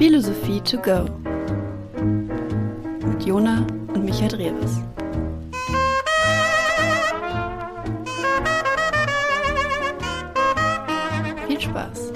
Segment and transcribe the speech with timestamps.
[0.00, 1.04] Philosophie to go
[3.06, 4.80] mit Jona und Michael Drewes.
[11.46, 12.14] Viel Spaß!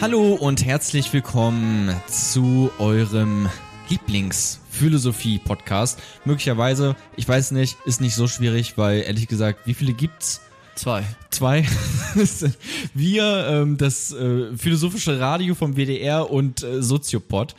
[0.00, 3.48] Hallo und herzlich willkommen zu eurem
[3.88, 5.98] Lieblings-Philosophie-Podcast.
[6.24, 10.40] Möglicherweise, ich weiß nicht, ist nicht so schwierig, weil ehrlich gesagt, wie viele gibt's?
[10.74, 11.04] Zwei.
[11.30, 11.64] Zwei.
[12.94, 17.54] Wir, ähm, das äh, philosophische Radio vom WDR und äh, Soziopod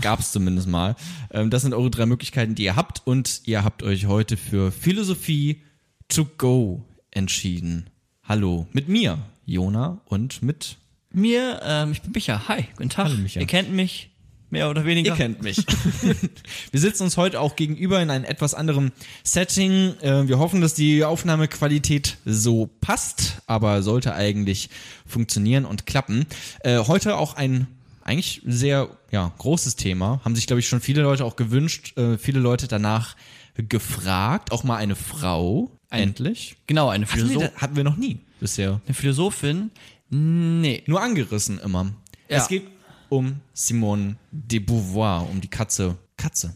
[0.00, 0.96] gab's zumindest mal.
[1.30, 4.72] Ähm, das sind eure drei Möglichkeiten, die ihr habt und ihr habt euch heute für
[4.72, 5.62] Philosophie
[6.08, 7.88] to go entschieden.
[8.24, 10.76] Hallo, mit mir, Jona, und mit
[11.12, 12.46] Mir, ähm, ich bin Micha.
[12.48, 13.06] Hi, guten Tag.
[13.06, 13.40] Hallo, Micha.
[13.40, 14.10] Ihr kennt mich,
[14.50, 15.12] mehr oder weniger.
[15.12, 15.58] Ihr kennt mich.
[16.70, 18.92] wir sitzen uns heute auch gegenüber in einem etwas anderen
[19.24, 19.94] Setting.
[20.00, 24.70] Äh, Wir hoffen, dass die Aufnahmequalität so passt, aber sollte eigentlich
[25.06, 26.26] funktionieren und klappen.
[26.60, 27.66] Äh, Heute auch ein
[28.04, 30.20] eigentlich sehr ja, großes Thema.
[30.24, 33.16] Haben sich, glaube ich, schon viele Leute auch gewünscht, äh, viele Leute danach
[33.56, 34.52] gefragt.
[34.52, 36.56] Auch mal eine Frau, endlich.
[36.66, 38.80] Genau, eine, Hatten wir, Philosoph da- hatten wir noch nie bisher.
[38.86, 39.70] eine Philosophin.
[40.08, 40.82] Nee.
[40.86, 41.86] Nur angerissen immer.
[42.28, 42.36] Ja.
[42.38, 42.64] Es geht
[43.08, 45.96] um Simone de Beauvoir, um die Katze.
[46.16, 46.54] Katze.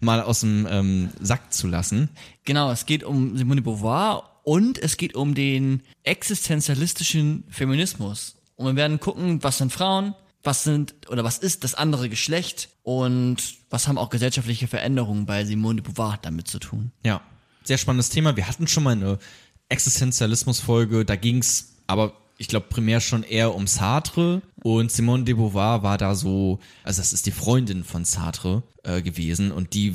[0.00, 2.10] Mal aus dem ähm, Sack zu lassen.
[2.44, 8.36] Genau, es geht um Simone de Beauvoir und es geht um den existenzialistischen Feminismus.
[8.56, 12.70] Und wir werden gucken, was sind Frauen, was sind oder was ist das andere Geschlecht
[12.82, 13.36] und
[13.68, 16.92] was haben auch gesellschaftliche Veränderungen bei Simone de Beauvoir damit zu tun.
[17.04, 17.20] Ja,
[17.64, 18.36] sehr spannendes Thema.
[18.36, 19.18] Wir hatten schon mal eine
[19.68, 25.84] Existenzialismus-Folge, da ging's aber ich glaube primär schon eher um Sartre und Simone de Beauvoir
[25.84, 29.94] war da so, also das ist die Freundin von Sartre äh, gewesen und die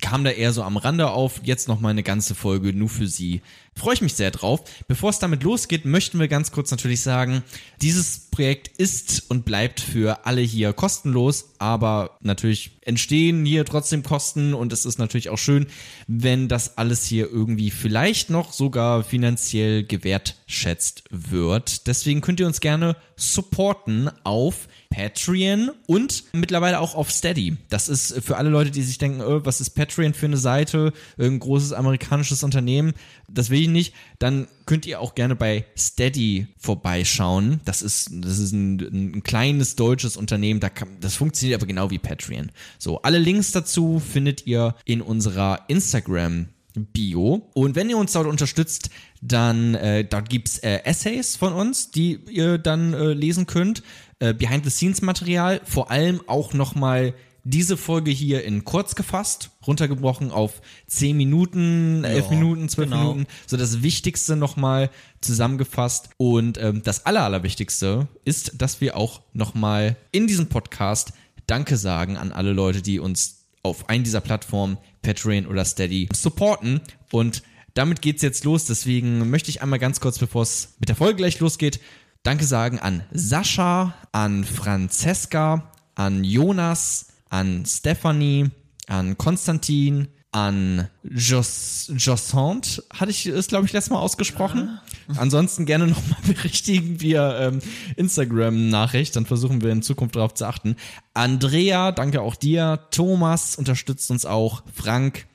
[0.00, 1.40] kam da eher so am Rande auf.
[1.44, 3.42] Jetzt noch mal eine ganze Folge nur für sie.
[3.76, 4.62] Freue ich mich sehr drauf.
[4.88, 7.44] Bevor es damit losgeht, möchten wir ganz kurz natürlich sagen,
[7.80, 14.52] dieses Projekt ist und bleibt für alle hier kostenlos, aber natürlich entstehen hier trotzdem Kosten
[14.54, 15.66] und es ist natürlich auch schön,
[16.08, 21.86] wenn das alles hier irgendwie vielleicht noch sogar finanziell gewertschätzt wird.
[21.86, 27.56] Deswegen könnt ihr uns gerne supporten auf Patreon und mittlerweile auch auf Steady.
[27.68, 30.92] Das ist für alle Leute, die sich denken, äh, was ist Patreon für eine Seite,
[31.16, 32.94] irgendein großes amerikanisches Unternehmen,
[33.28, 37.60] das will ich nicht, dann könnt ihr auch gerne bei Steady vorbeischauen.
[37.64, 38.78] Das ist, das ist ein,
[39.16, 42.50] ein kleines deutsches Unternehmen, da kann, das funktioniert aber genau wie Patreon.
[42.78, 46.48] So, alle Links dazu findet ihr in unserer Instagram
[46.92, 47.48] Bio.
[47.54, 52.20] Und wenn ihr uns dort unterstützt, dann äh, dort gibt's äh, Essays von uns, die
[52.30, 53.82] ihr dann äh, lesen könnt.
[54.20, 57.14] Äh, Behind-the-Scenes-Material, vor allem auch nochmal
[57.44, 63.00] diese Folge hier in kurz gefasst, runtergebrochen auf 10 Minuten, 11 Ja, Minuten, 12 genau.
[63.12, 63.26] Minuten.
[63.46, 64.90] So das Wichtigste nochmal
[65.20, 66.10] zusammengefasst.
[66.18, 71.12] Und ähm, das Aller, Allerwichtigste ist, dass wir auch nochmal in diesem Podcast
[71.46, 76.80] Danke sagen an alle Leute, die uns auf einen dieser Plattformen, Patreon oder Steady, supporten.
[77.10, 77.42] Und
[77.74, 78.66] damit geht's jetzt los.
[78.66, 81.80] Deswegen möchte ich einmal ganz kurz, bevor es mit der Folge gleich losgeht,
[82.22, 88.50] Danke sagen an Sascha, an Franziska, an Jonas, an Stephanie,
[88.86, 94.78] an Konstantin, an Jos, Jossant, hatte ich es, glaube ich, letztes Mal ausgesprochen.
[95.16, 97.60] Ansonsten gerne nochmal berichtigen via ähm,
[97.96, 100.76] Instagram-Nachricht, dann versuchen wir in Zukunft darauf zu achten.
[101.14, 102.88] Andrea, danke auch dir.
[102.90, 104.64] Thomas unterstützt uns auch.
[104.74, 105.26] Frank,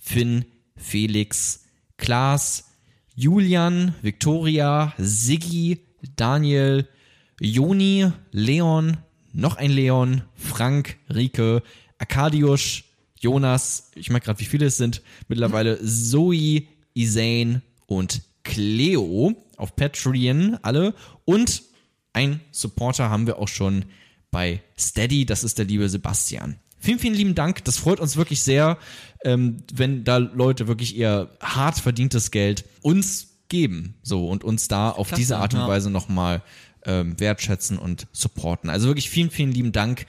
[0.00, 0.46] Finn,
[0.76, 1.59] Felix,
[2.00, 2.64] Klaas,
[3.14, 5.80] Julian, Victoria, Siggi,
[6.16, 6.88] Daniel,
[7.40, 8.96] Joni, Leon,
[9.32, 11.62] noch ein Leon, Frank, Rike,
[11.98, 12.84] Arkadiusz,
[13.20, 16.62] Jonas, ich merke gerade, wie viele es sind, mittlerweile Zoe,
[16.94, 20.94] Isane und Cleo auf Patreon, alle.
[21.26, 21.62] Und
[22.14, 23.84] ein Supporter haben wir auch schon
[24.30, 26.58] bei Steady, das ist der liebe Sebastian.
[26.80, 27.62] Vielen, vielen lieben Dank.
[27.64, 28.78] Das freut uns wirklich sehr,
[29.24, 33.94] ähm, wenn da Leute wirklich ihr hart verdientes Geld uns geben.
[34.02, 35.68] So und uns da auf Klasse, diese Art und ja.
[35.68, 36.42] Weise nochmal
[36.86, 38.70] ähm, wertschätzen und supporten.
[38.70, 40.06] Also wirklich vielen, vielen lieben Dank.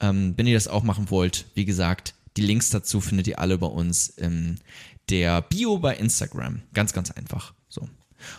[0.00, 3.58] Ähm, wenn ihr das auch machen wollt, wie gesagt, die Links dazu findet ihr alle
[3.58, 4.58] bei uns in
[5.10, 6.62] der Bio bei Instagram.
[6.72, 7.52] Ganz, ganz einfach.
[7.68, 7.86] So.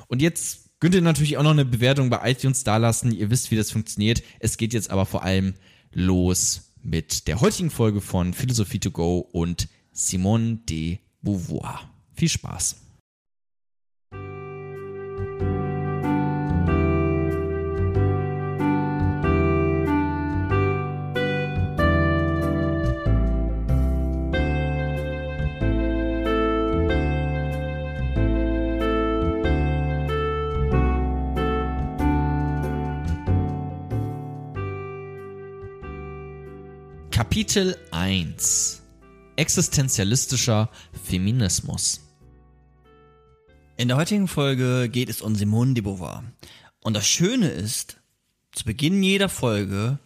[0.07, 3.11] Und jetzt könnt ihr natürlich auch noch eine Bewertung bei iTunes dalassen.
[3.11, 4.23] Ihr wisst, wie das funktioniert.
[4.39, 5.53] Es geht jetzt aber vor allem
[5.93, 11.89] los mit der heutigen Folge von Philosophie to go und Simone de Beauvoir.
[12.13, 12.84] Viel Spaß.
[37.35, 38.81] Kapitel 1
[39.35, 40.69] Existenzialistischer
[41.03, 41.99] Feminismus.
[43.75, 46.23] In der heutigen Folge geht es um Simone de Beauvoir.
[46.79, 47.97] Und das Schöne ist,
[48.53, 49.99] zu Beginn jeder Folge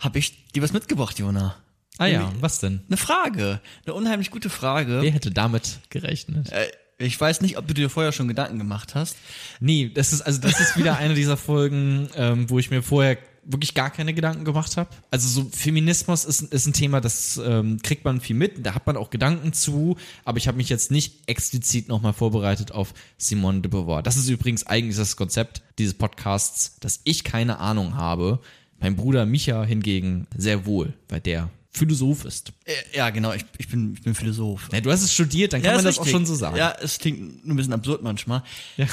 [0.00, 1.54] habe ich dir was mitgebracht, Jona.
[1.96, 2.80] Ah ja, was denn?
[2.88, 3.60] Eine Frage.
[3.86, 5.00] Eine unheimlich gute Frage.
[5.00, 6.50] Wer hätte damit gerechnet?
[6.50, 9.16] Äh, ich weiß nicht, ob du dir vorher schon Gedanken gemacht hast.
[9.60, 13.16] Nee, das ist also das ist wieder eine dieser Folgen, ähm, wo ich mir vorher
[13.48, 14.90] wirklich gar keine Gedanken gemacht habe.
[15.10, 18.86] Also so Feminismus ist, ist ein Thema, das ähm, kriegt man viel mit, da hat
[18.86, 23.62] man auch Gedanken zu, aber ich habe mich jetzt nicht explizit nochmal vorbereitet auf Simone
[23.62, 24.02] de Beauvoir.
[24.02, 28.40] Das ist übrigens eigentlich das Konzept dieses Podcasts, dass ich keine Ahnung habe.
[28.80, 32.52] Mein Bruder Micha hingegen sehr wohl, weil der Philosoph ist.
[32.64, 34.68] Äh, Ja, genau, ich, ich, bin, ich bin Philosoph.
[34.72, 36.12] Ja, du hast es studiert, dann kann man ist das auch richtig.
[36.12, 36.56] schon so sagen.
[36.56, 38.42] Ja, es klingt nur ein bisschen absurd manchmal.
[38.76, 38.86] Ja.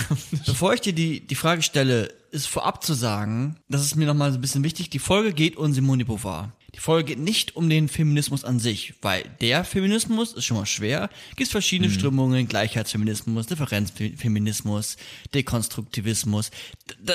[0.46, 4.32] Bevor ich dir die, die Frage stelle, ist vorab zu sagen, das ist mir nochmal
[4.32, 6.52] so ein bisschen wichtig, die Folge geht um Simone de Beauvoir.
[6.76, 10.66] Die Folge geht nicht um den Feminismus an sich, weil der Feminismus ist schon mal
[10.66, 11.10] schwer.
[11.38, 14.98] Gibt verschiedene Strömungen, Gleichheitsfeminismus, Differenzfeminismus,
[15.34, 16.52] Dekonstruktivismus.
[17.00, 17.14] D-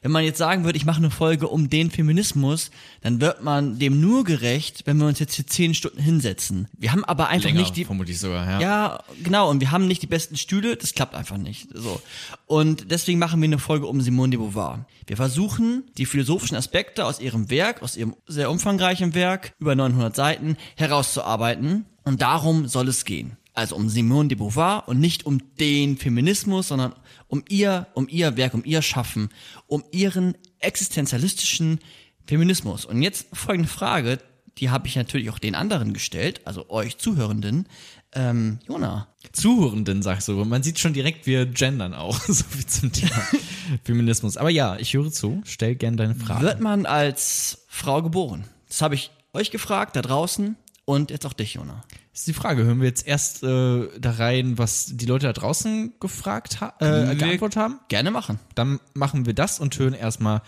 [0.00, 2.70] wenn man jetzt sagen würde, ich mache eine Folge um den Feminismus,
[3.02, 6.68] dann wird man dem nur gerecht, wenn wir uns jetzt hier zehn Stunden hinsetzen.
[6.78, 8.60] Wir haben aber einfach Länger, nicht die, vermutlich sogar, ja.
[8.60, 9.50] ja, genau.
[9.50, 10.76] Und wir haben nicht die besten Stühle.
[10.76, 11.68] Das klappt einfach nicht.
[11.74, 12.00] So.
[12.46, 14.86] Und deswegen machen wir eine Folge um Simone de Beauvoir.
[15.06, 20.14] Wir versuchen, die philosophischen Aspekte aus ihrem Werk, aus ihrem sehr umfangreichen Werk, über 900
[20.14, 21.86] Seiten, herauszuarbeiten.
[22.04, 23.36] Und darum soll es gehen.
[23.54, 26.94] Also um Simone de Beauvoir und nicht um den Feminismus, sondern
[27.28, 29.28] um ihr, um ihr Werk, um ihr Schaffen,
[29.66, 31.78] um ihren existenzialistischen
[32.26, 32.84] Feminismus.
[32.84, 34.18] Und jetzt folgende Frage,
[34.58, 37.68] die habe ich natürlich auch den anderen gestellt, also euch Zuhörenden.
[38.12, 40.44] Ähm, Jona, Zuhörenden, sagst du.
[40.44, 43.22] Man sieht schon direkt, wir gendern auch, so wie zum Thema
[43.84, 44.36] Feminismus.
[44.36, 45.42] Aber ja, ich höre zu.
[45.44, 46.42] Stell gern deine Frage.
[46.44, 48.44] wird man als Frau geboren?
[48.74, 51.84] Das habe ich euch gefragt, da draußen und jetzt auch dich, Jona.
[52.10, 52.64] Das ist die Frage.
[52.64, 57.14] Hören wir jetzt erst äh, da rein, was die Leute da draußen gefragt ha äh,
[57.14, 57.78] geantwortet haben?
[57.86, 58.40] Gerne machen.
[58.56, 60.42] Dann machen wir das und hören erstmal,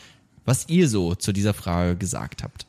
[0.45, 2.67] was ihr so zu dieser Frage gesagt habt.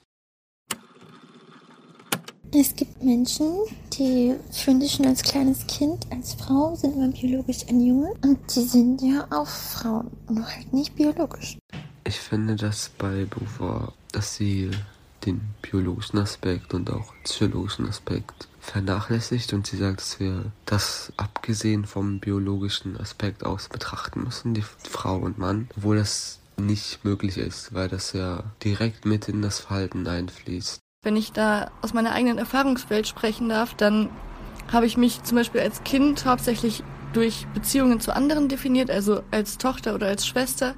[2.54, 3.52] Es gibt Menschen,
[3.98, 8.14] die fühlen sich schon als kleines Kind, als Frau, sind aber biologisch ein Junge.
[8.22, 11.58] Und die sind ja auch Frauen, nur halt nicht biologisch.
[12.04, 14.70] Ich finde das bei Beauvoir, dass sie
[15.28, 21.86] den biologischen Aspekt und auch psychologischen Aspekt vernachlässigt und sie sagt, dass wir das abgesehen
[21.86, 27.74] vom biologischen Aspekt aus betrachten müssen, die Frau und Mann, obwohl das nicht möglich ist,
[27.74, 30.80] weil das ja direkt mit in das Verhalten einfließt.
[31.04, 34.10] Wenn ich da aus meiner eigenen Erfahrungswelt sprechen darf, dann
[34.72, 36.84] habe ich mich zum Beispiel als Kind hauptsächlich
[37.14, 40.76] durch Beziehungen zu anderen definiert, also als Tochter oder als Schwester.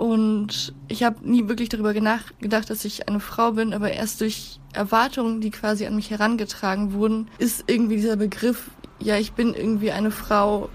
[0.00, 4.58] Und ich habe nie wirklich darüber nachgedacht, dass ich eine Frau bin, aber erst durch
[4.72, 9.90] Erwartungen, die quasi an mich herangetragen wurden, ist irgendwie dieser Begriff, ja, ich bin irgendwie
[9.90, 10.70] eine Frau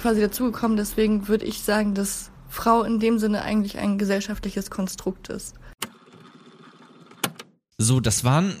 [0.00, 0.76] quasi dazugekommen.
[0.76, 5.54] Deswegen würde ich sagen, dass Frau in dem Sinne eigentlich ein gesellschaftliches Konstrukt ist.
[7.78, 8.56] So, das waren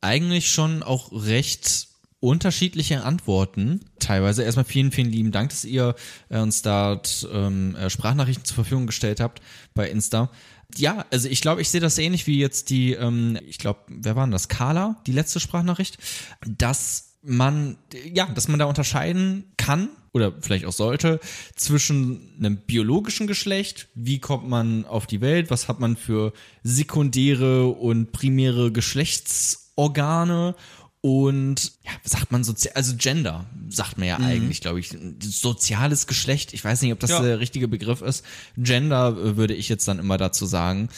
[0.00, 1.87] eigentlich schon auch recht
[2.20, 3.80] unterschiedliche Antworten.
[4.00, 5.94] Teilweise erstmal vielen, vielen lieben Dank, dass ihr
[6.28, 7.00] äh, uns da
[7.32, 9.40] ähm, äh, Sprachnachrichten zur Verfügung gestellt habt
[9.74, 10.30] bei Insta.
[10.76, 14.16] Ja, also ich glaube, ich sehe das ähnlich wie jetzt die, ähm, ich glaube, wer
[14.16, 14.48] war denn das?
[14.48, 15.98] Carla, die letzte Sprachnachricht,
[16.46, 17.78] dass man,
[18.12, 21.20] ja, dass man da unterscheiden kann oder vielleicht auch sollte
[21.54, 26.32] zwischen einem biologischen Geschlecht, wie kommt man auf die Welt, was hat man für
[26.62, 30.54] sekundäre und primäre Geschlechtsorgane
[31.00, 36.52] und ja, sagt man sozial, also Gender sagt man ja eigentlich, glaube ich, soziales Geschlecht.
[36.54, 37.20] Ich weiß nicht, ob das Ja.
[37.22, 38.24] der richtige Begriff ist.
[38.56, 40.88] Gender äh, würde ich jetzt dann immer dazu sagen.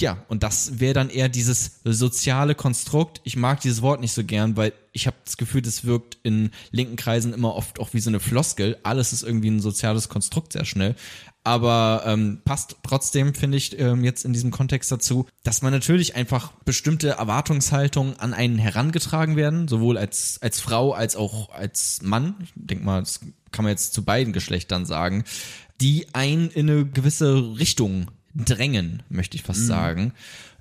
[0.00, 3.20] Ja, und das wäre dann eher dieses soziale Konstrukt.
[3.24, 6.50] Ich mag dieses Wort nicht so gern, weil ich habe das Gefühl, das wirkt in
[6.70, 8.78] linken Kreisen immer oft auch wie so eine Floskel.
[8.82, 10.94] Alles ist irgendwie ein soziales Konstrukt sehr schnell.
[11.44, 16.16] Aber ähm, passt trotzdem, finde ich, ähm, jetzt in diesem Kontext dazu, dass man natürlich
[16.16, 22.36] einfach bestimmte Erwartungshaltungen an einen herangetragen werden, sowohl als, als Frau als auch als Mann.
[22.42, 23.20] Ich denke mal, das
[23.52, 25.24] kann man jetzt zu beiden Geschlechtern sagen,
[25.80, 30.12] die einen in eine gewisse Richtung drängen, möchte ich fast sagen.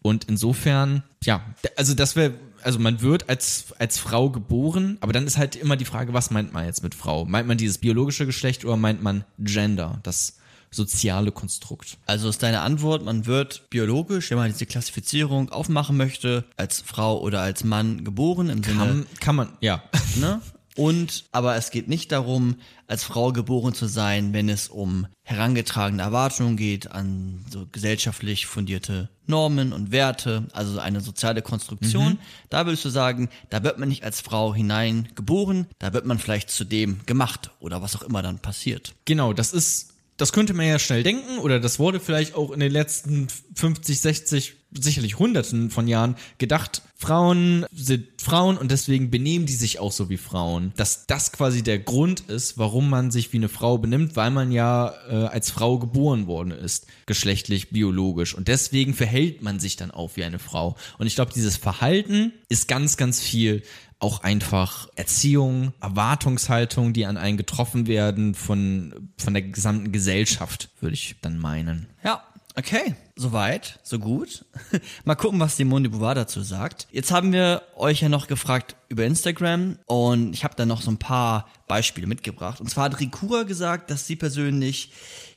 [0.01, 1.41] Und insofern, ja,
[1.75, 5.75] also das wäre, also man wird als, als Frau geboren, aber dann ist halt immer
[5.75, 7.25] die Frage, was meint man jetzt mit Frau?
[7.25, 10.37] Meint man dieses biologische Geschlecht oder meint man Gender, das
[10.71, 11.97] soziale Konstrukt?
[12.05, 17.19] Also ist deine Antwort, man wird biologisch, wenn man diese Klassifizierung aufmachen möchte, als Frau
[17.19, 19.83] oder als Mann geboren im Sinne, Kann, kann man, ja.
[20.15, 20.41] ne?
[20.79, 22.55] Und, aber es geht nicht darum,
[22.87, 29.09] als Frau geboren zu sein, wenn es um herangetragene Erwartungen geht, an so gesellschaftlich fundierte
[29.27, 32.17] Normen und Werte, also eine soziale Konstruktion.
[32.49, 36.49] Da würdest du sagen, da wird man nicht als Frau hineingeboren, da wird man vielleicht
[36.49, 38.93] zu dem gemacht oder was auch immer dann passiert.
[39.03, 42.61] Genau, das ist, das könnte man ja schnell denken oder das wurde vielleicht auch in
[42.61, 46.81] den letzten 50, 60, sicherlich hunderten von Jahren gedacht.
[46.95, 50.73] Frauen sind Frauen und deswegen benehmen die sich auch so wie Frauen.
[50.75, 54.51] Dass das quasi der Grund ist, warum man sich wie eine Frau benimmt, weil man
[54.51, 58.35] ja äh, als Frau geboren worden ist, geschlechtlich, biologisch.
[58.35, 60.75] Und deswegen verhält man sich dann auch wie eine Frau.
[60.97, 63.63] Und ich glaube, dieses Verhalten ist ganz, ganz viel
[63.99, 70.93] auch einfach Erziehung, Erwartungshaltung, die an einen getroffen werden von, von der gesamten Gesellschaft, würde
[70.93, 71.87] ich dann meinen.
[72.03, 72.23] Ja,
[72.59, 72.95] okay.
[73.15, 74.45] Soweit, so gut.
[75.05, 76.87] Mal gucken, was Simone de Beauvoir dazu sagt.
[76.91, 80.91] Jetzt haben wir euch ja noch gefragt über Instagram und ich habe da noch so
[80.91, 82.61] ein paar Beispiele mitgebracht.
[82.61, 84.91] Und zwar hat Rikura gesagt, dass sie persönlich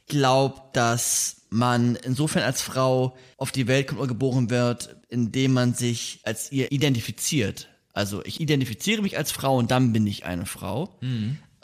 [0.06, 5.74] glaubt, dass man insofern als Frau auf die Welt kommt oder geboren wird, indem man
[5.74, 7.68] sich als ihr identifiziert.
[7.92, 10.98] Also ich identifiziere mich als Frau und dann bin ich eine Frau.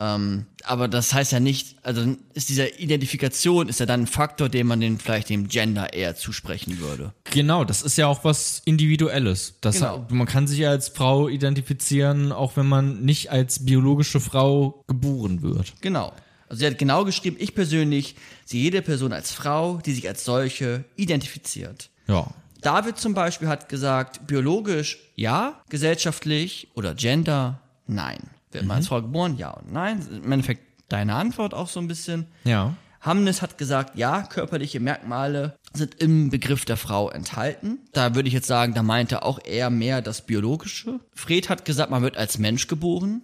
[0.00, 4.48] Ähm, aber das heißt ja nicht, also ist diese Identifikation ist ja dann ein Faktor,
[4.48, 7.12] den man den vielleicht dem Gender eher zusprechen würde.
[7.24, 9.54] Genau, das ist ja auch was Individuelles.
[9.60, 10.06] Das, Genau.
[10.10, 15.42] Man kann sich ja als Frau identifizieren, auch wenn man nicht als biologische Frau geboren
[15.42, 15.74] wird.
[15.80, 16.12] Genau.
[16.48, 18.14] Also sie hat genau geschrieben, ich persönlich
[18.44, 21.90] sehe jede Person als Frau, die sich als solche identifiziert.
[22.06, 22.28] Ja.
[22.60, 28.18] David zum Beispiel hat gesagt, biologisch ja, gesellschaftlich oder Gender nein.
[28.52, 29.36] Wird man als Frau geboren?
[29.36, 30.04] Ja und nein.
[30.10, 32.26] Im Endeffekt deine Antwort auch so ein bisschen.
[32.44, 32.74] Ja.
[33.00, 37.78] Hamnes hat gesagt, ja, körperliche Merkmale sind im Begriff der Frau enthalten.
[37.92, 40.98] Da würde ich jetzt sagen, da meint er auch eher mehr das Biologische.
[41.14, 43.22] Fred hat gesagt, man wird als Mensch geboren.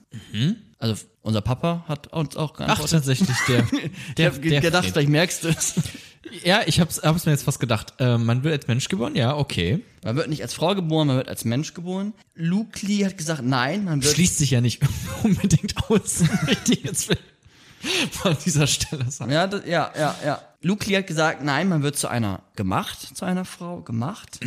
[0.79, 2.91] Also unser Papa hat uns auch Ach, geantwortet.
[2.91, 3.59] tatsächlich, der.
[3.73, 4.93] ich der, habe der gedacht, Fred.
[4.93, 5.75] vielleicht merkst du es.
[6.43, 7.95] Ja, ich hab's, hab's mir jetzt fast gedacht.
[7.99, 9.15] Äh, man wird als Mensch geboren?
[9.15, 9.85] Ja, okay.
[10.03, 12.13] Man wird nicht als Frau geboren, man wird als Mensch geboren.
[12.35, 14.83] Luke Lee hat gesagt, nein, man wird Schließt sich ja nicht
[15.23, 16.23] unbedingt aus,
[16.71, 17.11] ich jetzt
[18.11, 19.31] von dieser Stelle sagen.
[19.31, 20.41] Ja, das, ja, ja, ja.
[20.63, 24.41] Luke Lee hat gesagt, nein, man wird zu einer gemacht, zu einer Frau gemacht.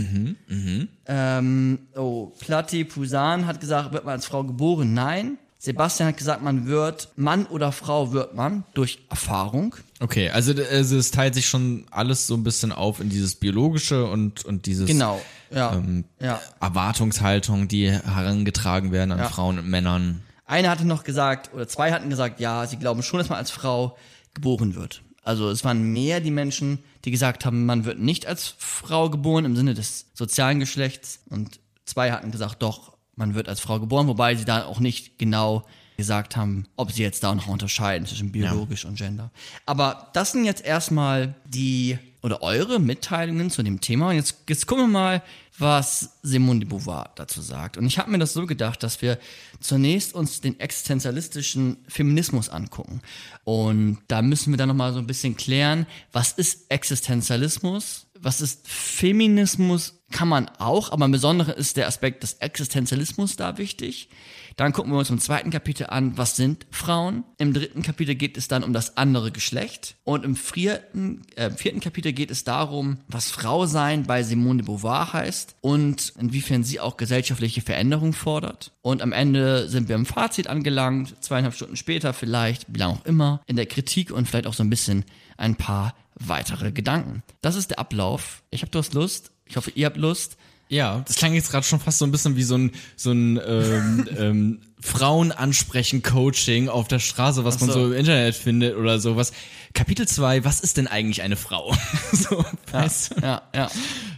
[1.06, 4.94] Ähm, oh, Platti Pusan hat gesagt, wird man als Frau geboren?
[4.96, 5.38] Nein.
[5.68, 9.76] Sebastian hat gesagt, man wird, Mann oder Frau wird man durch Erfahrung.
[10.00, 14.06] Okay, also, also es teilt sich schon alles so ein bisschen auf in dieses Biologische
[14.06, 15.22] und, und dieses Genau,
[15.52, 15.74] ja.
[15.74, 16.40] ähm, ja.
[16.62, 19.28] Erwartungshaltung, die herangetragen werden an Ja.
[19.28, 20.22] Frauen und Männern.
[20.46, 23.52] Einer hatte noch gesagt, oder zwei hatten gesagt, ja, sie glauben schon, dass man als
[23.52, 23.98] Frau
[24.34, 25.02] geboren wird.
[25.22, 29.44] Also es waren mehr die Menschen, die gesagt haben, man wird nicht als Frau geboren
[29.44, 31.20] im Sinne des sozialen Geschlechts.
[31.30, 35.18] Und zwei hatten gesagt, doch, man wird als Frau geboren, wobei sie da auch nicht
[35.20, 35.66] genau
[35.98, 39.32] gesagt haben, ob sie jetzt da noch unterscheiden zwischen biologisch und Gender.
[39.66, 44.10] Aber das sind jetzt erstmal die oder eure Mitteilungen zu dem Thema.
[44.10, 45.24] Und jetzt, jetzt gucken wir mal,
[45.58, 47.78] was Simone de Beauvoir dazu sagt.
[47.78, 49.18] Und ich habe mir das so gedacht, dass wir
[49.60, 53.02] zunächst uns den existenzialistischen Feminismus angucken.
[53.44, 58.08] Und da müssen wir dann nochmal so ein bisschen klären, was ist Existenzialismus?
[58.20, 59.97] Was ist Feminismus?
[60.12, 64.10] Kann man auch, aber im Besonderen ist der Aspekt des Existenzialismus da wichtig.
[64.56, 67.26] Dann gucken wir uns im zweiten Kapitel an, was sind Frauen.
[67.38, 69.98] Im dritten Kapitel geht es dann um das andere Geschlecht.
[70.04, 74.66] Und im vierten, äh, vierten Kapitel geht es darum, was Frau sein bei Simone de
[74.66, 78.72] Beauvoir heißt und inwiefern sie auch gesellschaftliche Veränderung fordert.
[78.82, 83.06] Und am Ende sind wir im Fazit angelangt, zweieinhalb Stunden später vielleicht, wie lange auch
[83.06, 85.06] immer, in der Kritik und vielleicht auch so ein bisschen
[85.38, 87.22] ein paar weitere Gedanken.
[87.42, 88.42] Das ist der Ablauf.
[88.50, 89.32] Ich habe durst Lust.
[89.50, 90.38] Ich hoffe, ihr habt Lust.
[90.70, 93.40] Ja, das klang jetzt gerade schon fast so ein bisschen wie so ein, so ein
[93.46, 97.80] ähm, ähm, Frauen ansprechen Coaching auf der Straße, was man so.
[97.80, 99.32] so im Internet findet oder sowas.
[99.74, 101.74] Kapitel 2, was ist denn eigentlich eine Frau?
[102.12, 103.22] so, weißt du?
[103.22, 103.72] Ja, ja.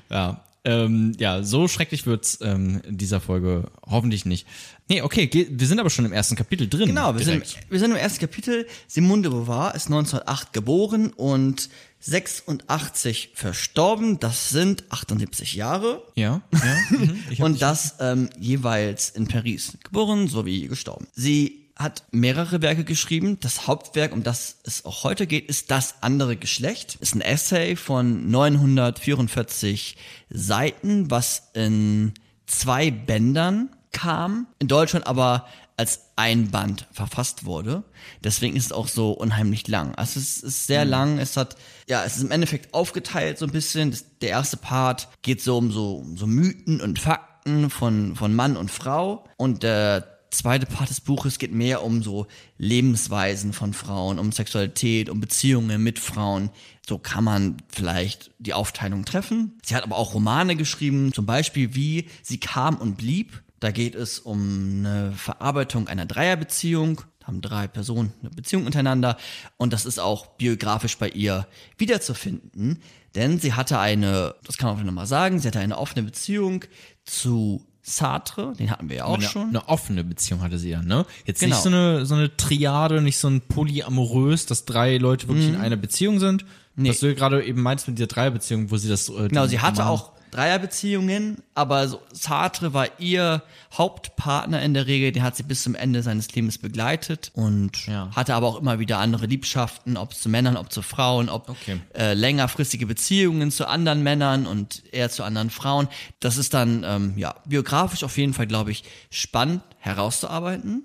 [0.10, 4.46] Ja, ähm, ja, so schrecklich wird's ähm, in dieser Folge hoffentlich nicht.
[4.90, 6.88] Nee, okay, wir sind aber schon im ersten Kapitel drin.
[6.88, 8.68] Genau, wir sind, wir sind im ersten Kapitel.
[8.88, 14.20] Simone de Beauvoir ist 1908 geboren und 86 verstorben.
[14.20, 16.04] Das sind 78 Jahre.
[16.16, 16.98] Ja, ja.
[16.98, 17.44] Mhm.
[17.44, 19.78] Und das ähm, jeweils in Paris.
[19.84, 21.08] Geboren sowie gestorben.
[21.14, 23.40] Sie hat mehrere Werke geschrieben.
[23.40, 26.98] Das Hauptwerk, um das es auch heute geht, ist Das andere Geschlecht.
[27.00, 29.96] Ist ein Essay von 944
[30.30, 32.14] Seiten, was in
[32.46, 34.48] zwei Bändern kam.
[34.60, 35.48] In Deutschland aber
[35.80, 37.86] als ein Band verfasst wurde.
[38.22, 39.96] Deswegen ist es auch so unheimlich lang.
[39.96, 41.20] Also es ist sehr lang.
[41.20, 41.56] Es hat,
[41.88, 43.92] ja, es ist im Endeffekt aufgeteilt so ein bisschen.
[43.92, 48.36] Das, der erste Part geht so um so, um so Mythen und Fakten von, von
[48.36, 49.24] Mann und Frau.
[49.38, 55.10] Und der zweite Part des Buches geht mehr um so Lebensweisen von Frauen, um Sexualität,
[55.10, 56.50] um Beziehungen mit Frauen.
[56.86, 59.58] So kann man vielleicht die Aufteilung treffen.
[59.64, 63.42] Sie hat aber auch Romane geschrieben, zum Beispiel wie Sie kam und blieb.
[63.60, 67.02] Da geht es um eine Verarbeitung einer Dreierbeziehung.
[67.20, 69.18] Da haben drei Personen eine Beziehung untereinander.
[69.58, 71.46] Und das ist auch biografisch bei ihr
[71.78, 72.82] wiederzufinden.
[73.16, 76.64] Denn sie hatte eine, das kann man auch nochmal sagen, sie hatte eine offene Beziehung
[77.06, 79.50] zu Sartre, den hatten wir ja auch eine, schon.
[79.50, 81.06] eine offene Beziehung hatte sie dann, ne?
[81.26, 81.56] Jetzt Genau.
[81.56, 85.56] nicht so eine, so eine Triade, nicht so ein polyamorös, dass drei Leute wirklich in
[85.56, 86.44] einer Beziehung sind.
[86.76, 86.84] Mhm.
[86.84, 86.90] Nee.
[86.90, 89.10] Was du gerade eben meinst mit dieser Dreierbeziehung, wo sie das.
[89.10, 93.42] Äh, Genau, sie hatte auch Dreierbeziehungen, aber so Sartre war ihr
[93.74, 98.10] Hauptpartner in der Regel, den hat sie bis zum Ende seines Lebens begleitet und Ja.
[98.16, 101.80] hatte aber auch immer wieder andere Liebschaften, ob zu Männern, ob zu Frauen, ob Okay.
[101.96, 105.88] äh, längerfristige Beziehungen zu anderen Männern und eher zu anderen Frauen.
[106.20, 110.84] Das ist dann ähm, ja biografisch auf jeden Fall, glaube ich, spannend herauszuarbeiten.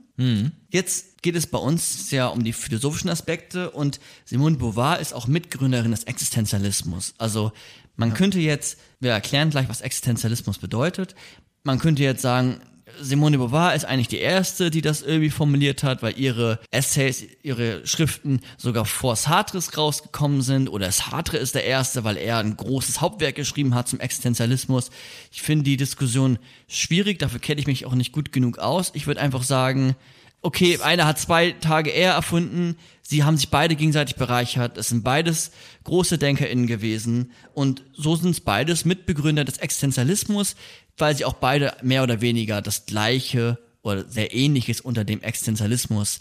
[0.71, 5.27] Jetzt geht es bei uns sehr um die philosophischen Aspekte und Simone Beauvoir ist auch
[5.27, 7.15] Mitgründerin des Existenzialismus.
[7.19, 7.51] Also
[7.97, 11.15] man könnte jetzt, wir erklären gleich, was Existenzialismus bedeutet.
[11.63, 12.61] Man könnte jetzt sagen,
[13.01, 17.25] Simone de Beauvoir ist eigentlich die erste, die das irgendwie formuliert hat, weil ihre Essays,
[17.43, 22.57] ihre Schriften sogar vor Sartres rausgekommen sind oder Sartre ist der erste, weil er ein
[22.57, 24.91] großes Hauptwerk geschrieben hat zum Existenzialismus.
[25.33, 28.93] Ich finde die Diskussion schwierig, dafür kenne ich mich auch nicht gut genug aus.
[28.95, 29.97] Ich würde einfach sagen,
[30.45, 35.03] okay, einer hat zwei Tage eher erfunden, sie haben sich beide gegenseitig bereichert, es sind
[35.03, 35.51] beides
[35.85, 37.33] große DenkerInnen gewesen.
[37.55, 40.55] Und so sind es beides Mitbegründer des Existenzialismus,
[40.99, 46.21] weil sie auch beide mehr oder weniger das Gleiche oder sehr Ähnliches unter dem Existenzialismus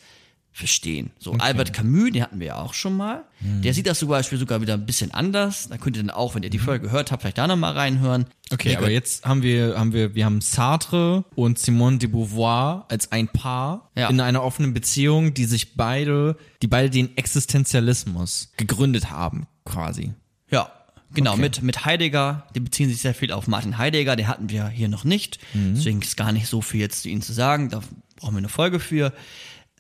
[0.55, 1.09] verstehen.
[1.19, 3.23] So Albert Camus, den hatten wir ja auch schon mal.
[3.41, 5.67] Der sieht das zum Beispiel sogar wieder ein bisschen anders.
[5.67, 8.27] Da könnt ihr dann auch, wenn ihr die Folge gehört habt, vielleicht da nochmal reinhören.
[8.51, 12.85] Okay, Nee, aber jetzt haben wir, haben wir, wir haben Sartre und Simone de Beauvoir
[12.89, 14.09] als ein Paar Ja.
[14.09, 20.13] in einer offenen Beziehung, die sich beide, die beide den Existenzialismus gegründet haben, quasi.
[20.51, 20.69] Ja,
[21.13, 24.67] genau, mit, mit Heidegger, die beziehen sich sehr viel auf Martin Heidegger, den hatten wir
[24.67, 25.39] hier noch nicht.
[25.53, 27.81] Deswegen ist gar nicht so viel jetzt zu ihnen zu sagen, da
[28.17, 29.13] brauchen wir eine Folge für.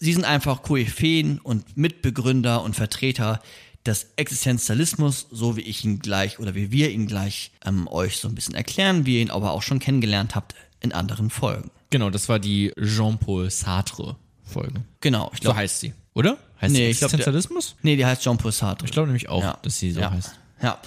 [0.03, 3.41] Sie sind einfach Koryphäen und Mitbegründer und Vertreter
[3.85, 8.27] des Existenzialismus, so wie ich ihn gleich oder wie wir ihn gleich ähm, euch so
[8.27, 11.71] ein bisschen erklären, wie ihr ihn aber auch schon kennengelernt habt in anderen Folgen.
[11.89, 14.81] Genau, das war die Jean-Paul Sartre-Folge.
[14.99, 16.37] Genau, ich So glaube, heißt sie, oder?
[16.59, 17.75] Heißt Nee, sie ich glaub, der- Existenzialismus?
[17.81, 18.85] nee, die heißt Jean-Paul Sartre.
[18.85, 19.57] Ich glaube nämlich auch, Ja.
[19.61, 20.11] dass sie so ja.
[20.11, 20.31] heißt.
[20.61, 20.79] Ja.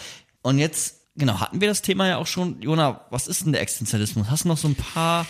[0.42, 2.60] Und jetzt, genau, hatten wir das Thema ja auch schon.
[2.60, 4.28] Jona, was ist denn der Existenzialismus?
[4.30, 5.26] Hast du noch so ein paar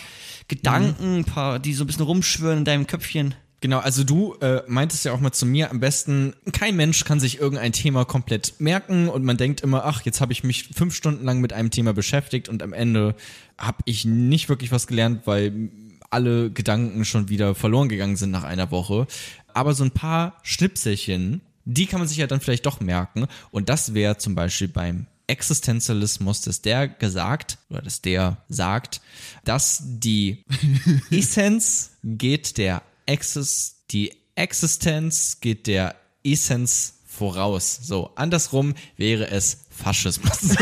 [0.49, 3.33] Gedanken, ein paar, die so ein bisschen rumschwören in deinem Köpfchen?
[3.59, 7.19] Genau, also du äh, meintest ja auch mal zu mir, am besten, kein Mensch kann
[7.19, 10.93] sich irgendein Thema komplett merken und man denkt immer, ach, jetzt habe ich mich fünf
[10.93, 13.15] Stunden lang mit einem Thema beschäftigt und am Ende
[13.57, 15.71] habe ich nicht wirklich was gelernt, weil
[16.11, 19.07] alle Gedanken schon wieder verloren gegangen sind nach einer Woche.
[19.53, 23.27] Aber so ein paar Schnipselchen, die kann man sich ja dann vielleicht doch merken.
[23.49, 29.01] Und das wäre zum Beispiel beim Existenzialismus, dass der gesagt, oder dass der sagt,
[29.43, 30.43] dass die
[31.11, 37.79] Essenz geht der Exis, die Existenz geht der Essenz voraus.
[37.81, 40.39] So, andersrum wäre es Faschismus.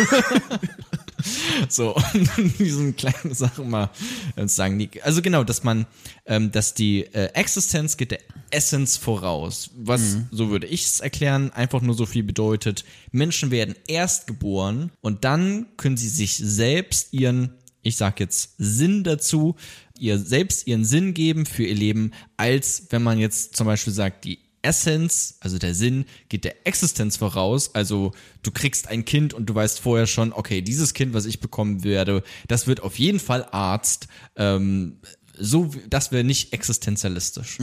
[1.70, 3.90] so, und diesen kleinen Sachen mal
[4.36, 4.90] äh, sagen.
[5.04, 5.86] Also genau, dass man,
[6.26, 9.72] ähm, dass die äh, Existenz geht der Essence voraus.
[9.76, 14.92] Was, so würde ich es erklären, einfach nur so viel bedeutet, Menschen werden erst geboren
[15.02, 17.56] und dann können sie sich selbst ihren
[17.86, 19.56] ich sag jetzt Sinn dazu,
[20.00, 24.26] ihr selbst ihren Sinn geben für ihr Leben, als wenn man jetzt zum Beispiel sagt,
[24.26, 27.74] die Essenz, also der Sinn, geht der Existenz voraus.
[27.76, 31.40] Also du kriegst ein Kind und du weißt vorher schon, okay, dieses Kind, was ich
[31.40, 34.08] bekommen werde, das wird auf jeden Fall Arzt.
[34.36, 34.98] Ähm,
[35.38, 37.58] so, das wäre nicht existenzialistisch.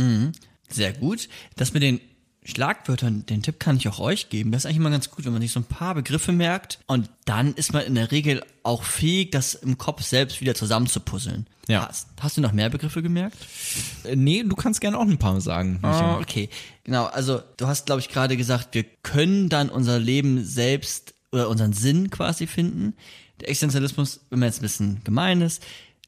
[0.68, 1.28] Sehr gut.
[1.56, 2.00] Das mit den
[2.44, 4.50] Schlagwörtern, den Tipp kann ich auch euch geben.
[4.50, 7.08] Das ist eigentlich immer ganz gut, wenn man sich so ein paar Begriffe merkt und
[7.24, 11.46] dann ist man in der Regel auch fähig, das im Kopf selbst wieder zusammenzupuzzeln.
[11.68, 11.86] Ja.
[11.88, 13.36] Hast, hast du noch mehr Begriffe gemerkt?
[14.04, 15.78] Äh, nee, du kannst gerne auch ein paar sagen.
[15.82, 16.48] Ah, okay.
[16.82, 21.48] Genau, also du hast, glaube ich, gerade gesagt, wir können dann unser Leben selbst oder
[21.48, 22.94] unseren Sinn quasi finden.
[23.40, 25.62] Der Existenzialismus, wenn man jetzt ein bisschen gemein ist,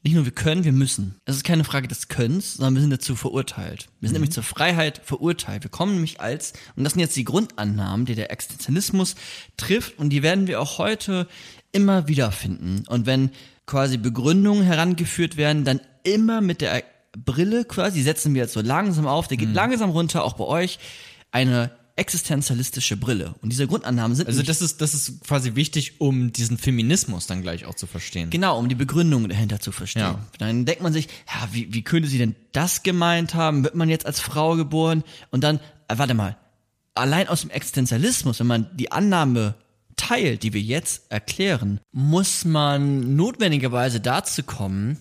[0.05, 1.15] nicht nur wir können, wir müssen.
[1.25, 3.87] Es ist keine Frage des Könns, sondern wir sind dazu verurteilt.
[3.99, 5.63] Wir sind nämlich zur Freiheit verurteilt.
[5.63, 9.15] Wir kommen nämlich als, und das sind jetzt die Grundannahmen, die der Existenzialismus
[9.57, 11.27] trifft, und die werden wir auch heute
[11.71, 12.83] immer wieder finden.
[12.87, 13.31] Und wenn
[13.65, 16.83] quasi Begründungen herangeführt werden, dann immer mit der
[17.17, 20.77] Brille quasi, setzen wir jetzt so langsam auf, der geht langsam runter, auch bei euch,
[21.31, 23.35] eine existenzialistische Brille.
[23.41, 27.41] Und diese Grundannahmen sind Also das ist, das ist quasi wichtig, um diesen Feminismus dann
[27.41, 28.29] gleich auch zu verstehen.
[28.29, 30.01] Genau, um die Begründung dahinter zu verstehen.
[30.01, 30.25] Ja.
[30.37, 33.63] Dann denkt man sich, ja, wie, wie könnte sie denn das gemeint haben?
[33.63, 35.03] Wird man jetzt als Frau geboren?
[35.31, 36.37] Und dann, äh, warte mal,
[36.95, 39.55] allein aus dem Existenzialismus, wenn man die Annahme
[39.95, 44.99] teilt, die wir jetzt erklären, muss man notwendigerweise dazu kommen,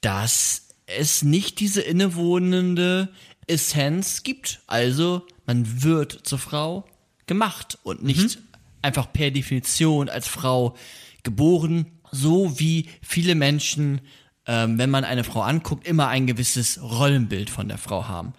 [0.00, 3.08] dass es nicht diese innewohnende
[3.48, 4.60] Essenz gibt.
[4.68, 6.84] Also, man wird zur Frau
[7.26, 8.38] gemacht und nicht
[8.82, 10.76] einfach per Definition als Frau
[11.22, 14.00] geboren, so wie viele Menschen,
[14.46, 18.32] ähm, wenn man eine Frau anguckt, immer ein gewisses Rollenbild von der Frau haben.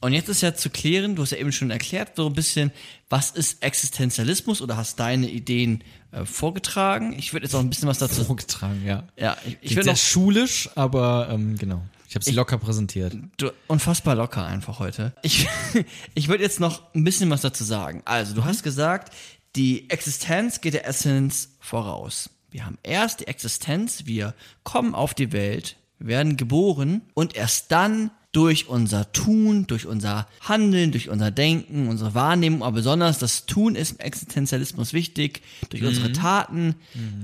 [0.00, 2.72] Und jetzt ist ja zu klären, du hast ja eben schon erklärt, so ein bisschen,
[3.08, 7.12] was ist Existenzialismus oder hast deine Ideen äh, vorgetragen.
[7.16, 8.24] Ich würde jetzt auch ein bisschen was dazu.
[8.24, 9.06] Vorgetragen, ja.
[9.16, 11.82] Ja, ich, ich würde noch schulisch, aber ähm, genau.
[12.12, 13.16] Ich habe sie locker präsentiert.
[13.38, 15.14] Du, unfassbar locker einfach heute.
[15.22, 15.48] Ich,
[16.14, 18.02] ich würde jetzt noch ein bisschen was dazu sagen.
[18.04, 19.14] Also, du hast gesagt,
[19.56, 22.28] die Existenz geht der Essenz voraus.
[22.50, 28.10] Wir haben erst die Existenz, wir kommen auf die Welt, werden geboren und erst dann
[28.32, 33.74] durch unser Tun, durch unser Handeln, durch unser Denken, unsere Wahrnehmung, aber besonders das Tun
[33.74, 35.40] ist im Existenzialismus wichtig.
[35.70, 36.74] Durch unsere Taten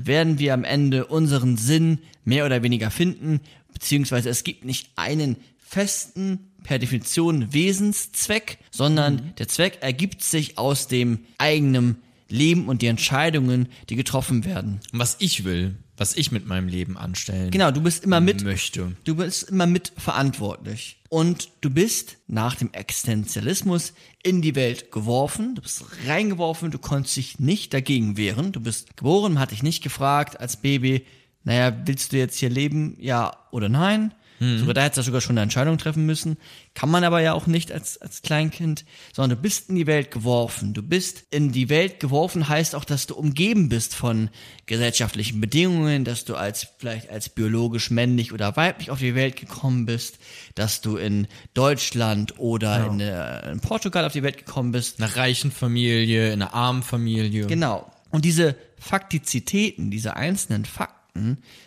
[0.02, 3.40] werden wir am Ende unseren Sinn mehr oder weniger finden,
[3.78, 10.88] beziehungsweise es gibt nicht einen festen, per Definition Wesenszweck, sondern der Zweck ergibt sich aus
[10.88, 14.80] dem eigenen Leben und die Entscheidungen, die getroffen werden.
[14.92, 18.92] Was ich will, was ich mit meinem Leben anstellen Genau, du bist immer mit möchte.
[19.04, 20.98] Du bist immer mit verantwortlich.
[21.08, 27.16] Und du bist nach dem Existenzialismus in die Welt geworfen, du bist reingeworfen, du konntest
[27.16, 28.52] dich nicht dagegen wehren.
[28.52, 31.06] Du bist geboren, man hat dich nicht gefragt als Baby,
[31.48, 34.12] naja, willst du jetzt hier leben, ja oder nein?
[34.40, 36.36] Sogar da hättest du sogar schon eine Entscheidung treffen müssen.
[36.74, 40.12] Kann man aber ja auch nicht als, als Kleinkind, sondern du bist in die Welt
[40.12, 40.74] geworfen.
[40.74, 44.30] Du bist in die Welt geworfen heißt auch, dass du umgeben bist von
[44.66, 49.86] gesellschaftlichen Bedingungen, dass du als vielleicht als biologisch männlich oder weiblich auf die Welt gekommen
[49.86, 50.18] bist,
[50.54, 54.98] dass du in Deutschland oder in, äh, in Portugal auf die Welt gekommen bist.
[54.98, 57.46] In einer reichen Familie, in einer armen Familie.
[57.46, 57.90] Genau.
[58.10, 60.97] Und diese Faktizitäten, diese einzelnen Fakten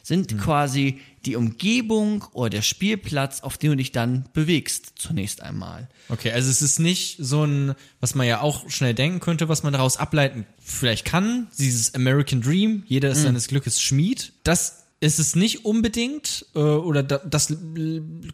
[0.03, 5.89] sind quasi die Umgebung oder der Spielplatz, auf dem du dich dann bewegst, zunächst einmal.
[6.09, 9.63] Okay, also es ist nicht so ein, was man ja auch schnell denken könnte, was
[9.63, 14.33] man daraus ableiten vielleicht kann, dieses American Dream, jeder ist seines Glückes Schmied.
[14.43, 17.47] Das ist es nicht unbedingt, äh, oder da, das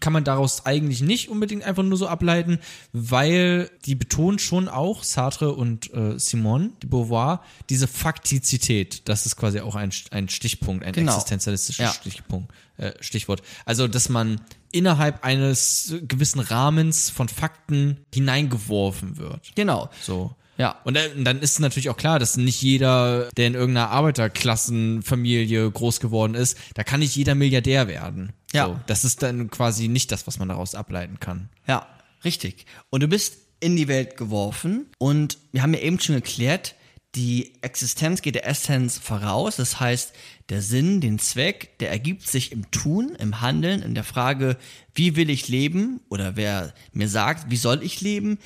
[0.01, 2.59] kann man daraus eigentlich nicht unbedingt einfach nur so ableiten,
[2.91, 9.37] weil die betont schon auch, Sartre und äh, Simone de Beauvoir, diese Faktizität, das ist
[9.37, 11.13] quasi auch ein, ein Stichpunkt, ein Genau.
[11.13, 11.93] existenzialistischer Ja.
[11.93, 13.41] Stichpunkt, äh, Stichwort.
[13.65, 14.41] Also, dass man
[14.73, 19.53] innerhalb eines gewissen Rahmens von Fakten hineingeworfen wird.
[19.55, 19.89] Genau.
[20.03, 20.35] So.
[20.57, 20.77] Ja.
[20.83, 26.33] Und dann, ist natürlich auch klar, dass nicht jeder, der in irgendeiner Arbeiterklassenfamilie groß geworden
[26.33, 28.33] ist, da kann nicht jeder Milliardär werden.
[28.53, 28.65] Ja.
[28.67, 31.49] So, das ist dann quasi nicht das, was man daraus ableiten kann.
[31.67, 31.87] Ja,
[32.23, 32.65] richtig.
[32.89, 36.75] Und du bist in die Welt geworfen und wir haben ja eben schon geklärt,
[37.15, 39.55] die Existenz geht der Essenz voraus.
[39.55, 40.13] Das heißt,
[40.49, 44.57] der Sinn, den Zweck, der ergibt sich im Tun, im Handeln, in der Frage,
[44.93, 48.37] wie will ich leben oder wer mir sagt, wie soll ich leben.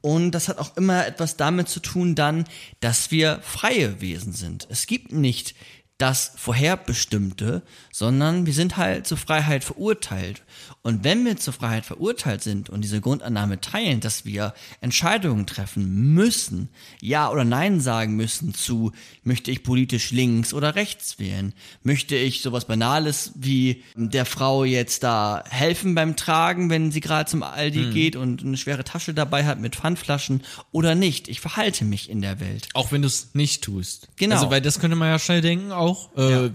[0.00, 2.44] Und das hat auch immer etwas damit zu tun dann,
[2.80, 4.66] dass wir freie Wesen sind.
[4.70, 5.54] Es gibt nicht
[6.00, 10.42] das Vorherbestimmte, sondern wir sind halt zur Freiheit verurteilt.
[10.82, 16.14] Und wenn wir zur Freiheit verurteilt sind und diese Grundannahme teilen, dass wir Entscheidungen treffen
[16.14, 16.70] müssen,
[17.02, 18.92] ja oder nein sagen müssen zu,
[19.24, 25.02] möchte ich politisch links oder rechts wählen, möchte ich sowas Banales wie der Frau jetzt
[25.02, 29.44] da helfen beim Tragen, wenn sie gerade zum Aldi geht und eine schwere Tasche dabei
[29.44, 31.28] hat mit Pfandflaschen oder nicht.
[31.28, 32.68] Ich verhalte mich in der Welt.
[32.72, 34.08] Auch wenn du es nicht tust.
[34.16, 34.36] Genau.
[34.36, 35.89] Also, weil das könnte man ja schnell denken auch.
[36.16, 36.50] Äh, Ja.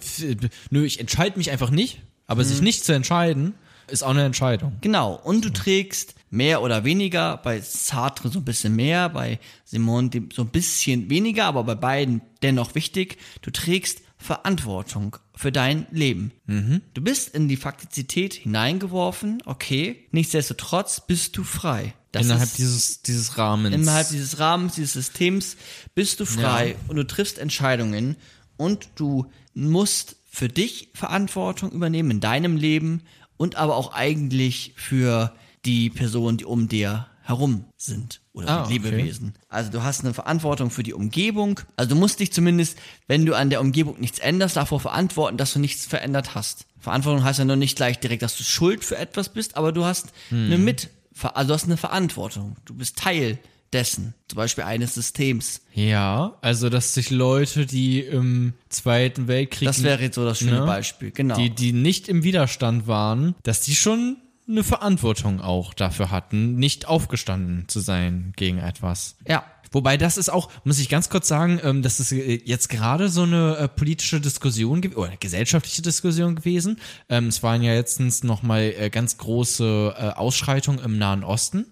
[0.70, 2.02] Nö, ich entscheide mich einfach nicht.
[2.28, 3.54] Aber sich nicht zu entscheiden,
[3.88, 4.78] ist auch eine Entscheidung.
[4.82, 10.10] Genau, und du trägst mehr oder weniger, bei Sartre so ein bisschen mehr, bei Simone
[10.34, 16.32] so ein bisschen weniger, aber bei beiden dennoch wichtig, du trägst Verantwortung für dein Leben.
[16.48, 21.94] Du bist in die Faktizität hineingeworfen, okay, nichtsdestotrotz bist du frei.
[22.12, 23.76] Das Innerhalb ist- dieses, dieses Rahmens.
[23.76, 25.58] Innerhalb dieses Rahmens, dieses Systems
[25.94, 28.16] bist du frei und du triffst Entscheidungen
[28.58, 33.02] und du musst für dich Verantwortung übernehmen in deinem Leben
[33.38, 35.34] und aber auch eigentlich für
[35.66, 38.90] die Personen, die um dir herum sind oder Ah, die okay.
[38.90, 39.34] Lebewesen.
[39.50, 41.60] Also du hast eine Verantwortung für die Umgebung.
[41.76, 45.54] Also du musst dich zumindest, wenn du an der Umgebung nichts änderst, davor verantworten, dass
[45.54, 46.68] du nichts verändert hast.
[46.80, 49.86] Verantwortung heißt ja noch nicht gleich direkt, dass du schuld für etwas bist, aber du
[49.86, 50.46] hast Hm.
[50.46, 50.90] eine Mit,
[51.20, 52.58] also du hast eine Verantwortung.
[52.66, 53.40] Du bist Teil
[53.76, 55.62] dessen, zum Beispiel eines Systems.
[55.74, 60.62] Ja, also dass sich Leute, die im Zweiten Weltkrieg, Das wäre jetzt so das schöne
[60.62, 60.66] Ne?
[60.66, 61.36] Beispiel, genau.
[61.36, 66.88] die, die nicht im Widerstand waren, dass die schon eine Verantwortung auch dafür hatten, nicht
[66.88, 69.18] aufgestanden zu sein gegen etwas.
[69.28, 72.70] ja, Wobei das ist auch, muss ich ganz kurz sagen, ähm, das ist äh, jetzt
[72.70, 76.80] gerade so eine äh, politische Diskussion oder gesellschaftliche Diskussion gewesen.
[77.10, 81.66] Ähm, es waren ja letztens nochmal äh, ganz große äh, Ausschreitungen im Nahen Osten.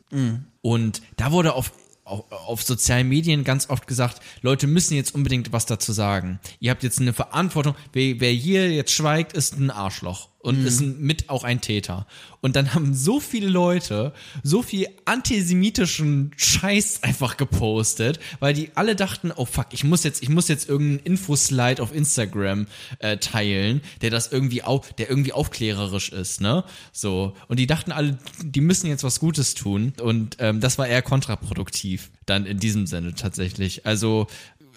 [0.62, 1.72] Und da wurde auf,
[2.04, 6.40] auf, auf sozialen Medien ganz oft gesagt, Leute müssen jetzt unbedingt was dazu sagen.
[6.60, 7.76] Ihr habt jetzt eine Verantwortung.
[7.92, 12.06] Wer, wer hier jetzt schweigt, ist ein Arschloch und ist ein, mit auch ein Täter.
[12.42, 18.96] Und dann haben so viele Leute so viel antisemitischen Scheiß einfach gepostet, weil die alle
[18.98, 22.68] dachten, oh fuck, ich muss jetzt, ich muss jetzt irgendeinen Infoslide auf Instagram
[23.00, 26.66] äh, teilen, der das irgendwie auf, der irgendwie aufklärerisch ist, ne?
[26.92, 27.34] So.
[27.48, 29.94] Und die dachten alle, die müssen jetzt was Gutes tun.
[30.02, 33.86] Und ähm, das war eher kontraproduktiv, dann in diesem Sinne tatsächlich.
[33.86, 34.28] Also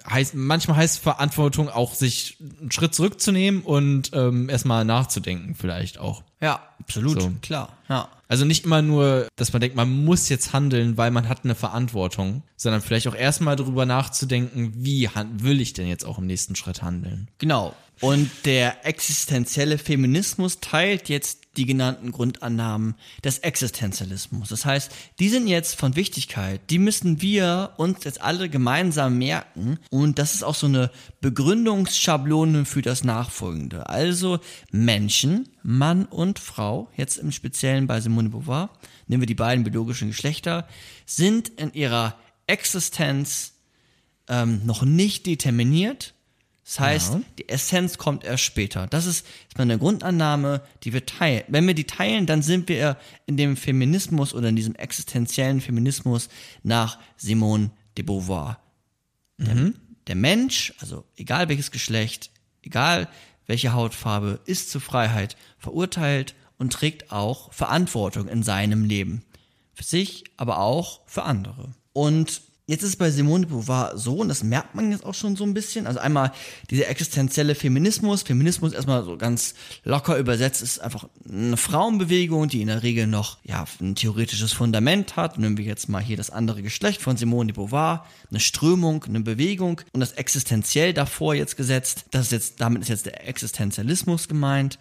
[0.09, 6.23] heißt, manchmal heißt Verantwortung auch, sich einen Schritt zurückzunehmen und ähm, erstmal nachzudenken, vielleicht auch.
[6.41, 7.33] ja, absolut, So.
[7.43, 8.09] klar, ja.
[8.29, 11.55] Also nicht immer nur, dass man denkt, man muss jetzt handeln, weil man hat eine
[11.55, 16.57] Verantwortung, sondern vielleicht auch erstmal darüber nachzudenken, wie will ich denn jetzt auch im nächsten
[16.57, 17.29] Schritt handeln.
[17.39, 17.77] Genau.
[18.01, 24.49] Und der existenzielle Feminismus teilt jetzt die genannten Grundannahmen des Existenzialismus.
[24.51, 26.61] Das heißt, die sind jetzt von Wichtigkeit.
[26.69, 29.79] Die müssen wir uns jetzt alle gemeinsam merken.
[29.91, 30.91] Und das ist auch so eine
[31.23, 33.89] Begründungsschablone für das Nachfolgende.
[33.89, 38.71] Also Menschen, Mann und Frau, jetzt im Speziellen bei Simone Beauvoir,
[39.07, 40.69] nehmen wir die beiden biologischen Geschlechter,
[41.07, 43.55] sind in ihrer Existenz
[44.29, 46.13] ähm, noch nicht determiniert.
[46.67, 47.21] Das heißt, Ja.
[47.39, 48.89] die Essenz kommt erst später.
[48.89, 51.45] Das ist ist mal eine Grundannahme, die wir teilen.
[51.47, 56.29] Wenn wir die teilen, dann sind wir in dem Feminismus oder in diesem existenziellen Feminismus
[56.65, 58.59] nach Simone de Beauvoir.
[59.39, 59.73] Der,
[60.09, 62.31] der Mensch, also egal welches Geschlecht,
[62.63, 63.09] egal
[63.47, 69.23] welche Hautfarbe, ist zur Freiheit verurteilt und trägt auch Verantwortung in seinem Leben.
[69.75, 71.75] Für sich, aber auch für andere.
[71.93, 75.15] Und jetzt ist es bei Simone de Beauvoir so, und das merkt man jetzt auch
[75.15, 76.33] schon so ein bisschen, also einmal
[76.71, 82.67] dieser existenzielle Feminismus, Feminismus erstmal so ganz locker übersetzt, ist einfach eine Frauenbewegung, die in
[82.67, 85.39] der Regel noch, ja, ein theoretisches Fundament hat.
[85.39, 89.21] Nehmen wir jetzt mal hier das andere Geschlecht von Simone de Beauvoir, eine Strömung, eine
[89.21, 94.29] Bewegung und das existenziell davor jetzt gesetzt, das ist jetzt, damit ist jetzt der Existenzialismus
[94.29, 94.79] gemeint.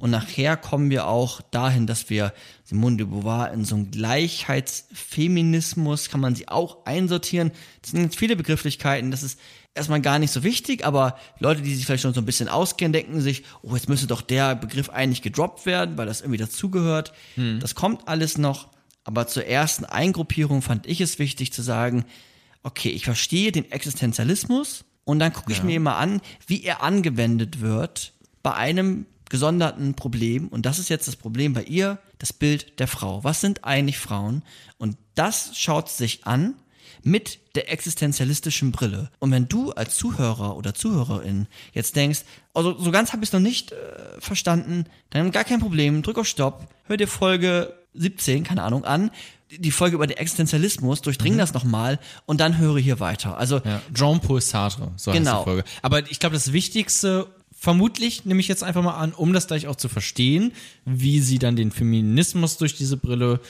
[0.00, 2.32] Und nachher kommen wir auch dahin, dass wir
[2.68, 7.50] Simone de Beauvoir in so einen Gleichheitsfeminismus, kann man sie auch einsortieren.
[7.80, 9.40] Das sind jetzt viele Begrifflichkeiten, das ist
[9.74, 12.92] erstmal gar nicht so wichtig, aber Leute, die sich vielleicht schon so ein bisschen auskennen,
[12.92, 17.14] denken sich, oh, jetzt müsste doch der Begriff eigentlich gedroppt werden, weil das irgendwie dazugehört.
[17.60, 18.68] Das kommt alles noch,
[19.04, 22.04] aber zur ersten Eingruppierung fand ich es wichtig zu sagen,
[22.62, 27.62] okay, ich verstehe den Existenzialismus und dann gucke ich mir mal an, wie er angewendet
[27.62, 30.48] wird bei einem gesonderten Problem.
[30.48, 33.24] Und das ist jetzt das Problem bei ihr, das Bild der Frau.
[33.24, 34.42] Was sind eigentlich Frauen?
[34.78, 36.54] Und das schaut sich an
[37.02, 39.10] mit der existenzialistischen Brille.
[39.18, 42.20] Und wenn du als Zuhörer oder Zuhörerin jetzt denkst,
[42.54, 43.76] also so ganz habe ich es noch nicht äh,
[44.20, 49.10] verstanden, dann gar kein Problem, drück auf Stopp, hör dir Folge 17, keine Ahnung, an,
[49.50, 53.38] die Folge über den Existenzialismus, durchdring das nochmal und dann höre hier weiter.
[53.38, 55.38] Also Ja, Jean-Paul Sartre, so heißt Genau.
[55.38, 55.64] die Folge.
[55.82, 59.66] Aber ich glaube, das Wichtigste, vermutlich, nehme ich jetzt einfach mal an, um das gleich
[59.66, 60.52] auch zu verstehen,
[60.84, 63.40] wie sie dann den Feminismus durch diese Brille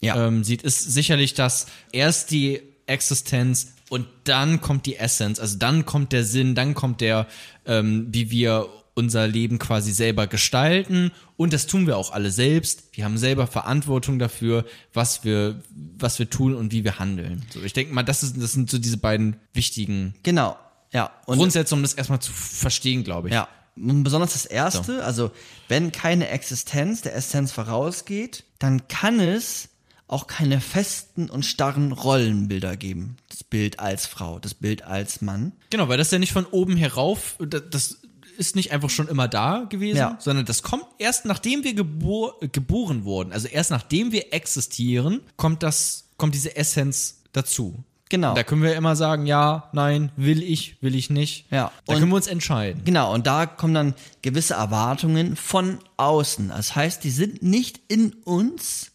[0.00, 0.26] Ja.
[0.26, 5.84] ähm, sieht, ist sicherlich, dass erst die Existenz und dann kommt die Essenz, also dann
[5.84, 7.26] kommt der Sinn, dann kommt der,
[7.66, 12.88] ähm, wie wir unser Leben quasi selber gestalten und das tun wir auch alle selbst.
[12.92, 15.62] Wir haben selber Verantwortung dafür, was wir,
[15.98, 17.42] was wir tun und wie wir handeln.
[17.50, 20.56] So, ich denke mal, das, ist, das sind so diese beiden wichtigen genau,
[20.92, 21.10] ja.
[21.26, 23.34] Und Grundsätze, um das erstmal zu verstehen, glaube ich.
[23.34, 23.46] Ja,
[23.78, 25.30] besonders das erste, also
[25.68, 29.68] wenn keine Existenz der Essenz vorausgeht, dann kann es
[30.06, 33.16] auch keine festen und starren Rollenbilder geben.
[33.28, 35.52] Das Bild als Frau, das Bild als Mann.
[35.70, 37.98] Genau, weil das ja nicht von oben herauf, das, das
[38.38, 40.16] ist nicht einfach schon immer da gewesen, Ja.
[40.20, 43.32] sondern das kommt erst nachdem wir gebor geboren wurden.
[43.32, 47.84] Also erst nachdem wir existieren, kommt das, kommt diese Essenz dazu.
[48.10, 48.34] Genau.
[48.34, 51.44] Da können wir immer sagen, ja, nein, will ich, will ich nicht.
[51.50, 51.70] Ja.
[51.86, 52.82] Da Und- können wir uns entscheiden.
[52.84, 56.48] Genau, und da kommen dann gewisse Erwartungen von außen.
[56.48, 58.92] Das heißt, die sind nicht in uns.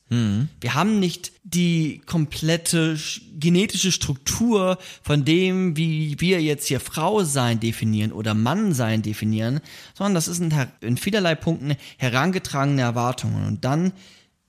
[0.62, 7.24] Wir haben nicht die komplette sch- genetische Struktur von dem, wie wir jetzt hier Frau
[7.24, 9.60] sein definieren oder Mann sein definieren,
[9.96, 13.48] sondern das ist in, in vielerlei Punkten herangetragene Erwartungen.
[13.48, 13.92] Und dann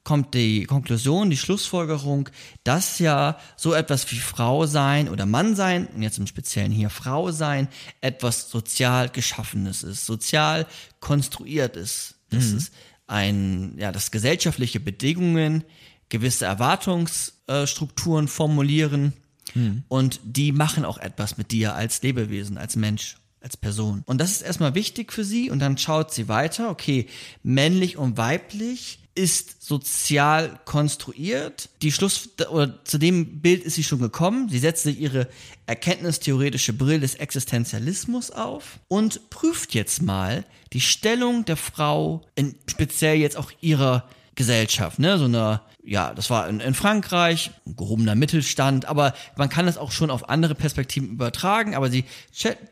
[0.05, 2.29] kommt die Konklusion, die Schlussfolgerung,
[2.63, 6.91] dass ja so etwas wie Frau sein oder Mann sein, und jetzt im Speziellen hier
[6.91, 7.69] Frau sein,
[8.01, 10.67] etwas sozial geschaffenes ist, sozial
[11.01, 12.17] konstruiert ist.
[12.31, 12.73] Das ist
[13.07, 15.65] ein, ja, das gesellschaftliche Bedingungen,
[16.09, 19.15] gewisse Erwartungsstrukturen formulieren
[19.89, 24.03] und die machen auch etwas mit dir als Lebewesen, als Mensch, als Person.
[24.07, 27.07] Und das ist erstmal wichtig für sie und dann schaut sie weiter, okay,
[27.43, 31.69] männlich und weiblich ist sozial konstruiert.
[31.83, 34.49] Die Schluss oder zu dem Bild ist sie schon gekommen.
[34.49, 35.29] Sie setzt sich ihre
[35.67, 43.17] erkenntnistheoretische Brille des Existenzialismus auf und prüft jetzt mal die Stellung der Frau in speziell
[43.17, 48.15] jetzt auch ihrer Gesellschaft, ne, so eine, ja, das war in, in Frankreich, ein gehobener
[48.15, 52.05] Mittelstand, aber man kann das auch schon auf andere Perspektiven übertragen, aber sie,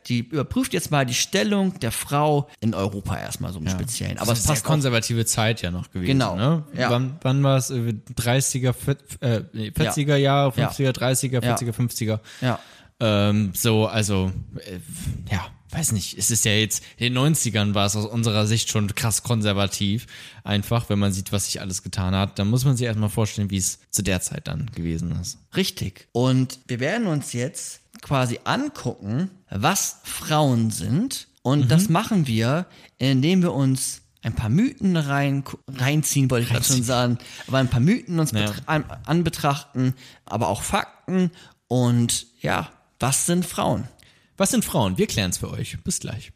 [0.07, 4.17] die überprüft jetzt mal die Stellung der Frau in Europa erstmal so im Speziellen.
[4.17, 6.07] Aber das es ist eine passt sehr auch, konservative Zeit ja noch gewesen.
[6.07, 6.63] Genau, Ne?
[6.75, 6.89] ja.
[6.89, 7.69] Wann, wann war es?
[7.69, 12.19] Äh, 30er, vier- äh, nee, 40er Jahre, 50er, 30er, 40er, 50er.
[12.41, 12.59] ja.
[12.99, 14.79] Ähm, so, also, äh,
[15.31, 16.17] ja, weiß nicht.
[16.17, 20.07] Es ist ja jetzt, in den 90ern war es aus unserer Sicht schon krass konservativ.
[20.43, 22.37] Einfach, wenn man sieht, was sich alles getan hat.
[22.39, 25.37] Dann muss man sich erstmal vorstellen, wie es zu der Zeit dann gewesen ist.
[25.55, 26.07] Richtig.
[26.11, 31.27] Und wir werden uns jetzt quasi angucken, was Frauen sind.
[31.41, 32.65] Und das machen wir,
[32.97, 37.69] indem wir uns ein paar Mythen rein, reinziehen, wollte ich gerade schon sagen, aber ein
[37.69, 38.51] paar Mythen uns Ja.
[38.65, 39.93] an, anbetrachten,
[40.25, 41.31] aber auch Fakten.
[41.67, 43.87] Und ja, was sind Frauen?
[44.35, 44.97] Was sind Frauen?
[44.97, 45.77] Wir klären es für euch.
[45.83, 46.31] Bis gleich.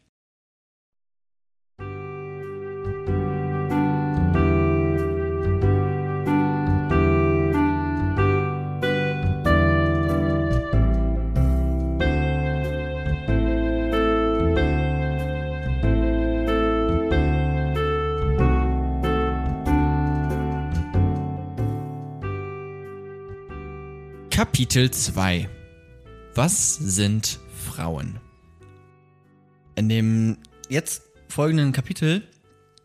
[24.30, 25.48] Kapitel 2
[26.36, 28.20] Was sind Frauen?
[29.74, 32.22] In dem jetzt folgenden Kapitel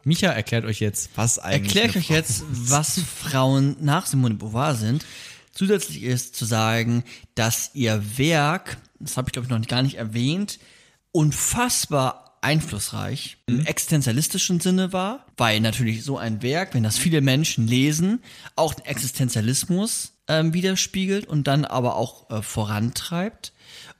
[0.05, 1.75] Micha erklärt euch jetzt, was eigentlich.
[1.75, 5.05] erkläre ich euch jetzt, was Frauen nach Simone de Beauvoir sind.
[5.53, 7.03] Zusätzlich ist zu sagen,
[7.35, 10.59] dass ihr Werk, das habe ich glaube ich noch gar nicht erwähnt,
[11.11, 17.67] unfassbar einflussreich im existenzialistischen Sinne war, weil natürlich so ein Werk, wenn das viele Menschen
[17.67, 18.21] lesen,
[18.57, 23.52] auch den Existenzialismus ähm, widerspiegelt und dann aber auch äh, vorantreibt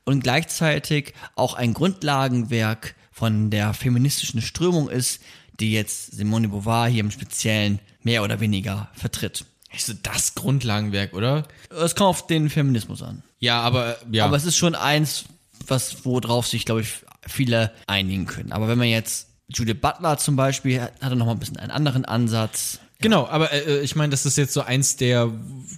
[0.06, 5.22] und gleichzeitig auch ein Grundlagenwerk von der feministischen Strömung ist,
[5.60, 9.46] die jetzt Simone de Beauvoir hier im Speziellen mehr oder weniger vertritt.
[9.70, 11.48] Echt so das Grundlagenwerk, oder?
[11.70, 13.24] Es kommt auf den Feminismus an.
[13.39, 14.26] Ja, aber ja.
[14.26, 15.26] Aber es ist schon eins,
[15.68, 18.52] was worauf sich, glaube ich, viele einigen können.
[18.52, 21.58] Aber wenn man jetzt Judith Butler zum Beispiel hat, hat er noch mal ein bisschen
[21.58, 22.80] einen anderen Ansatz.
[23.00, 25.32] Genau, aber äh, ich meine, das ist jetzt so eins der,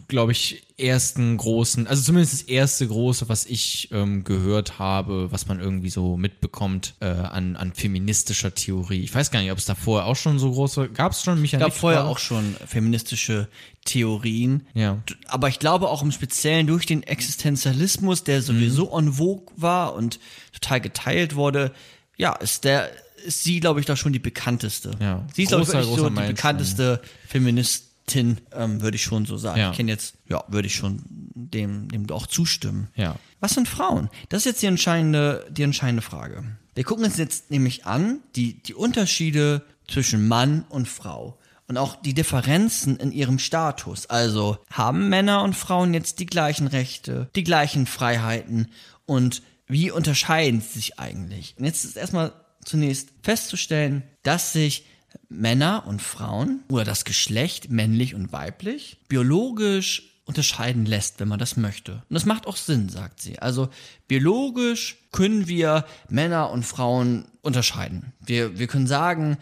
[0.07, 5.47] glaube ich, ersten großen, also zumindest das erste große, was ich ähm, gehört habe, was
[5.47, 8.99] man irgendwie so mitbekommt äh, an, an feministischer Theorie.
[9.01, 11.35] Ich weiß gar nicht, ob es da vorher auch schon so große, gab es schon
[11.35, 11.59] Es Michael?
[11.61, 13.47] gab vorher auch schon feministische
[13.85, 14.67] Theorien.
[14.73, 15.01] Ja.
[15.27, 19.07] Aber ich glaube auch im Speziellen durch den Existenzialismus, der sowieso Mhm.
[19.07, 20.19] en vogue war und
[20.51, 21.71] total geteilt wurde,
[22.17, 22.89] ja, ist der,
[23.25, 24.91] ist sie, glaube ich, da schon die bekannteste.
[24.99, 25.25] Ja.
[25.33, 29.59] Sie ist, glaube ich, so die bekannteste Feministin, ähm, würde ich schon so sagen.
[29.59, 29.71] Ja.
[29.71, 32.89] Ich kenne jetzt, ja, würde ich schon dem, dem auch zustimmen.
[32.95, 33.15] Ja.
[33.39, 34.09] Was sind Frauen?
[34.29, 36.43] Das ist jetzt die entscheidende, die entscheidende Frage.
[36.75, 41.95] Wir gucken uns jetzt nämlich an, die, die Unterschiede zwischen Mann und Frau und auch
[41.95, 44.05] die Differenzen in ihrem Status.
[44.07, 48.67] Also haben Männer und Frauen jetzt die gleichen Rechte, die gleichen Freiheiten
[49.05, 51.55] und wie unterscheiden sie sich eigentlich?
[51.57, 54.85] Und jetzt ist erstmal zunächst festzustellen, dass sich
[55.29, 61.55] Männer und Frauen oder das Geschlecht männlich und weiblich biologisch unterscheiden lässt, wenn man das
[61.55, 61.93] möchte.
[61.93, 63.39] Und das macht auch Sinn, sagt sie.
[63.39, 63.69] Also
[64.07, 68.13] biologisch können wir Männer und Frauen unterscheiden.
[68.19, 69.37] Wir, wir können sagen,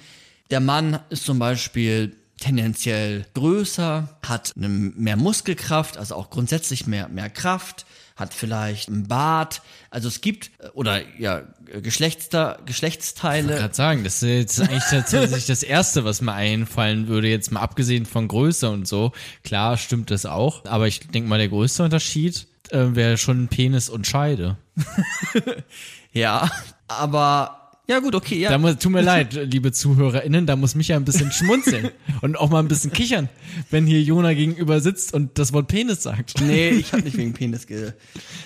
[0.51, 7.07] der Mann ist zum Beispiel tendenziell größer, hat eine mehr Muskelkraft, also auch grundsätzlich mehr,
[7.07, 9.61] mehr Kraft, hat vielleicht einen Bart.
[9.89, 11.43] Also es gibt, äh, oder ja,
[11.81, 13.55] Geschlechtster, Geschlechtsteile.
[13.55, 17.61] gerade sagen, das ist jetzt eigentlich tatsächlich das Erste, was mir einfallen würde, jetzt mal
[17.61, 19.11] abgesehen von Größe und so.
[19.43, 23.89] Klar stimmt das auch, aber ich denke mal, der größte Unterschied äh, wäre schon Penis
[23.89, 24.57] und Scheide.
[26.13, 26.49] Ja,
[26.87, 28.49] aber ja gut, okay, ja.
[28.49, 31.89] Da muss, tut mir leid, liebe ZuhörerInnen, da muss mich ja ein bisschen schmunzeln
[32.21, 33.29] und auch mal ein bisschen kichern,
[33.71, 36.41] wenn hier Jona gegenüber sitzt und das Wort Penis sagt.
[36.41, 37.93] Nee, ich habe nicht wegen Penis ge.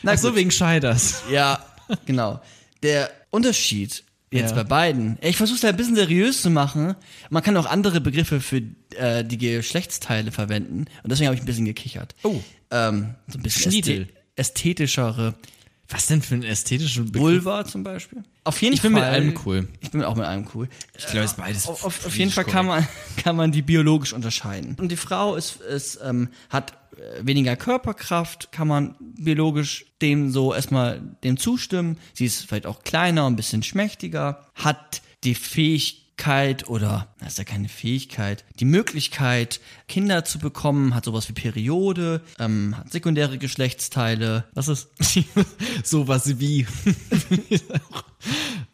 [0.04, 0.38] Na Ach so, gut.
[0.38, 1.24] wegen Scheiders.
[1.32, 1.64] Ja,
[2.06, 2.42] genau.
[2.84, 4.56] Der Unterschied Jetzt Ja.
[4.58, 5.18] bei beiden.
[5.22, 6.96] Ich versuche es ein bisschen seriös zu machen.
[7.30, 8.62] Man kann auch andere Begriffe für
[8.98, 10.80] äh, die Geschlechtsteile verwenden.
[11.02, 12.14] Und deswegen habe ich ein bisschen gekichert.
[12.24, 12.42] Oh.
[12.70, 14.10] Ähm, so ein bisschen Schniedel.
[14.36, 15.36] ästhetischere
[15.90, 17.22] Was denn für einen ästhetischen Begriff?
[17.46, 18.24] Vulva zum Beispiel.
[18.44, 19.02] Auf jeden Ich bin Fall.
[19.02, 19.68] mit allem cool.
[19.80, 20.68] Ich bin auch mit allem cool.
[20.98, 21.68] Ich glaube, es ist beides.
[21.68, 22.86] Auf, auf, auf jeden Fall kann man,
[23.18, 24.76] kann man die biologisch unterscheiden.
[24.80, 30.54] Und die Frau ist, ist ähm, hat äh, weniger Körperkraft, kann man biologisch dem so
[30.54, 31.98] erstmal dem zustimmen.
[32.14, 36.07] Sie ist vielleicht auch kleiner, ein bisschen schmächtiger, hat die Fähigkeit
[36.68, 42.22] oder, das ist ja keine Fähigkeit, die Möglichkeit, Kinder zu bekommen, hat sowas wie Periode,
[42.40, 44.44] ähm, hat sekundäre Geschlechtsteile.
[44.54, 44.90] Was ist?
[45.84, 46.68] Sowas wie.
[47.92, 48.04] auch,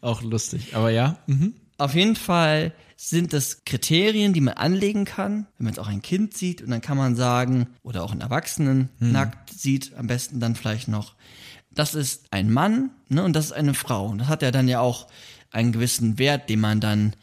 [0.00, 0.74] auch lustig.
[0.74, 1.18] Aber ja.
[1.26, 1.54] Mhm.
[1.78, 6.02] Auf jeden Fall sind das Kriterien, die man anlegen kann, wenn man jetzt auch ein
[6.02, 10.40] Kind sieht und dann kann man sagen, oder auch einen Erwachsenen nackt sieht, am besten
[10.40, 11.14] dann vielleicht noch,
[11.70, 14.06] das ist ein Mann ne, und das ist eine Frau.
[14.06, 15.08] Und das hat ja dann ja auch
[15.54, 17.14] einen gewissen Wert, den man dann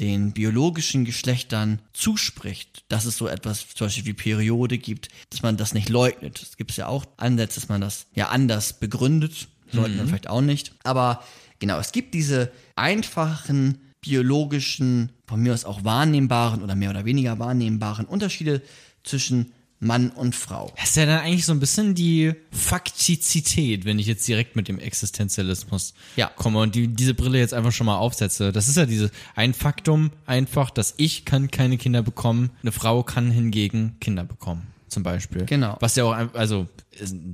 [0.00, 5.56] den biologischen Geschlechtern zuspricht, dass es so etwas zum Beispiel wie Periode gibt, dass man
[5.56, 6.42] das nicht leugnet.
[6.42, 10.40] Es gibt ja auch Ansätze, dass man das ja anders begründet, leugnet man vielleicht auch
[10.40, 10.72] nicht.
[10.82, 11.22] Aber
[11.60, 17.38] genau, es gibt diese einfachen biologischen, von mir aus auch wahrnehmbaren oder mehr oder weniger
[17.38, 18.62] wahrnehmbaren Unterschiede
[19.04, 19.52] zwischen
[19.84, 20.72] Mann und Frau.
[20.78, 24.68] Das ist ja dann eigentlich so ein bisschen die Faktizität, wenn ich jetzt direkt mit
[24.68, 26.28] dem Existenzialismus Ja.
[26.28, 28.50] komme und die, diese Brille jetzt einfach schon mal aufsetze.
[28.52, 33.02] Das ist ja diese ein Faktum einfach, dass ich kann keine Kinder bekommen, eine Frau
[33.02, 35.44] kann hingegen Kinder bekommen, zum Beispiel.
[35.44, 35.76] Genau.
[35.80, 36.66] Was ja auch, also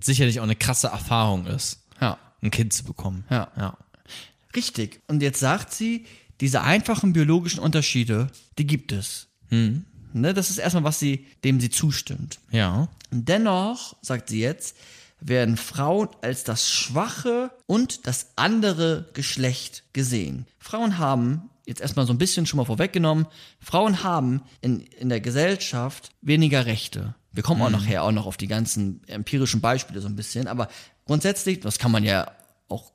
[0.02, 2.18] sicherlich auch eine krasse Erfahrung ist, Ja.
[2.42, 3.24] ein Kind zu bekommen.
[3.30, 3.50] Ja.
[3.56, 3.76] ja.
[4.56, 5.00] Richtig.
[5.06, 6.06] Und jetzt sagt sie,
[6.40, 8.28] diese einfachen biologischen Unterschiede,
[8.58, 9.28] die gibt es.
[10.12, 12.38] Ne, das ist erstmal, was sie, dem sie zustimmt.
[12.50, 12.88] Ja.
[13.10, 14.76] Dennoch, sagt sie jetzt,
[15.20, 20.46] werden Frauen als das schwache und das andere Geschlecht gesehen.
[20.58, 23.26] Frauen haben, jetzt erstmal so ein bisschen schon mal vorweggenommen,
[23.60, 27.14] Frauen haben in, in der Gesellschaft weniger Rechte.
[27.32, 30.68] Wir kommen auch nachher auch noch auf die ganzen empirischen Beispiele so ein bisschen, aber
[31.06, 32.30] grundsätzlich, das kann man ja
[32.68, 32.90] auch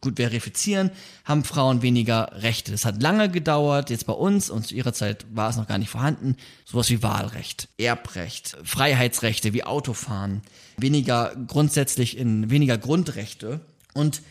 [0.00, 0.90] gut verifizieren,
[1.24, 2.72] haben Frauen weniger Rechte.
[2.72, 5.78] Das hat lange gedauert, jetzt bei uns, und zu ihrer Zeit war es noch gar
[5.78, 10.42] nicht vorhanden, sowas wie Wahlrecht, Erbrecht, Freiheitsrechte wie Autofahren,
[10.76, 13.60] weniger grundsätzlich in weniger Grundrechte
[13.94, 14.22] und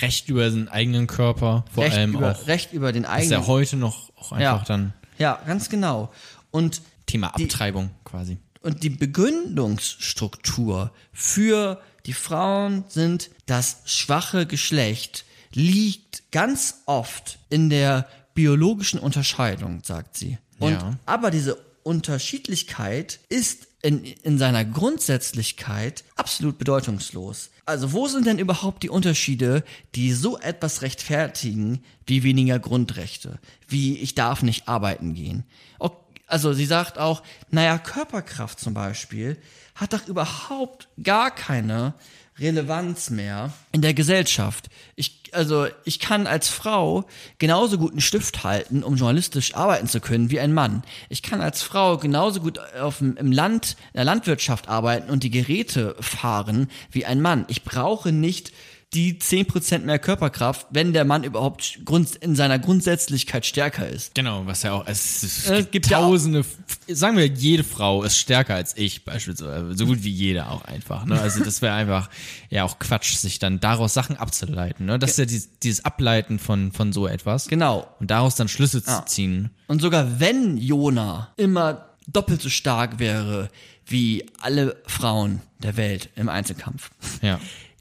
[0.00, 2.46] Recht über den eigenen Körper, vor Recht, allem über, auch.
[2.46, 3.32] Recht über den ist eigenen.
[3.42, 4.64] ja heute noch auch einfach Ja.
[4.66, 6.10] dann Ja, ganz genau.
[6.50, 8.38] Und Thema Die- Abtreibung quasi.
[8.62, 18.08] Und die Begründungsstruktur für die Frauen sind, das schwache Geschlecht liegt ganz oft in der
[18.34, 20.38] biologischen Unterscheidung, sagt sie.
[20.58, 20.98] Und, Ja.
[21.06, 27.50] Aber diese Unterschiedlichkeit ist in, in seiner Grundsätzlichkeit absolut bedeutungslos.
[27.66, 33.38] Also wo sind denn überhaupt die Unterschiede, die so etwas rechtfertigen wie weniger Grundrechte,
[33.68, 35.44] wie ich darf nicht arbeiten gehen?
[35.78, 36.01] Ok-
[36.32, 39.36] Also sie sagt auch, naja, Körperkraft zum Beispiel
[39.74, 41.92] hat doch überhaupt gar keine
[42.38, 44.70] Relevanz mehr in der Gesellschaft.
[44.96, 47.04] Ich, also ich kann als Frau
[47.36, 50.84] genauso gut einen Stift halten, um journalistisch arbeiten zu können, wie ein Mann.
[51.10, 55.30] Ich kann als Frau genauso gut auf, im Land, in der Landwirtschaft arbeiten und die
[55.30, 57.44] Geräte fahren, wie ein Mann.
[57.48, 58.52] Ich brauche nicht
[58.94, 61.78] die 10% mehr Körperkraft, wenn der Mann überhaupt
[62.20, 64.14] in seiner Grundsätzlichkeit stärker ist.
[64.14, 66.44] Genau, was ja auch, es, es Äh, gibt gibt ja auch- tausende,
[66.88, 71.06] sagen wir, jede Frau ist stärker als ich beispielsweise, so gut wie jede auch einfach.
[71.06, 71.18] Ne?
[71.20, 72.10] Also das wäre einfach
[72.50, 74.84] ja auch Quatsch, sich dann daraus Sachen abzuleiten.
[74.86, 74.98] Ne?
[74.98, 77.48] Das ist ja dieses, dieses Ableiten von, von so etwas.
[77.48, 77.86] Genau.
[77.98, 79.06] Und daraus dann Schlüsse Ja.
[79.06, 79.50] zu ziehen.
[79.68, 83.48] Und sogar wenn Jona immer doppelt so stark wäre
[83.86, 86.90] wie alle Frauen der Welt im Einzelkampf,
[87.22, 87.40] Ja.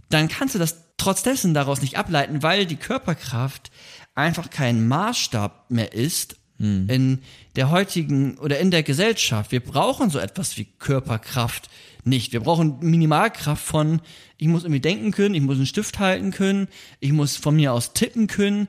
[0.09, 3.71] dann kannst du das trotz dessen daraus nicht ableiten, weil die Körperkraft
[4.13, 7.23] einfach kein Maßstab mehr ist in
[7.55, 9.51] der heutigen oder in der Gesellschaft.
[9.51, 11.71] Wir brauchen so etwas wie Körperkraft
[12.03, 12.33] nicht.
[12.33, 13.99] Wir brauchen Minimalkraft von,
[14.37, 16.67] ich muss irgendwie denken können, ich muss einen Stift halten können,
[16.99, 18.67] ich muss von mir aus tippen können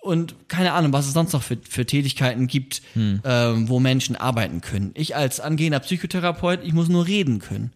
[0.00, 2.80] und keine Ahnung, was es sonst noch für, für Tätigkeiten gibt,
[3.22, 4.92] ähm, wo Menschen arbeiten können.
[4.94, 7.70] Ich als angehender Psychotherapeut, ich muss nur reden können.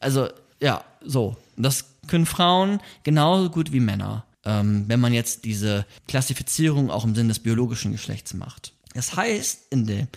[0.00, 0.28] Also,
[0.58, 1.36] ja, so.
[1.58, 7.14] Das können Frauen genauso gut wie Männer, ähm, wenn man jetzt diese Klassifizierung auch im
[7.14, 8.72] Sinne des biologischen Geschlechts macht.
[8.94, 10.08] Das heißt, in dem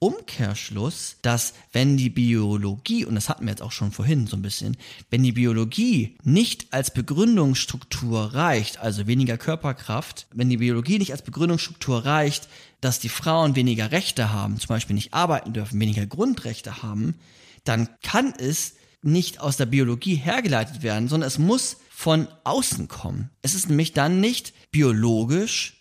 [0.00, 4.42] Umkehrschluss, dass wenn die Biologie, und das hatten wir jetzt auch schon vorhin so ein
[4.42, 4.76] bisschen,
[5.10, 11.22] wenn die Biologie nicht als Begründungsstruktur reicht, also weniger Körperkraft, wenn die Biologie nicht als
[11.22, 12.48] Begründungsstruktur reicht,
[12.80, 17.16] dass die Frauen weniger Rechte haben, zum Beispiel nicht arbeiten dürfen, weniger Grundrechte haben,
[17.64, 23.30] dann kann es nicht aus der Biologie hergeleitet werden, sondern es muss von außen kommen.
[23.42, 25.78] Es ist nämlich dann nicht biologisch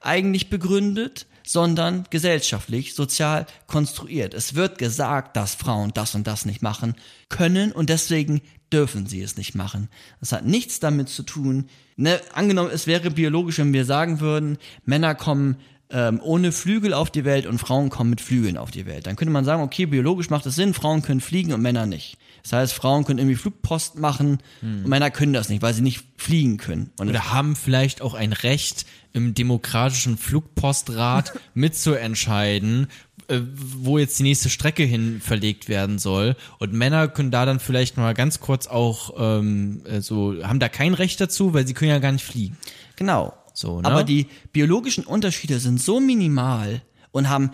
[0.00, 4.34] eigentlich begründet, sondern gesellschaftlich, sozial konstruiert.
[4.34, 6.94] Es wird gesagt, dass Frauen das und das nicht machen
[7.28, 8.40] können und deswegen
[8.72, 9.88] dürfen sie es nicht machen.
[10.20, 11.68] Das hat nichts damit zu tun.
[11.96, 15.56] Ne, angenommen, es wäre biologisch, wenn wir sagen würden, Männer kommen
[15.90, 19.06] ähm, ohne Flügel auf die Welt und Frauen kommen mit Flügeln auf die Welt.
[19.06, 22.16] Dann könnte man sagen, okay, biologisch macht es Sinn, Frauen können fliegen und Männer nicht.
[22.42, 26.04] Das heißt, Frauen können irgendwie Flugpost machen und Männer können das nicht, weil sie nicht
[26.16, 26.90] fliegen können.
[26.98, 32.88] Und Oder haben vielleicht auch ein Recht, im demokratischen Flugpostrat mitzuentscheiden,
[33.28, 36.36] äh, wo jetzt die nächste Strecke hin verlegt werden soll.
[36.58, 40.68] Und Männer können da dann vielleicht mal ganz kurz auch ähm, äh, so, haben da
[40.68, 42.56] kein Recht dazu, weil sie können ja gar nicht fliegen.
[42.96, 43.34] Genau.
[43.54, 43.86] So, ne?
[43.86, 46.80] Aber die biologischen Unterschiede sind so minimal
[47.10, 47.50] und haben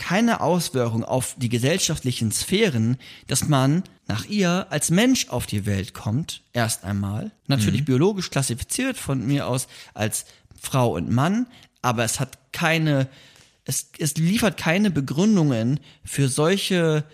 [0.00, 2.96] keine Auswirkung auf die gesellschaftlichen Sphären,
[3.26, 7.32] dass man nach ihr als Mensch auf die Welt kommt, erst einmal.
[7.48, 10.24] Natürlich biologisch klassifiziert von mir aus als
[10.58, 11.46] Frau und Mann,
[11.82, 13.08] aber es hat keine,
[13.66, 17.04] es, es liefert keine Begründungen für solche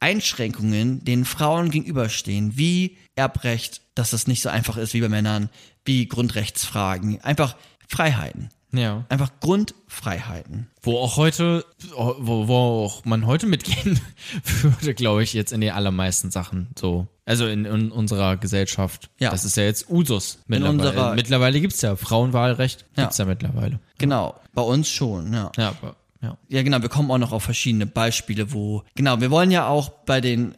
[0.00, 5.50] Einschränkungen den Frauen gegenüberstehen, wie Erbrecht, dass es nicht so einfach ist wie bei Männern,
[5.84, 7.54] wie Grundrechtsfragen, einfach
[7.86, 8.48] Freiheiten.
[8.72, 9.04] Ja.
[9.08, 10.68] Einfach Grundfreiheiten.
[10.82, 11.64] Wo auch heute,
[11.94, 12.54] wo, wo
[12.84, 14.00] auch man heute mitgehen
[14.62, 17.06] würde, glaube ich, jetzt in den allermeisten Sachen so.
[17.26, 19.10] Also in, in unserer Gesellschaft.
[19.18, 19.30] Ja.
[19.30, 20.38] Das ist ja jetzt Usus.
[20.46, 22.86] Mittlerweile, unserer- mittlerweile gibt's ja Frauenwahlrecht.
[22.96, 23.04] Ja.
[23.04, 23.78] Gibt's ja mittlerweile.
[23.98, 25.50] Genau, bei uns schon, ja.
[25.56, 25.74] Ja,
[26.22, 26.36] ja.
[26.48, 29.88] Ja, genau, wir kommen auch noch auf verschiedene Beispiele, wo, genau, wir wollen ja auch
[29.88, 30.54] bei den,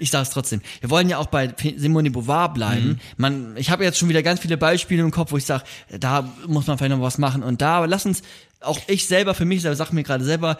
[0.00, 3.00] ich sage es trotzdem, wir wollen ja auch bei Simone Beauvoir bleiben.
[3.16, 5.64] Man, ich habe jetzt schon wieder ganz viele Beispiele im Kopf, wo ich sage,
[5.98, 8.22] da muss man vielleicht noch was machen und da, aber lass uns,
[8.60, 10.56] auch ich selber für mich selber, sag mir gerade selber,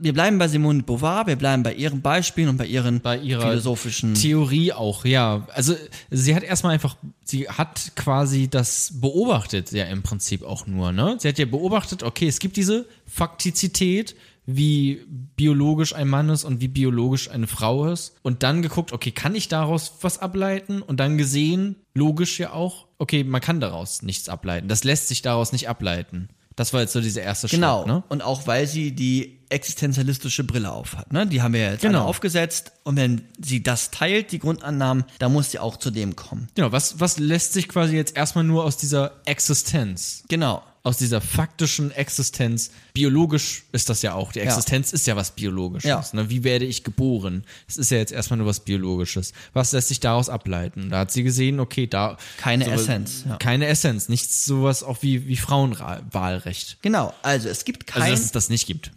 [0.00, 3.18] wir bleiben bei Simone de Beauvoir, wir bleiben bei ihren Beispielen und bei ihren Bei
[3.18, 5.46] ihrer philosophischen Theorie auch, ja.
[5.54, 5.74] Also
[6.10, 11.16] sie hat erstmal einfach, sie hat quasi das beobachtet, ja im Prinzip auch nur, ne?
[11.20, 14.16] Sie hat ja beobachtet, okay, es gibt diese Faktizität,
[14.46, 15.04] wie
[15.36, 18.14] biologisch ein Mann ist und wie biologisch eine Frau ist.
[18.22, 20.82] Und dann geguckt, okay, kann ich daraus was ableiten?
[20.82, 24.68] Und dann gesehen, logisch ja auch, okay, man kann daraus nichts ableiten.
[24.68, 26.28] Das lässt sich daraus nicht ableiten.
[26.54, 27.80] Das war jetzt so dieser erste Genau.
[27.80, 28.04] Schritt, ne?
[28.08, 31.12] Und auch weil sie die existenzialistische Brille aufhat.
[31.12, 31.26] Ne?
[31.26, 32.04] Die haben wir ja jetzt Genau.
[32.06, 32.72] aufgesetzt.
[32.82, 36.48] Und wenn sie das teilt, die Grundannahmen, dann muss sie auch zu dem kommen.
[36.54, 40.62] Genau, was, was lässt sich quasi jetzt erstmal nur aus dieser Existenz Genau.
[40.86, 45.88] Aus dieser faktischen Existenz, biologisch ist das ja auch, die Existenz ist ja was Biologisches.
[45.88, 46.04] Ja.
[46.12, 46.30] Ne?
[46.30, 47.42] Wie werde ich geboren?
[47.66, 49.32] Es ist ja jetzt erstmal nur was Biologisches.
[49.52, 50.90] Was lässt sich daraus ableiten?
[50.90, 52.16] Da hat sie gesehen, okay, da.
[52.36, 53.36] Keine sowas- Essenz, ja.
[53.38, 56.78] Keine Essenz, nichts sowas auch wie, wie Frauenwahlrecht.
[56.82, 57.12] Genau.
[57.22, 58.10] Also es gibt Also, kein.
[58.12, 58.92] dass es das nicht gibt.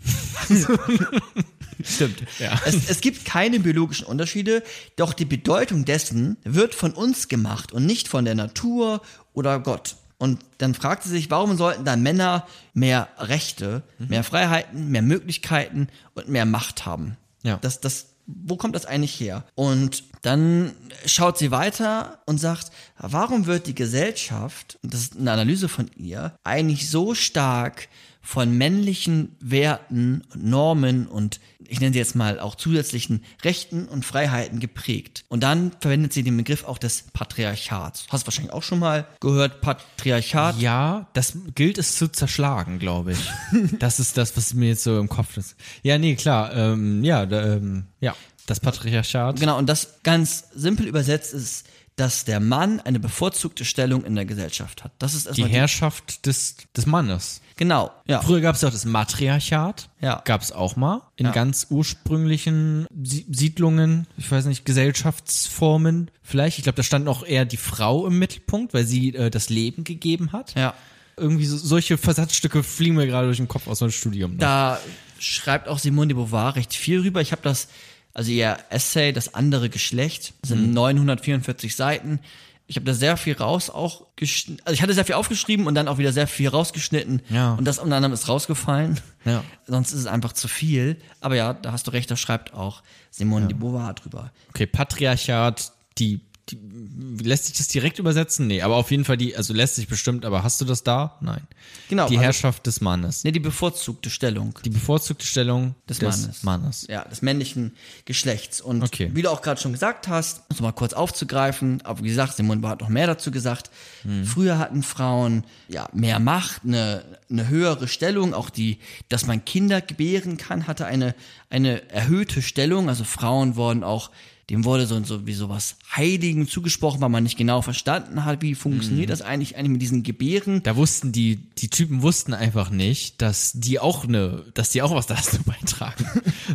[1.84, 2.22] Stimmt.
[2.38, 2.62] Ja.
[2.66, 4.62] Es, es gibt keine biologischen Unterschiede,
[4.96, 9.02] doch die Bedeutung dessen wird von uns gemacht und nicht von der Natur
[9.34, 9.96] oder Gott.
[10.20, 14.08] Und dann fragt sie sich, warum sollten dann Männer mehr Rechte, Mhm.
[14.10, 17.18] mehr Freiheiten, mehr Möglichkeiten und mehr Macht haben?
[17.42, 17.58] Ja.
[17.62, 19.46] Das, das, wo kommt das eigentlich her?
[19.56, 20.74] Und dann
[21.06, 26.34] schaut sie weiter und sagt, warum wird die Gesellschaft, das ist eine Analyse von ihr,
[26.44, 27.88] eigentlich so stark
[28.30, 34.06] von männlichen Werten und Normen und ich nenne sie jetzt mal auch zusätzlichen Rechten und
[34.06, 35.26] Freiheiten geprägt.
[35.30, 38.06] Und dann verwendet sie den Begriff auch des Patriarchats.
[38.10, 40.60] Hast du wahrscheinlich auch schon mal gehört, Patriarchat?
[40.60, 43.32] Ja, das gilt es zu zerschlagen, glaube ich.
[43.80, 45.56] das ist das, was mir jetzt so im Kopf ist.
[45.82, 46.56] Ja, nee, klar.
[46.56, 48.16] Ähm, ja, ähm, ja,
[48.46, 49.40] das Patriarchat.
[49.40, 51.66] Genau, und das ganz simpel übersetzt ist,
[52.00, 54.92] dass der Mann eine bevorzugte Stellung in der Gesellschaft hat.
[55.00, 57.42] Das ist Die erstmal Herrschaft des, des Mannes.
[57.58, 58.22] Genau, ja.
[58.22, 59.90] Früher gab es ja auch das Matriarchat.
[60.00, 60.22] Ja.
[60.24, 61.02] Gab es auch mal.
[61.18, 61.32] In Ja.
[61.34, 66.58] ganz ursprünglichen Sie- Siedlungen, ich weiß nicht, Gesellschaftsformen vielleicht.
[66.58, 69.84] Ich glaube, da stand auch eher die Frau im Mittelpunkt, weil sie äh, das Leben
[69.84, 70.56] gegeben hat.
[70.56, 70.74] Ja.
[71.18, 74.32] Irgendwie so, solche Versatzstücke fliegen mir gerade durch den Kopf aus meinem Studium.
[74.32, 74.38] Ne?
[74.38, 74.80] Da
[75.20, 77.20] schreibt auch Simone de Beauvoir recht viel rüber.
[77.20, 77.68] Ich habe das,
[78.14, 80.56] also ihr Essay, das andere Geschlecht, das Mhm.
[80.56, 82.20] sind 944 Seiten.
[82.68, 84.62] Ich habe da sehr viel raus auch geschnitten.
[84.64, 87.22] Also ich hatte sehr viel aufgeschrieben und dann auch wieder sehr viel rausgeschnitten.
[87.30, 87.54] Ja.
[87.54, 89.00] Und das unter anderem ist rausgefallen.
[89.26, 89.44] Ja.
[89.66, 90.98] Sonst ist es einfach zu viel.
[91.20, 94.32] Aber ja, da hast du recht, da schreibt auch Simone de Beauvoir drüber.
[94.50, 98.48] Okay, Patriarchat, die, die lässt sich das direkt übersetzen?
[98.48, 101.18] Nee, aber auf jeden Fall die, also lässt sich bestimmt, aber hast du das da?
[101.22, 101.42] Nein.
[101.90, 103.24] Genau, Die also- Herrschaft des Mannes.
[103.24, 104.58] Nee, die bevorzugte Stellung.
[104.64, 106.44] Die bevorzugte Stellung des, des, Mannes.
[106.44, 106.88] Mannes.
[106.90, 107.74] Ja, des männlichen
[108.06, 108.62] Geschlechts.
[108.62, 109.12] Und Okay.
[109.14, 112.36] wie du auch gerade schon gesagt hast, um es mal kurz aufzugreifen, aber wie gesagt,
[112.36, 113.70] Simone hat noch mehr dazu gesagt.
[114.04, 114.26] Hm.
[114.26, 118.80] Früher hatten Frauen ja mehr Macht, eine, eine höhere Stellung, auch die,
[119.10, 121.16] dass man Kinder gebären kann, hatte eine,
[121.50, 122.90] eine erhöhte Stellung.
[122.90, 124.12] Also Frauen wurden auch
[124.50, 128.56] dem wurde so, so wie sowas Heiligen zugesprochen, weil man nicht genau verstanden hat, wie
[128.56, 130.64] funktioniert das eigentlich, eigentlich mit diesen Gebären.
[130.64, 134.94] Da wussten die, die Typen wussten einfach nicht, dass die auch eine, dass die auch
[134.96, 136.06] was dazu beitragen.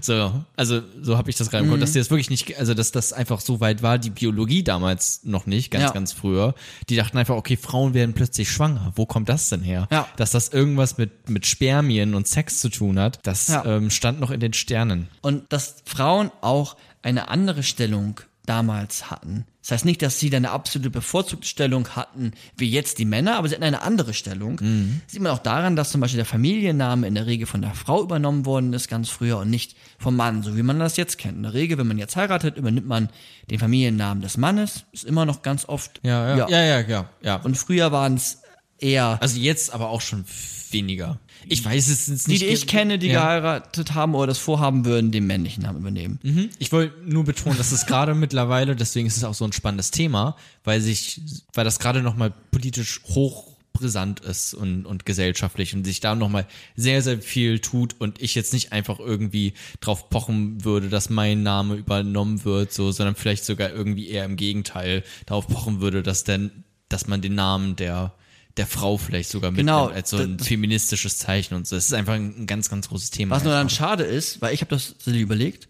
[0.00, 2.74] so, also so habe ich das gerade im Kopf, dass die das wirklich nicht, also
[2.74, 5.90] dass das einfach so weit war, die Biologie damals noch nicht, ganz, Ja.
[5.92, 6.54] ganz früher.
[6.88, 8.92] Die dachten einfach, okay, Frauen werden plötzlich schwanger.
[8.96, 9.86] Wo kommt das denn her?
[9.90, 10.08] Ja.
[10.16, 13.64] Dass das irgendwas mit, mit Spermien und Sex zu tun hat, das Ja.
[13.64, 15.08] ähm, stand noch in den Sternen.
[15.20, 19.46] Und dass Frauen auch eine andere Stellung damals hatten.
[19.62, 23.36] Das heißt nicht, dass sie dann eine absolute bevorzugte Stellung hatten, wie jetzt die Männer,
[23.36, 24.58] aber sie hatten eine andere Stellung.
[25.06, 28.02] Sieht man auch daran, dass zum Beispiel der Familienname in der Regel von der Frau
[28.02, 31.38] übernommen worden ist, ganz früher, und nicht vom Mann, so wie man das jetzt kennt.
[31.38, 33.08] In der Regel, wenn man jetzt heiratet, übernimmt man
[33.50, 36.00] den Familiennamen des Mannes, ist immer noch ganz oft.
[36.02, 37.08] Ja, ja, ja, ja, ja.
[37.22, 37.36] ja.
[37.36, 38.42] Und früher waren es
[38.78, 40.24] eher also jetzt aber auch schon
[40.70, 41.18] weniger.
[41.48, 42.42] Ich weiß es jetzt die, nicht.
[42.42, 43.20] die ich kenne, die ja.
[43.20, 46.18] geheiratet haben oder das vorhaben würden, den männlichen Namen übernehmen.
[46.22, 46.50] Mhm.
[46.58, 49.90] Ich wollte nur betonen, dass es gerade mittlerweile, deswegen ist es auch so ein spannendes
[49.90, 51.20] Thema, weil sich,
[51.52, 56.46] weil das gerade nochmal politisch hoch brisant ist und, und gesellschaftlich und sich da nochmal
[56.76, 61.42] sehr, sehr viel tut und ich jetzt nicht einfach irgendwie drauf pochen würde, dass mein
[61.42, 66.22] Name übernommen wird, so, sondern vielleicht sogar irgendwie eher im Gegenteil darauf pochen würde, dass
[66.22, 68.14] denn, dass man den Namen der
[68.56, 71.76] der Frau vielleicht sogar mitnimmt Genau, als so ein feministisches Zeichen und so.
[71.76, 73.34] Es ist einfach ein, ganz, ganz großes Thema.
[73.36, 73.76] Was nur dann einfach.
[73.76, 75.68] schade ist, weil ich habe das überlegt,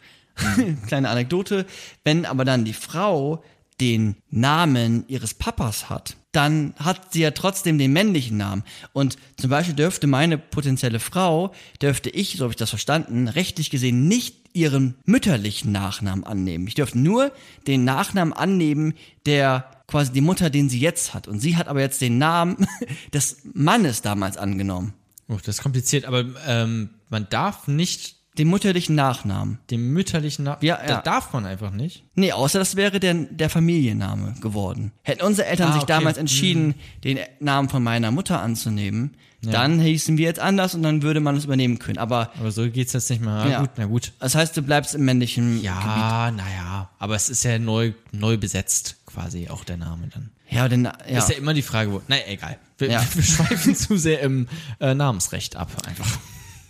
[0.57, 0.83] Mhm.
[0.87, 1.65] kleine Anekdote,
[2.03, 3.45] wenn aber dann die Frau
[3.81, 8.65] den Namen ihres Papas hat, dann hat sie ja trotzdem den männlichen Namen.
[8.93, 13.71] Und zum Beispiel dürfte meine potenzielle Frau, dürfte ich, so habe ich das verstanden, rechtlich
[13.71, 16.67] gesehen nicht ihren mütterlichen Nachnamen annehmen.
[16.67, 17.33] Ich dürfte nur
[17.67, 18.95] den Nachnamen annehmen,
[19.27, 21.29] der quasi die Mutter, den sie jetzt hat.
[21.29, 22.67] Und sie hat aber jetzt den Namen
[23.13, 24.95] des Mannes damals angenommen.
[25.29, 29.59] Oh, das ist kompliziert, aber ähm, man darf nicht Den mütterlichen Nachnamen.
[29.71, 30.59] den mütterlichen Namen.
[30.61, 31.01] Ja, Da ja.
[31.03, 32.03] darf man einfach nicht.
[32.17, 34.91] Nee, außer das wäre der, der Familienname geworden.
[35.03, 35.93] Hätten unsere Eltern Ah, sich okay.
[35.93, 36.75] damals entschieden,
[37.05, 41.37] den Namen von meiner Mutter anzunehmen, dann hießen wir jetzt anders und dann würde man
[41.37, 41.99] es übernehmen können.
[41.99, 43.43] Aber Aber so geht's jetzt nicht mehr.
[43.45, 43.61] Na Ja.
[43.61, 44.13] gut, na gut.
[44.19, 45.65] das heißt, du bleibst im männlichen Gebiet.
[45.65, 46.89] Ja, naja.
[46.99, 50.31] Aber es ist ja neu, neu besetzt, quasi, auch der Name dann.
[50.49, 51.19] Ja, denn, ja.
[51.19, 52.01] Ist ja immer die Frage, wo.
[52.09, 52.57] Naja, egal.
[52.79, 53.05] Wir, Ja.
[53.15, 54.49] wir schweifen zu sehr im
[54.81, 56.07] äh, Namensrecht ab, einfach.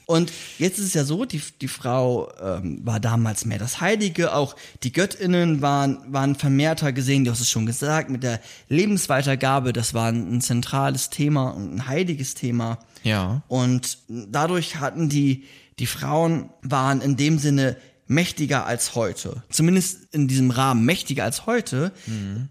[0.07, 4.35] Und jetzt ist es ja so, die, die Frau ähm, war damals mehr das Heilige,
[4.35, 9.73] auch die Göttinnen waren, waren vermehrter gesehen, du hast es schon gesagt, mit der Lebensweitergabe,
[9.73, 12.79] das war ein, ein zentrales Thema und ein heiliges Thema.
[13.03, 13.43] Ja.
[13.49, 15.45] Und dadurch hatten die,
[15.79, 17.77] die Frauen waren in dem Sinne
[18.07, 19.43] mächtiger als heute.
[19.51, 21.93] Zumindest in diesem Rahmen mächtiger als heute.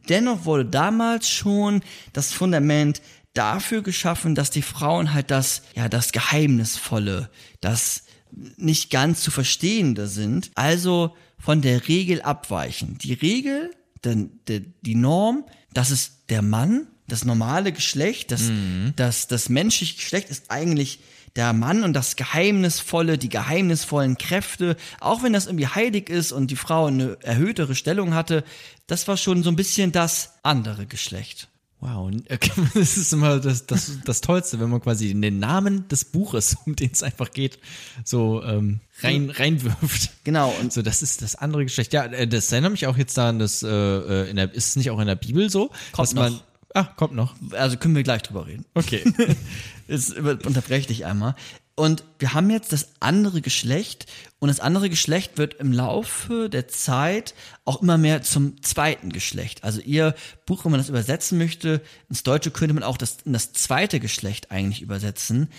[0.09, 3.01] Dennoch wurde damals schon das Fundament
[3.34, 7.29] dafür geschaffen, dass die Frauen halt das, ja, das Geheimnisvolle,
[7.61, 8.03] das
[8.57, 12.97] nicht ganz zu verstehende sind, also von der Regel abweichen.
[12.99, 13.71] Die Regel,
[14.03, 18.49] denn, die, die Norm, das ist der Mann, das normale Geschlecht, das,
[18.95, 20.99] das, das menschliche Geschlecht ist eigentlich
[21.36, 26.51] der Mann und das Geheimnisvolle, die geheimnisvollen Kräfte, auch wenn das irgendwie heilig ist und
[26.51, 28.43] die Frau eine erhöhtere Stellung hatte,
[28.88, 31.49] das war schon so ein bisschen das andere Geschlecht.
[31.84, 32.38] Wow, äh,
[32.75, 36.55] das ist immer das, das, das Tollste, wenn man quasi in den Namen des Buches,
[36.65, 37.59] um den es einfach geht,
[38.05, 40.11] so ähm, rein, reinwirft.
[40.23, 41.91] Genau, und So, das ist das andere Geschlecht.
[41.91, 44.75] Ja, äh, das erinnert mich auch jetzt daran, dass äh, äh, in der, ist es
[44.77, 46.34] nicht auch in der Bibel so, dass man.
[46.34, 46.43] noch.
[46.75, 47.36] Ah, kommt noch.
[47.51, 48.65] also können wir gleich drüber reden.
[48.73, 49.03] Okay.
[49.88, 51.36] Jetzt unterbreche dich einmal.
[51.76, 54.05] Und wir haben jetzt das andere Geschlecht
[54.38, 57.34] und das andere Geschlecht wird im Laufe der Zeit
[57.65, 59.63] auch immer mehr zum zweiten Geschlecht.
[59.63, 60.13] Also ihr
[60.45, 63.99] Buch, wenn man das übersetzen möchte, ins Deutsche könnte man auch das, in das zweite
[63.99, 65.49] Geschlecht eigentlich übersetzen,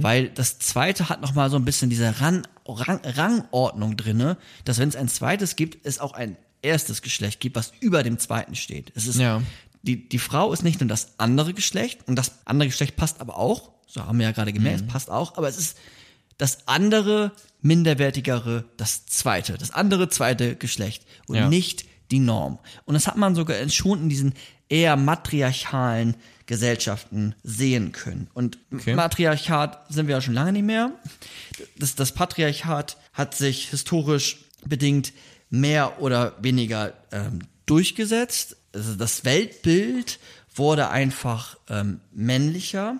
[0.00, 4.88] weil das zweite hat nochmal so ein bisschen diese Ran, Rang, Rangordnung drinne, dass wenn
[4.88, 8.92] es ein zweites gibt, es auch ein erstes Geschlecht gibt, was über dem zweiten steht.
[8.94, 9.42] Es ist Ja.
[9.82, 13.36] die, die Frau ist nicht nur das andere Geschlecht und das andere Geschlecht passt aber
[13.36, 15.78] auch, so haben wir ja gerade gemerkt, es passt auch, aber es ist
[16.36, 17.30] das andere,
[17.60, 21.48] minderwertigere, das zweite, das andere zweite Geschlecht und Ja.
[21.48, 22.58] nicht die Norm.
[22.84, 24.34] Und das hat man sogar schon in diesen
[24.68, 26.16] eher matriarchalen
[26.46, 28.28] Gesellschaften sehen können.
[28.34, 28.94] Und Okay.
[28.94, 30.90] Matriarchat sind wir ja schon lange nicht mehr.
[31.78, 35.12] Das, das Patriarchat hat sich historisch bedingt
[35.50, 38.56] mehr oder weniger ähm, durchgesetzt.
[38.74, 40.18] Also das Weltbild
[40.54, 42.98] wurde einfach ähm, männlicher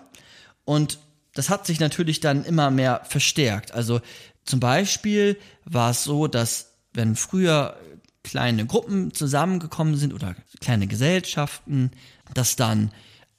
[0.65, 0.99] und
[1.33, 3.73] das hat sich natürlich dann immer mehr verstärkt.
[3.73, 4.01] Also
[4.45, 7.77] zum Beispiel war es so, dass wenn früher
[8.23, 11.91] kleine Gruppen zusammengekommen sind oder kleine Gesellschaften,
[12.33, 12.91] dass dann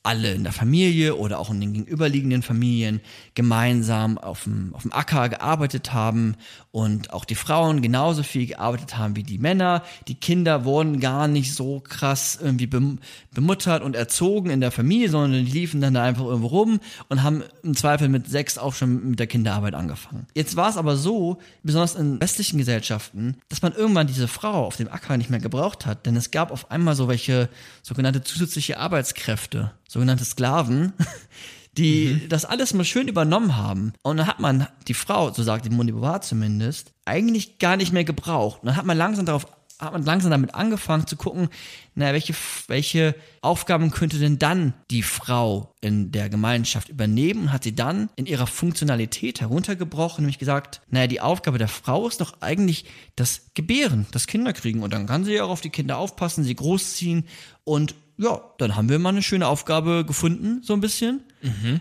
[0.07, 3.01] alle in der Familie oder auch in den gegenüberliegenden Familien
[3.35, 6.37] gemeinsam auf dem, auf dem Acker gearbeitet haben
[6.71, 9.83] und auch die Frauen genauso viel gearbeitet haben wie die Männer.
[10.07, 13.01] Die Kinder wurden gar nicht so krass irgendwie bem
[13.35, 17.25] bemuttert und erzogen in der Familie, sondern die liefen dann da einfach irgendwo rum und
[17.25, 20.27] haben im Zweifel mit sechs auch schon mit der Kinderarbeit angefangen.
[20.35, 24.77] Jetzt war es aber so, besonders in westlichen Gesellschaften, dass man irgendwann diese Frau auf
[24.77, 27.49] dem Acker nicht mehr gebraucht hat, denn es gab auf einmal so welche
[27.83, 30.93] sogenannte zusätzliche Arbeitskräfte sogenannte Sklaven,
[31.79, 33.93] die das alles mal schön übernommen haben.
[34.03, 38.05] Und dann hat man die Frau, so sagt die Beauvoir zumindest, eigentlich gar nicht mehr
[38.05, 38.63] gebraucht.
[38.63, 39.47] Und dann hat man langsam darauf
[39.79, 41.49] hat man langsam damit angefangen zu gucken,
[41.95, 42.35] naja, welche,
[42.67, 48.09] welche Aufgaben könnte denn dann die Frau in der Gemeinschaft übernehmen und hat sie dann
[48.17, 52.87] in ihrer Funktionalität heruntergebrochen, nämlich gesagt, naja, die Aufgabe der Frau ist doch eigentlich
[53.17, 56.57] das Gebären, das Kinderkriegen und dann kann sie ja auch auf die Kinder aufpassen, sie
[56.57, 57.25] großziehen
[57.65, 61.21] und ja, dann haben wir mal eine schöne Aufgabe gefunden, so ein bisschen.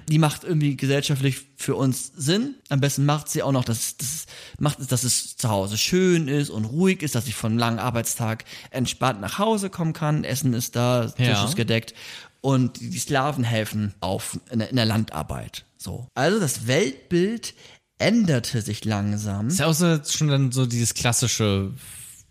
[0.10, 2.54] Die macht irgendwie gesellschaftlich für uns Sinn.
[2.70, 4.28] Am besten macht sie auch noch, dass, dass,
[4.60, 7.60] macht es, dass es zu Hause schön ist und ruhig ist, dass ich von einem
[7.60, 10.24] langen Arbeitstag entspannt nach Hause kommen kann.
[10.24, 11.46] Essen ist da, Tisch Ja.
[11.46, 11.96] ist gedeckt.
[12.42, 15.66] Und die Sklaven helfen auf, in, der, in der Landarbeit.
[15.78, 16.08] So.
[16.14, 17.56] Also das Weltbild
[17.98, 19.48] änderte sich langsam.
[19.48, 21.72] Ist ja auch so, schon dann so dieses klassische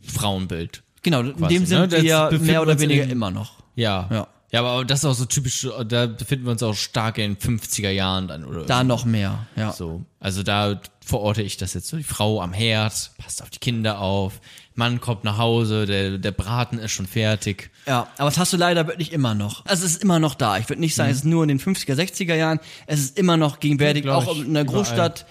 [0.07, 0.85] Frauenbild.
[1.03, 2.03] Genau, in dem sind ne?
[2.03, 3.64] Wir mehr oder weniger immer noch.
[3.75, 4.09] Ja.
[4.11, 4.29] Ja.
[4.53, 7.59] Ja, aber das ist auch so typisch, da befinden wir uns auch stark in den
[7.59, 8.65] 50er Jahren dann, oder?
[8.65, 9.73] Da noch mehr, ja.
[9.73, 10.05] So.
[10.21, 11.97] Also da verorte ich das jetzt so.
[11.97, 14.41] Die Frau am Herd, passt auf die Kinder auf,
[14.77, 17.73] Mann kommt nach Hause, der, der Braten ist schon fertig.
[17.89, 19.67] Ja, aber das hast du leider wirklich immer noch.
[19.67, 20.57] Also es ist immer noch da.
[20.59, 22.61] Ich würde nicht sagen, es ist nur in den 50er, 60er Jahren.
[22.87, 24.67] Es ist immer noch gegenwärtig, Glaub auch in einer überall.
[24.67, 25.27] Großstadt,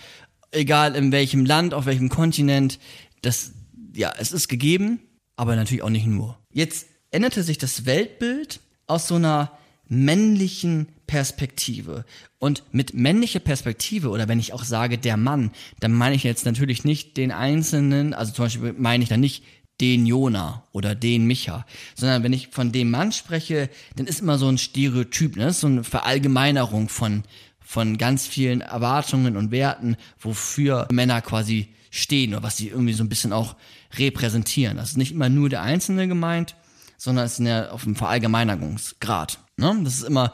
[0.52, 2.78] egal in welchem Land, auf welchem Kontinent.
[3.22, 3.54] Das,
[3.94, 5.00] ja, es ist gegeben,
[5.38, 6.38] aber natürlich auch nicht nur.
[6.52, 9.52] Jetzt änderte sich das Weltbild aus so einer
[9.88, 12.06] männlichen Perspektive.
[12.40, 16.46] Und mit männlicher Perspektive, oder wenn ich auch sage der Mann, dann meine ich jetzt
[16.46, 19.44] natürlich nicht den Einzelnen, also zum Beispiel meine ich dann nicht
[19.82, 24.38] den Jona oder den Micha, sondern wenn ich von dem Mann spreche, dann ist immer
[24.38, 25.52] so ein Stereotyp, ne?
[25.52, 27.24] So eine Verallgemeinerung von,
[27.60, 33.04] von ganz vielen Erwartungen und Werten, wofür Männer quasi stehen oder was sie irgendwie so
[33.04, 33.56] ein bisschen auch
[33.98, 34.78] repräsentieren.
[34.78, 36.56] Das ist nicht immer nur der Einzelne gemeint,
[37.04, 39.40] sondern es ist ja auf dem Verallgemeinerungsgrad.
[39.58, 39.78] Ne?
[39.84, 40.32] Das ist immer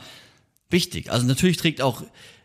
[0.70, 1.12] wichtig.
[1.12, 2.04] Also natürlich trägt auch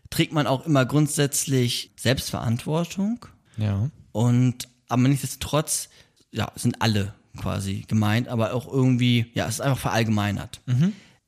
[0.08, 3.26] trägt man auch immer grundsätzlich Selbstverantwortung
[3.58, 3.90] Ja.
[4.12, 5.88] und aber nichtsdestotrotz
[6.30, 10.62] ja sind alle quasi gemeint, aber auch irgendwie ja es ist einfach verallgemeinert.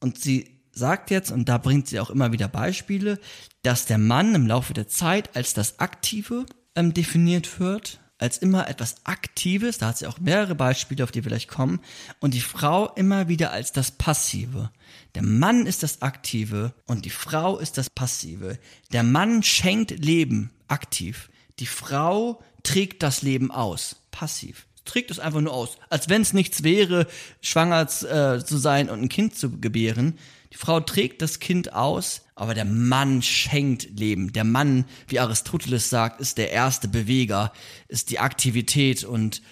[0.00, 3.18] Und sie sagt jetzt und da bringt sie auch immer wieder Beispiele,
[3.62, 8.68] dass der Mann im Laufe der Zeit als das Aktive ähm, definiert wird, als immer
[8.68, 11.80] etwas Aktives, da hat sie auch mehrere Beispiele, auf die wir gleich kommen,
[12.20, 14.70] und die Frau immer wieder als das Passive.
[15.14, 18.58] Der Mann ist das Aktive und die Frau ist das Passive.
[18.92, 21.28] Der Mann schenkt Leben aktiv.
[21.58, 24.66] Die Frau trägt das Leben aus, passiv.
[24.84, 27.06] Trägt es einfach nur aus, als wenn es nichts wäre,
[27.42, 30.18] schwanger äh, zu sein und ein Kind zu gebären.
[30.56, 34.32] Die Frau trägt das Kind aus, aber der Mann schenkt Leben.
[34.32, 37.52] Der Mann, wie Aristoteles sagt, ist der erste Beweger,
[37.88, 39.42] ist die Aktivität und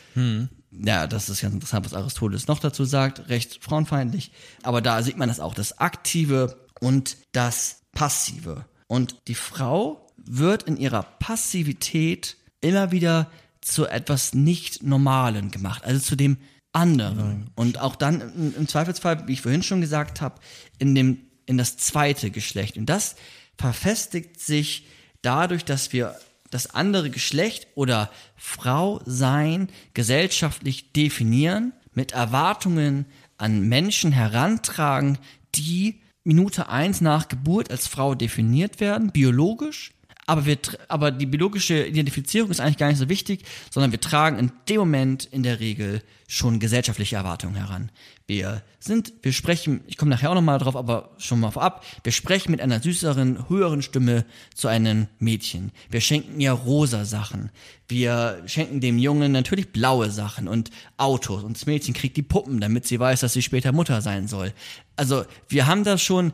[0.70, 4.32] ja, das ist ganz interessant, was Aristoteles noch dazu sagt, recht frauenfeindlich.
[4.62, 8.64] Aber da sieht man das auch, das Aktive und das Passive.
[8.86, 13.30] Und die Frau wird in ihrer Passivität immer wieder
[13.60, 16.38] zu etwas nicht Normalen gemacht, also zu dem
[16.74, 17.50] anderen.
[17.54, 20.40] Und auch dann im, im Zweifelsfall, wie ich vorhin schon gesagt habe,
[20.78, 22.78] in dem in das zweite Geschlecht.
[22.78, 23.16] Und das
[23.58, 24.86] verfestigt sich
[25.22, 26.16] dadurch, dass wir
[26.50, 33.06] das andere Geschlecht oder Frau sein gesellschaftlich definieren, mit Erwartungen
[33.36, 35.18] an Menschen herantragen,
[35.54, 39.92] die Minute eins nach Geburt als Frau definiert werden, biologisch.
[40.26, 40.58] Aber, wir,
[40.88, 44.78] aber die biologische Identifizierung ist eigentlich gar nicht so wichtig, sondern wir tragen in dem
[44.78, 47.90] Moment in der Regel schon gesellschaftliche Erwartungen heran.
[48.26, 52.12] Wir sind, wir sprechen, ich komme nachher auch nochmal drauf, aber schon mal vorab, wir
[52.12, 55.72] sprechen mit einer süßeren, höheren Stimme zu einem Mädchen.
[55.90, 57.50] Wir schenken ihr rosa Sachen.
[57.86, 62.60] Wir schenken dem Jungen natürlich blaue Sachen und Autos und das Mädchen kriegt die Puppen,
[62.60, 64.54] damit sie weiß, dass sie später Mutter sein soll.
[64.96, 66.32] Also wir haben das schon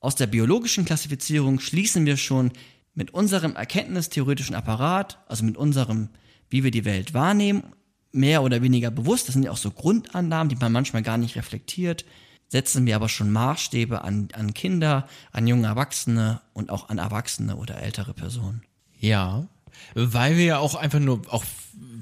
[0.00, 2.50] aus der biologischen Klassifizierung schließen wir schon
[2.94, 6.08] mit unserem erkenntnistheoretischen Apparat, also mit unserem,
[6.48, 7.64] wie wir die Welt wahrnehmen,
[8.12, 11.36] mehr oder weniger bewusst, das sind ja auch so Grundannahmen, die man manchmal gar nicht
[11.36, 12.04] reflektiert,
[12.48, 17.56] setzen wir aber schon Maßstäbe an, an Kinder, an junge Erwachsene und auch an Erwachsene
[17.56, 18.62] oder ältere Personen.
[18.98, 19.46] Ja.
[19.94, 21.44] Weil wir ja auch einfach nur, auch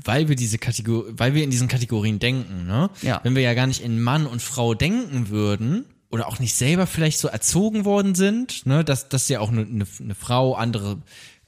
[0.04, 2.88] weil wir diese Kategorie, weil wir in diesen Kategorien denken, ne?
[3.02, 3.20] Ja.
[3.22, 6.86] Wenn wir ja gar nicht in Mann und Frau denken würden, oder auch nicht selber
[6.86, 10.98] vielleicht so erzogen worden sind, ne, dass, dass ja auch eine, eine, eine Frau andere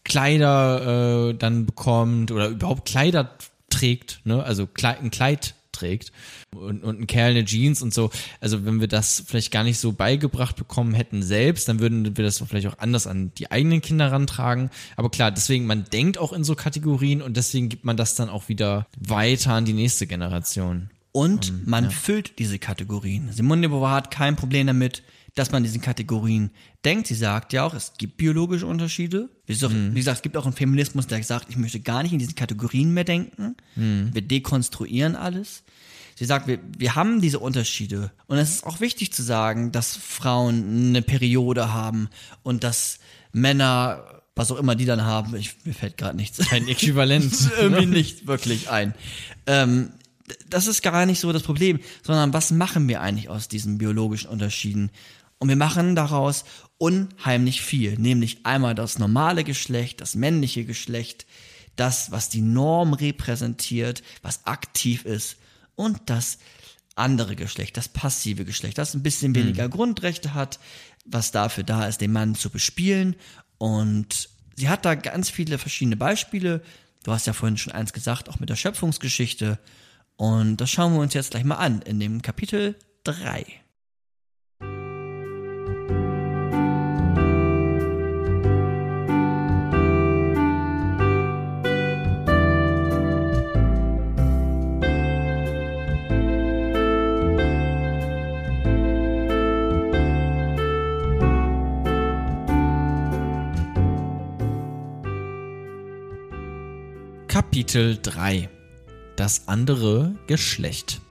[0.04, 3.30] Kleider äh, dann bekommt oder überhaupt Kleider
[3.70, 6.12] trägt, ne, also Kleid, ein Kleid trägt
[6.54, 8.11] und, und ein Kerl eine Jeans und so.
[8.40, 12.24] Also wenn wir das vielleicht gar nicht so beigebracht bekommen hätten selbst, dann würden wir
[12.24, 14.70] das vielleicht auch anders an die eigenen Kinder rantragen.
[14.96, 18.28] Aber klar, deswegen, man denkt auch in so Kategorien und deswegen gibt man das dann
[18.28, 20.90] auch wieder weiter an die nächste Generation.
[21.12, 23.32] Und man füllt diese Kategorien.
[23.32, 25.02] Simone de Beauvoir hat kein Problem damit,
[25.34, 26.50] dass man diesen Kategorien
[26.84, 27.06] denkt.
[27.06, 29.28] Sie sagt ja auch, es gibt biologische Unterschiede.
[29.46, 32.12] Wie gesagt, wie gesagt, es gibt auch einen Feminismus, der sagt, ich möchte gar nicht
[32.12, 33.56] in diesen Kategorien mehr denken.
[33.74, 35.62] Wir dekonstruieren alles.
[36.16, 38.12] Sie sagt, wir, wir haben diese Unterschiede.
[38.26, 42.08] Und es ist auch wichtig zu sagen, dass Frauen eine Periode haben
[42.42, 42.98] und dass
[43.32, 47.32] Männer, was auch immer die dann haben, ich, mir fällt gerade nichts Ein Äquivalent.
[47.58, 48.94] irgendwie nicht wirklich ein.
[49.46, 49.92] Ähm,
[50.49, 54.31] das ist gar nicht so das Problem, sondern was machen wir eigentlich aus diesen biologischen
[54.31, 54.91] Unterschieden?
[55.39, 56.45] Und wir machen daraus
[56.78, 61.26] unheimlich viel, nämlich einmal das normale Geschlecht, das männliche Geschlecht,
[61.76, 65.37] das, was die Norm repräsentiert, was aktiv ist
[65.76, 66.39] und das
[66.95, 70.61] andere Geschlecht, das passive Geschlecht, das ein bisschen weniger Grundrechte hat,
[71.07, 73.16] was dafür da ist, den Mann zu bespielen.
[73.59, 76.62] Und sie hat da ganz viele verschiedene Beispiele.
[77.03, 79.59] Du hast ja vorhin schon eins gesagt, auch mit der Schöpfungsgeschichte.
[80.20, 83.46] Und das schauen wir uns jetzt gleich mal an in dem Kapitel 3.
[107.26, 108.59] Kapitel 3
[109.20, 111.02] Das andere Geschlecht.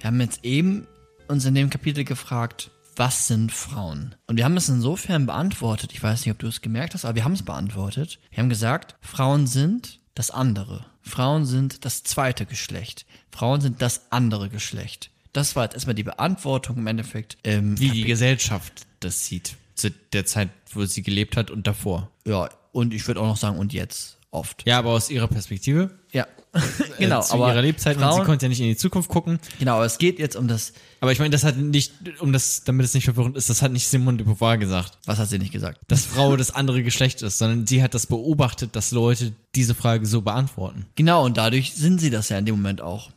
[0.00, 0.88] Wir haben jetzt eben
[1.28, 4.16] uns in dem Kapitel gefragt, was sind Frauen?
[4.26, 7.14] Und wir haben es insofern beantwortet, ich weiß nicht, ob du es gemerkt hast, aber
[7.14, 8.18] wir haben es beantwortet.
[8.30, 10.84] Wir haben gesagt, Frauen sind das andere.
[11.00, 13.06] Frauen sind das zweite Geschlecht.
[13.30, 15.12] Frauen sind das andere Geschlecht.
[15.32, 17.38] Das war jetzt erstmal die Beantwortung im Endeffekt.
[17.44, 19.54] Ähm, Wie die Gesellschaft das sieht.
[19.76, 22.10] Zu der Zeit, wo sie gelebt hat und davor.
[22.26, 24.66] ja, und ich würde auch noch sagen, und jetzt oft.
[24.66, 25.90] Ja, aber aus ihrer Perspektive.
[26.10, 26.26] Ja,
[26.98, 27.20] genau.
[27.20, 27.96] äh, zu aber ihrer Lebzeit.
[27.96, 29.38] und sie Frauen, konnte ja nicht in die Zukunft gucken.
[29.58, 32.64] genau, aber es geht jetzt um das, Aber ich meine, das hat nicht, um das,
[32.64, 35.38] damit es nicht verwirrend ist, das hat nicht Simone de Beauvoir gesagt, was hat sie
[35.38, 35.80] nicht gesagt?
[35.88, 40.04] dass Frau das andere Geschlecht ist, sondern sie hat das beobachtet, dass Leute diese Frage
[40.06, 40.86] so beantworten.
[40.96, 43.10] Genau, und dadurch sind sie das ja in dem Moment auch.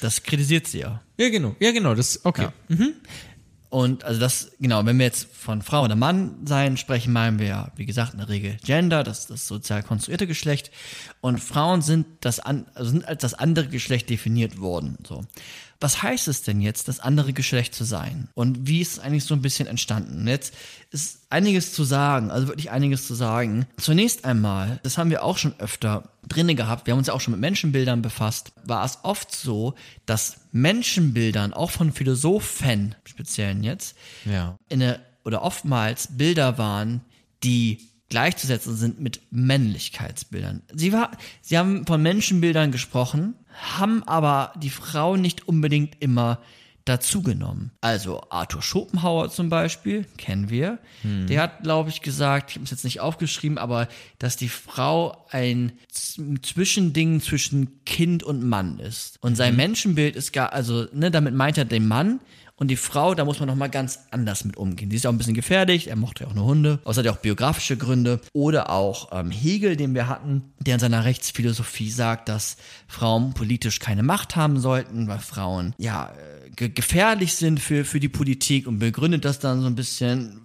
[0.00, 1.02] Das kritisiert sie ja.
[1.18, 1.56] Ja, genau.
[1.60, 1.94] Ja, genau.
[1.94, 2.48] Das, okay.
[3.72, 7.46] Und also das, genau, wenn wir jetzt von Frau oder Mann sein sprechen, meinen wir
[7.46, 10.70] ja, wie gesagt, in der Regel Gender, das das sozial konstruierte Geschlecht.
[11.22, 14.98] Und Frauen sind das an, also sind als das andere Geschlecht definiert worden.
[15.08, 15.24] So.
[15.82, 18.28] Was heißt es denn jetzt, das andere Geschlecht zu sein?
[18.34, 20.28] Und wie ist es eigentlich so ein bisschen entstanden?
[20.28, 20.54] Jetzt
[20.92, 23.66] ist einiges zu sagen, also wirklich einiges zu sagen.
[23.78, 27.20] Zunächst einmal, das haben wir auch schon öfter drinne gehabt, wir haben uns ja auch
[27.20, 29.74] schon mit Menschenbildern befasst, war es oft so,
[30.06, 34.56] dass Menschenbildern, auch von Philosophen speziellen jetzt, Ja.
[34.68, 37.00] in der, oder oftmals Bilder waren,
[37.42, 40.62] die gleichzusetzen sind mit Männlichkeitsbildern.
[40.74, 41.10] Sie, war,
[41.40, 46.38] sie haben von Menschenbildern gesprochen, haben aber die Frau nicht unbedingt immer
[46.84, 47.70] dazugenommen.
[47.80, 52.70] Also Arthur Schopenhauer zum Beispiel, kennen wir, der hat, glaube ich, gesagt, ich habe es
[52.72, 53.86] jetzt nicht aufgeschrieben, aber
[54.18, 59.18] dass die Frau ein Zwischending zwischen Kind und Mann ist.
[59.20, 62.20] Und sein Menschenbild ist gar, also ne, damit meint er den Mann,
[62.62, 64.88] und die Frau, da muss man nochmal ganz anders mit umgehen.
[64.88, 66.78] Die ist ja auch ein bisschen gefährlich, er mochte ja auch nur Hunde.
[66.82, 68.20] Aber es hat ja auch biografische Gründe.
[68.32, 72.56] Oder auch ähm, Hegel, den wir hatten, der in seiner Rechtsphilosophie sagt, dass
[72.86, 77.98] Frauen politisch keine Macht haben sollten, weil Frauen ja äh, ge gefährlich sind für, für
[77.98, 80.38] die Politik und begründet das dann so ein bisschen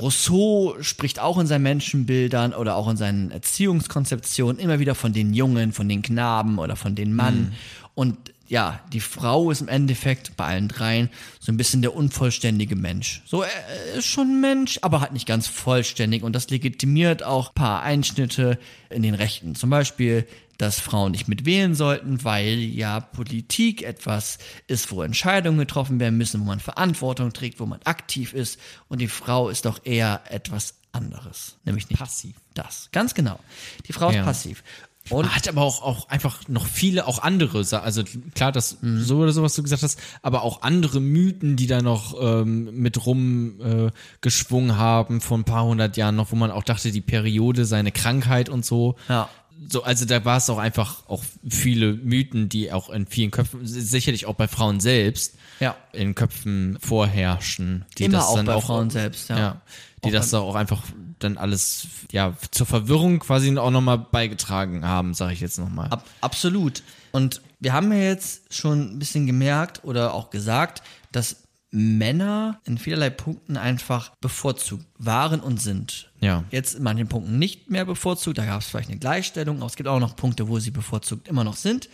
[0.00, 5.34] Rousseau spricht auch in seinen Menschenbildern oder auch in seinen Erziehungskonzeptionen immer wieder von den
[5.34, 7.52] Jungen, von den Knaben oder von den Mann.
[7.96, 8.16] Und
[8.48, 13.22] ja, die Frau ist im Endeffekt bei allen dreien so ein bisschen der unvollständige Mensch.
[13.26, 16.22] So, er ist schon ein Mensch, aber halt nicht ganz vollständig.
[16.22, 18.58] Und das legitimiert auch ein paar Einschnitte
[18.90, 19.54] in den Rechten.
[19.54, 20.26] Zum Beispiel,
[20.58, 26.40] dass Frauen nicht mitwählen sollten, weil ja Politik etwas ist, wo Entscheidungen getroffen werden müssen,
[26.40, 28.58] wo man Verantwortung trägt, wo man aktiv ist.
[28.88, 31.58] Und die Frau ist doch eher etwas anderes.
[31.64, 32.36] Nämlich nicht Passiv.
[32.54, 32.88] das.
[32.90, 33.38] Ganz genau.
[33.86, 34.20] Die Frau Ja.
[34.20, 34.64] ist passiv.
[35.10, 38.02] Und hat aber auch, auch einfach noch viele, auch andere, also
[38.34, 41.82] klar, das so oder so, was du gesagt hast, aber auch andere Mythen, die da
[41.82, 46.64] noch ähm, mit rum äh, haben vor ein paar hundert Jahren noch, wo man auch
[46.64, 48.96] dachte, die Periode sei eine Krankheit und so.
[49.08, 49.28] Ja.
[49.70, 53.60] so, also da war es auch einfach auch viele Mythen, die auch in vielen Köpfen,
[53.64, 55.76] sicherlich auch bei Frauen selbst, Ja.
[55.92, 57.84] in Köpfen vorherrschen.
[57.98, 59.60] Die Immer das auch dann bei auch, Frauen selbst, ja.
[60.04, 60.82] die Auch das da auch einfach
[61.18, 65.88] dann alles, ja, zur Verwirrung quasi auch nochmal beigetragen haben, sage ich jetzt nochmal.
[65.88, 66.82] Ab, absolut.
[67.12, 71.36] Und wir haben ja jetzt schon ein bisschen gemerkt oder auch gesagt, dass
[71.70, 76.10] Männer in vielerlei Punkten einfach bevorzugt waren und sind.
[76.20, 76.44] Ja.
[76.50, 79.76] Jetzt in manchen Punkten nicht mehr bevorzugt, da gab es vielleicht eine Gleichstellung, aber es
[79.76, 81.88] gibt auch noch Punkte, wo sie bevorzugt immer noch sind.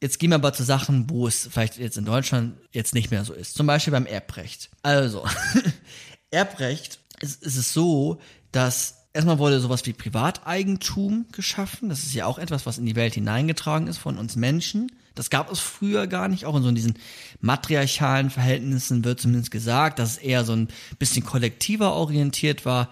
[0.00, 3.24] Jetzt gehen wir aber zu Sachen, wo es vielleicht jetzt in Deutschland jetzt nicht mehr
[3.24, 3.54] so ist.
[3.54, 4.70] Zum Beispiel beim Erbrecht.
[4.82, 5.24] Also,
[6.30, 8.20] Erbrecht ist, ist es so,
[8.54, 11.88] dass erstmal wurde sowas wie Privateigentum geschaffen.
[11.88, 14.90] Das ist ja auch etwas, was in die Welt hineingetragen ist von uns Menschen.
[15.14, 16.44] Das gab es früher gar nicht.
[16.44, 16.94] Auch in so diesen
[17.40, 22.90] matriarchalen Verhältnissen wird zumindest gesagt, dass es eher so ein bisschen kollektiver orientiert war.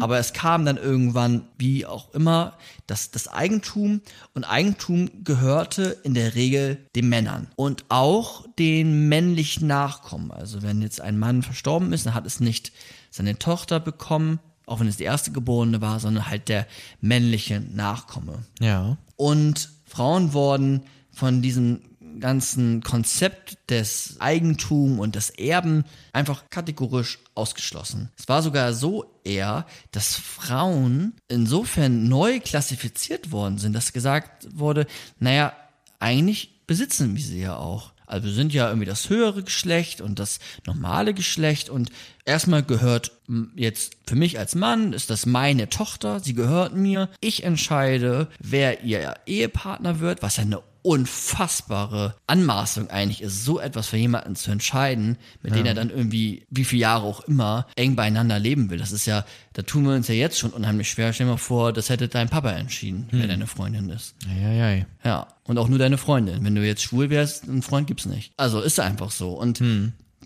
[0.00, 2.56] Aber es kam dann irgendwann, wie auch immer,
[2.86, 4.02] das, das Eigentum.
[4.34, 7.48] Und Eigentum gehörte in der Regel den Männern.
[7.56, 10.30] Und auch den männlichen Nachkommen.
[10.30, 12.70] Also wenn jetzt ein Mann verstorben ist, dann hat es nicht
[13.10, 16.66] seine Tochter bekommen, auch wenn es die erste Geborene war, sondern halt der
[17.00, 18.44] männliche Nachkomme.
[18.60, 18.96] Ja.
[19.16, 21.80] Und Frauen wurden von diesem
[22.20, 28.10] ganzen Konzept des Eigentum und des Erben einfach kategorisch ausgeschlossen.
[28.16, 34.86] Es war sogar so eher, dass Frauen insofern neu klassifiziert worden sind, dass gesagt wurde,
[35.18, 35.52] naja,
[35.98, 37.92] eigentlich besitzen wir sie ja auch.
[38.06, 41.90] Also wir sind ja irgendwie das höhere Geschlecht und das normale Geschlecht und
[42.24, 43.12] erstmal gehört
[43.54, 47.08] jetzt für mich als Mann ist das meine Tochter, sie gehört mir.
[47.20, 53.88] Ich entscheide, wer ihr Ehepartner wird, was ja eine unfassbare Anmaßung eigentlich ist, so etwas
[53.88, 57.96] für jemanden zu entscheiden, mit dem er dann irgendwie, wie viele Jahre auch immer, eng
[57.96, 58.76] beieinander leben will.
[58.76, 61.14] Das ist ja, da tun wir uns ja jetzt schon unheimlich schwer.
[61.14, 64.14] Stell dir mal vor, das hätte dein Papa entschieden, wer deine Freundin ist.
[64.28, 64.86] Eieiei.
[65.02, 66.44] Ja, und auch nur deine Freundin.
[66.44, 68.34] Wenn du jetzt schwul wärst, einen Freund gibt's nicht.
[68.36, 69.30] Also ist einfach so.
[69.30, 69.62] Und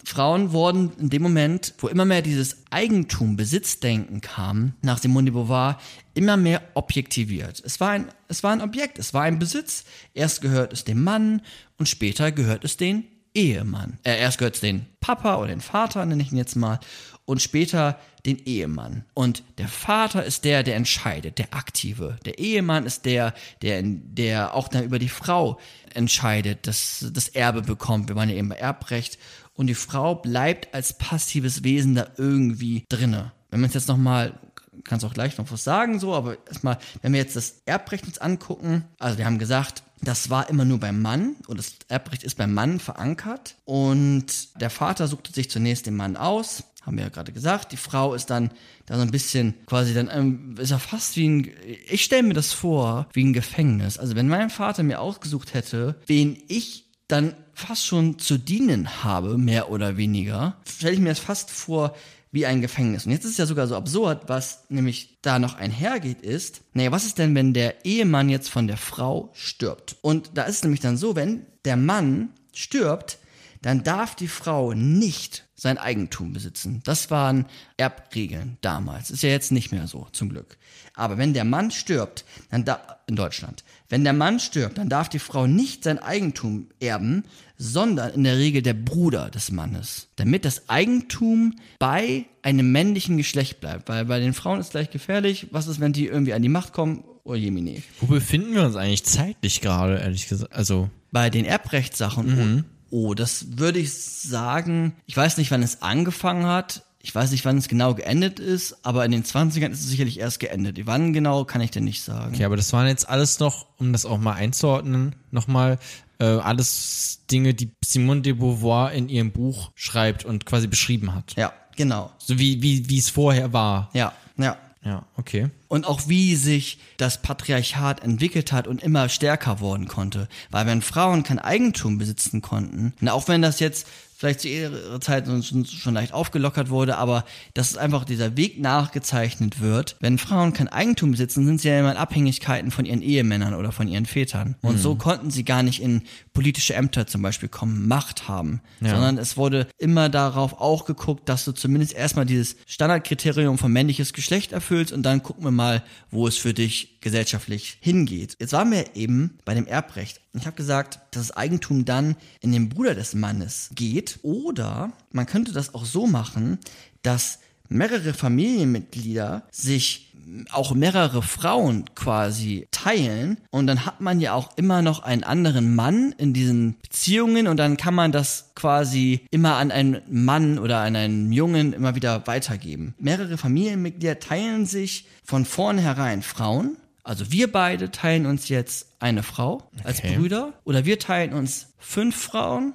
[0.09, 5.35] Frauen wurden in dem Moment, wo immer mehr dieses Eigentum, Besitzdenken kam, nach Simone de
[5.35, 5.79] Beauvoir,
[6.15, 7.63] immer mehr objektiviert.
[7.65, 9.85] Es war ein, es war ein Objekt, es war ein Besitz.
[10.15, 11.43] Erst gehört es dem Mann
[11.77, 13.05] und später gehört es den
[13.35, 13.99] Ehemann.
[14.03, 16.81] Äh, erst gehört es den Papa oder den Vater, nenne ich ihn jetzt mal,
[17.25, 19.05] und später den Ehemann.
[19.15, 22.17] Und der Vater ist der, der entscheidet, der Aktive.
[22.25, 25.59] Der Ehemann ist der, der, der auch dann über die Frau
[25.95, 28.09] entscheidet, dass das Erbe bekommt.
[28.09, 29.19] Wir waren ja eben bei Erbrecht.
[29.59, 33.33] Und die Frau bleibt als passives Wesen da irgendwie drinne.
[33.51, 34.39] Wenn man es jetzt nochmal
[34.85, 38.19] kannst auch gleich noch was sagen, so, aber erstmal, wenn wir jetzt das Erbrecht uns
[38.19, 42.37] angucken, also wir haben gesagt, das war immer nur beim Mann und das Erbrecht ist
[42.37, 47.11] beim Mann verankert und der Vater suchte sich zunächst den Mann aus, haben wir ja
[47.11, 48.53] gerade gesagt, die Frau ist dann
[48.87, 51.51] da so ein bisschen quasi dann, ähm, ist ja fast wie ein,
[51.89, 53.99] ich stelle mir das vor, wie ein Gefängnis.
[53.99, 59.39] Also wenn mein Vater mir ausgesucht hätte, wen ich dann fast schon zu dienen habe,
[59.39, 61.97] mehr oder weniger, stelle ich mir das fast vor
[62.31, 63.07] wie ein Gefängnis.
[63.07, 66.93] Und jetzt ist es ja sogar so absurd, was nämlich da noch einhergeht, ist, naja,
[66.93, 69.97] was ist denn, wenn der Ehemann jetzt von der Frau stirbt?
[70.03, 73.19] Und da ist es nämlich dann so, wenn der Mann stirbt,
[73.63, 76.83] dann darf die Frau nicht sein Eigentum besitzen.
[76.85, 77.47] Das waren
[77.77, 79.11] Erbregeln damals.
[79.11, 80.58] Ist ja jetzt nicht mehr so, zum Glück.
[80.99, 85.09] Aber wenn der Mann stirbt, dann da, in Deutschland, wenn der Mann stirbt, dann darf
[85.09, 87.25] die Frau nicht sein Eigentum erben,
[87.57, 90.09] sondern in der Regel der Bruder des Mannes.
[90.17, 93.89] Damit das Eigentum bei einem männlichen Geschlecht bleibt.
[93.89, 95.49] Weil bei den Frauen ist gleich gefährlich.
[95.51, 97.05] Was ist, wenn die irgendwie an die Macht kommen?
[97.25, 97.83] Oh Jemine.
[98.01, 100.53] Wo befinden wir uns eigentlich zeitlich gerade, ehrlich gesagt?
[100.53, 105.83] Also, Bei den Erbrechtssachen, oh, oh, das würde ich sagen, ich weiß nicht, wann es
[105.83, 106.85] angefangen hat.
[107.01, 110.19] Ich weiß nicht, wann es genau geendet ist, aber in den 20ern ist es sicherlich
[110.19, 110.79] erst geendet.
[110.85, 112.35] Wann genau, kann ich dir nicht sagen.
[112.35, 115.79] okay, aber das waren jetzt alles noch, um das auch mal einzuordnen, nochmal,
[116.19, 121.35] äh, alles Dinge, die Simone de Beauvoir in ihrem Buch schreibt und quasi beschrieben hat.
[121.37, 122.11] Ja, genau.
[122.19, 123.91] So wie, wie, wie es vorher war.
[123.93, 124.57] Ja, ja.
[124.85, 125.51] Ja, okay.
[125.67, 130.29] Und auch wie sich das Patriarchat entwickelt hat und immer stärker worden konnte.
[130.51, 133.87] Weil wenn Frauen kein Eigentum besitzen konnten, auch wenn das jetzt
[134.19, 138.61] vielleicht zu ihrer Zeit schon, schon leicht aufgelockert wurde, aber dass es einfach dieser Weg
[138.61, 139.97] nachgezeichnet wird.
[140.01, 143.71] Wenn Frauen kein Eigentum besitzen, sind sie ja immer in Abhängigkeiten von ihren Ehemännern oder
[143.71, 144.57] von ihren Vätern.
[144.61, 146.03] Und so konnten sie gar nicht in
[146.33, 151.45] politische Ämter zum Beispiel kommen, Macht haben, sondern es wurde immer darauf auch geguckt, dass
[151.45, 156.27] du zumindest erstmal dieses Standardkriterium von männliches Geschlecht erfüllst und dann gucken wir mal, wo
[156.27, 158.35] es für dich gesellschaftlich hingeht.
[158.41, 160.21] Jetzt waren wir eben bei dem Erbrecht.
[160.35, 164.19] Ich habe gesagt, dass das Eigentum dann in den Bruder des Mannes geht.
[164.23, 166.59] Oder man könnte das auch so machen,
[167.03, 170.09] dass mehrere Familienmitglieder sich
[170.51, 175.75] auch mehrere Frauen quasi teilen und dann hat man ja auch immer noch einen anderen
[175.75, 180.81] Mann in diesen Beziehungen und dann kann man das quasi immer an einen Mann oder
[180.81, 182.95] an einen Jungen immer wieder weitergeben.
[182.99, 186.77] Mehrere Familienmitglieder teilen sich von vornherein Frauen.
[187.09, 190.17] Also wir beide teilen uns jetzt eine Frau als Okay.
[190.17, 192.75] Brüder oder wir teilen uns fünf Frauen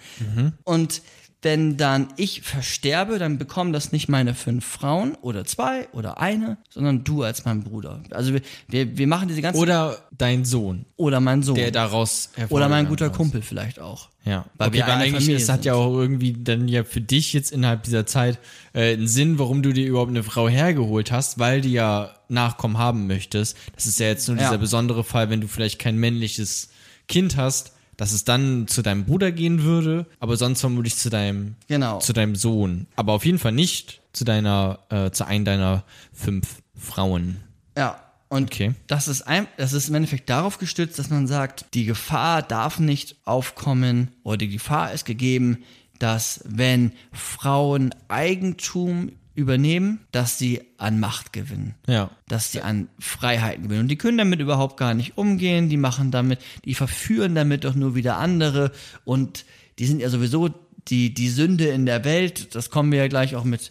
[0.64, 1.02] und
[1.46, 6.58] wenn dann ich versterbe, dann bekommen das nicht meine fünf Frauen oder zwei oder eine,
[6.70, 8.00] sondern du als mein Bruder.
[8.10, 12.30] Also wir, wir, wir machen diese ganzen Oder dein Sohn, oder mein Sohn der daraus
[12.48, 13.12] oder mein guter ist.
[13.12, 14.08] Kumpel vielleicht auch.
[14.24, 17.00] Ja, Weil okay, wir eine eigentlich Familie es hat ja auch irgendwie dann ja für
[17.00, 18.40] dich jetzt innerhalb dieser Zeit
[18.72, 22.76] äh, einen Sinn, warum du dir überhaupt eine Frau hergeholt hast, weil du ja Nachkommen
[22.76, 23.56] haben möchtest.
[23.76, 24.42] Das ist ja jetzt nur Ja.
[24.42, 26.70] dieser besondere Fall, wenn du vielleicht kein männliches
[27.06, 31.54] Kind hast, dass es dann zu deinem Bruder gehen würde, aber sonst vermutlich zu deinem
[31.68, 31.98] Genau.
[31.98, 36.62] zu deinem Sohn, aber auf jeden Fall nicht zu deiner äh, zu einem deiner fünf
[36.74, 37.36] Frauen.
[37.76, 38.00] Ja.
[38.28, 38.74] Und Okay.
[38.88, 42.80] das ist ein, das ist im Endeffekt darauf gestützt, dass man sagt, die Gefahr darf
[42.80, 45.58] nicht aufkommen oder die Gefahr ist gegeben,
[46.00, 51.74] dass wenn Frauen Eigentum übernehmen, dass sie an Macht gewinnen.
[51.86, 52.10] Ja.
[52.28, 53.82] dass sie an Freiheiten gewinnen.
[53.82, 57.74] Und die können damit überhaupt gar nicht umgehen, die machen damit, die verführen damit doch
[57.74, 58.72] nur wieder andere
[59.04, 59.44] und
[59.78, 60.48] die sind ja sowieso
[60.88, 63.70] die, die Sünde in der Welt, das kommen wir ja gleich auch mit,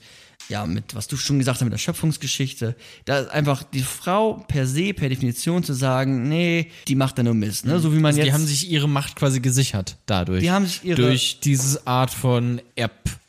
[0.50, 2.76] ja, mit, was du schon gesagt hast, mit der Schöpfungsgeschichte.
[3.06, 7.24] Da ist einfach die Frau per se, per Definition zu sagen, nee, die macht da
[7.24, 7.80] nur Mist, ne?
[7.80, 8.28] So wie man Also jetzt.
[8.28, 10.42] die haben sich ihre Macht quasi gesichert dadurch.
[10.42, 12.62] Die haben sich ihre- durch diese Art von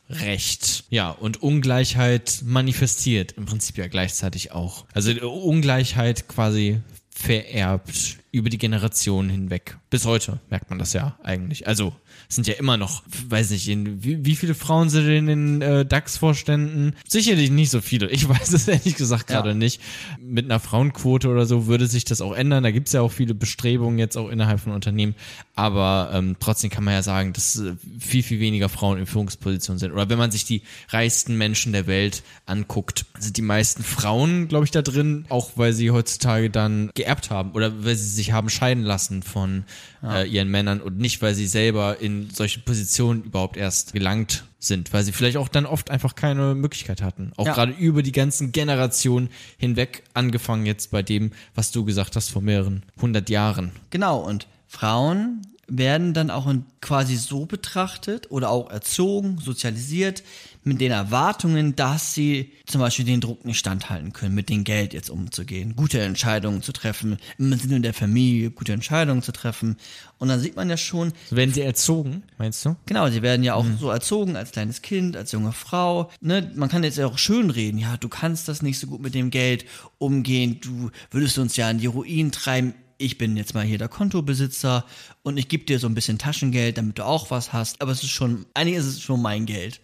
[0.09, 0.85] Erbrecht.
[0.91, 4.85] Ja, und Ungleichheit manifestiert im Prinzip ja gleichzeitig auch.
[4.95, 6.81] Also äh, Ungleichheit quasi
[7.11, 9.79] vererbt über die Generationen hinweg.
[9.89, 11.67] Bis heute merkt man das ja eigentlich.
[11.67, 11.95] Also
[12.29, 15.63] es sind ja immer noch, weiß nicht, in, wie, wie viele Frauen sind in den
[15.63, 16.95] äh, DAX-Vorständen?
[17.09, 18.11] Sicherlich nicht so viele.
[18.11, 19.37] Ich weiß es ehrlich gesagt Ja.
[19.41, 19.81] gerade nicht.
[20.21, 22.63] Mit einer Frauenquote oder so würde sich das auch ändern.
[22.65, 25.15] Da gibt es ja auch viele Bestrebungen jetzt auch innerhalb von Unternehmen.
[25.59, 29.79] Aber ähm, trotzdem kann man ja sagen, dass äh, viel, viel weniger Frauen in Führungspositionen
[29.79, 29.91] sind.
[29.93, 34.67] Oder wenn man sich die reichsten Menschen der Welt anguckt, sind die meisten Frauen, glaube
[34.67, 38.51] ich, da drin, auch weil sie heutzutage dann geerbt haben oder weil sie sich haben
[38.51, 39.65] scheiden lassen von
[40.05, 44.93] äh, ihren Männern und nicht, weil sie selber in solche Positionen überhaupt erst gelangt sind,
[44.93, 47.33] weil sie vielleicht auch dann oft einfach keine Möglichkeit hatten.
[47.37, 47.55] Auch Ja.
[47.55, 52.43] gerade über die ganzen Generationen hinweg, angefangen jetzt bei dem, was du gesagt hast, vor
[52.43, 53.73] mehreren hundert Jahren.
[53.89, 54.47] Genau, und
[54.77, 56.53] Frauen werden dann auch
[56.83, 60.22] quasi so betrachtet oder auch erzogen, sozialisiert
[60.64, 64.93] mit den Erwartungen, dass sie zum Beispiel den Druck nicht standhalten können, mit dem Geld
[64.93, 69.77] jetzt umzugehen, gute Entscheidungen zu treffen, im Sinne der Familie gute Entscheidungen zu treffen.
[70.18, 72.77] Und dann sieht man ja schon, Werden sie erzogen, meinst du?
[72.85, 76.11] Genau, sie werden ja auch so erzogen als kleines Kind, als junge Frau.
[76.20, 76.53] Ne?
[76.55, 79.14] Man kann jetzt ja auch schön reden, ja, du kannst das nicht so gut mit
[79.14, 79.64] dem Geld
[79.97, 82.74] umgehen, du würdest uns ja in die Ruin treiben.
[82.99, 84.84] Ich bin jetzt mal hier der Kontobesitzer
[85.22, 87.80] und ich gebe dir so ein bisschen Taschengeld, damit du auch was hast.
[87.82, 89.80] Aber es ist schon, eigentlich ist es schon mein Geld.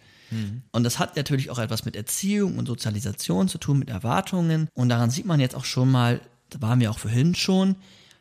[0.71, 4.67] Und das hat natürlich auch etwas mit Erziehung und Sozialisation zu tun, mit Erwartungen.
[4.73, 7.75] Und daran sieht man jetzt auch schon mal, da waren wir auch vorhin schon,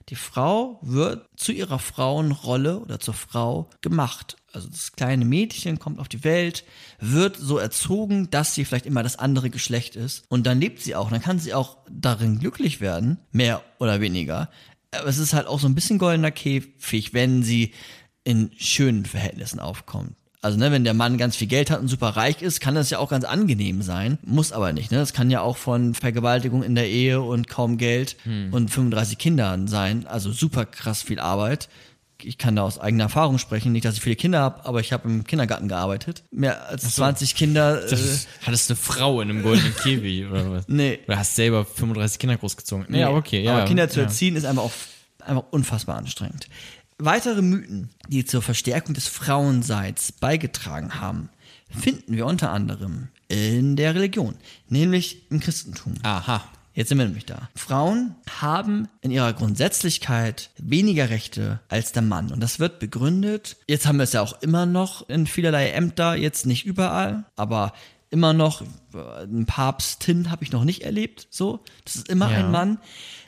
[0.08, 4.36] die Frau wird zu ihrer Frauenrolle oder zur Frau gemacht.
[4.52, 6.64] Also das kleine Mädchen kommt auf die Welt,
[6.98, 10.24] wird so erzogen, dass sie vielleicht immer das andere Geschlecht ist.
[10.28, 14.50] Und dann lebt sie auch, dann kann sie auch darin glücklich werden, mehr oder weniger.
[14.92, 17.72] Aber es ist halt auch so ein bisschen goldener Käfig, wenn sie
[18.24, 20.14] in schönen Verhältnissen aufkommt.
[20.44, 22.90] Also, ne, wenn der Mann ganz viel Geld hat und super reich ist, kann das
[22.90, 24.18] ja auch ganz angenehm sein.
[24.24, 24.98] Muss aber nicht, ne?
[24.98, 28.16] Das kann ja auch von Vergewaltigung in der Ehe und kaum Geld
[28.50, 30.04] und 35 Kindern sein.
[30.06, 31.68] Also super krass viel Arbeit.
[32.24, 33.72] Ich kann da aus eigener Erfahrung sprechen.
[33.72, 36.22] Nicht, dass ich viele Kinder habe, aber ich habe im Kindergarten gearbeitet.
[36.30, 37.84] Mehr als 20 Kinder.
[37.84, 40.68] Äh, Das, hattest du eine Frau in einem goldenen Käfig oder was?
[40.68, 41.00] nee.
[41.06, 42.86] Oder hast selber 35 Kinder großgezogen?
[42.88, 43.56] Nee, aber okay, ja.
[43.56, 44.06] Aber Kinder zu ja.
[44.06, 44.72] erziehen ist einfach, auch,
[45.24, 46.48] einfach unfassbar anstrengend.
[46.98, 51.30] Weitere Mythen, die zur Verstärkung des Frauenseins beigetragen haben,
[51.70, 54.36] finden wir unter anderem in der Religion,
[54.68, 55.94] nämlich im Christentum.
[56.02, 56.44] Aha.
[56.74, 57.48] Jetzt sind wir nämlich da.
[57.54, 62.32] Frauen haben in ihrer Grundsätzlichkeit weniger Rechte als der Mann.
[62.32, 63.56] Und das wird begründet.
[63.68, 67.72] Jetzt haben wir es ja auch immer noch in vielerlei Ämter, jetzt nicht überall, aber
[68.10, 68.62] immer noch,
[68.94, 71.60] äh, einen Papstin habe ich noch nicht erlebt, so.
[71.84, 72.38] Das ist immer Ja.
[72.38, 72.78] ein Mann.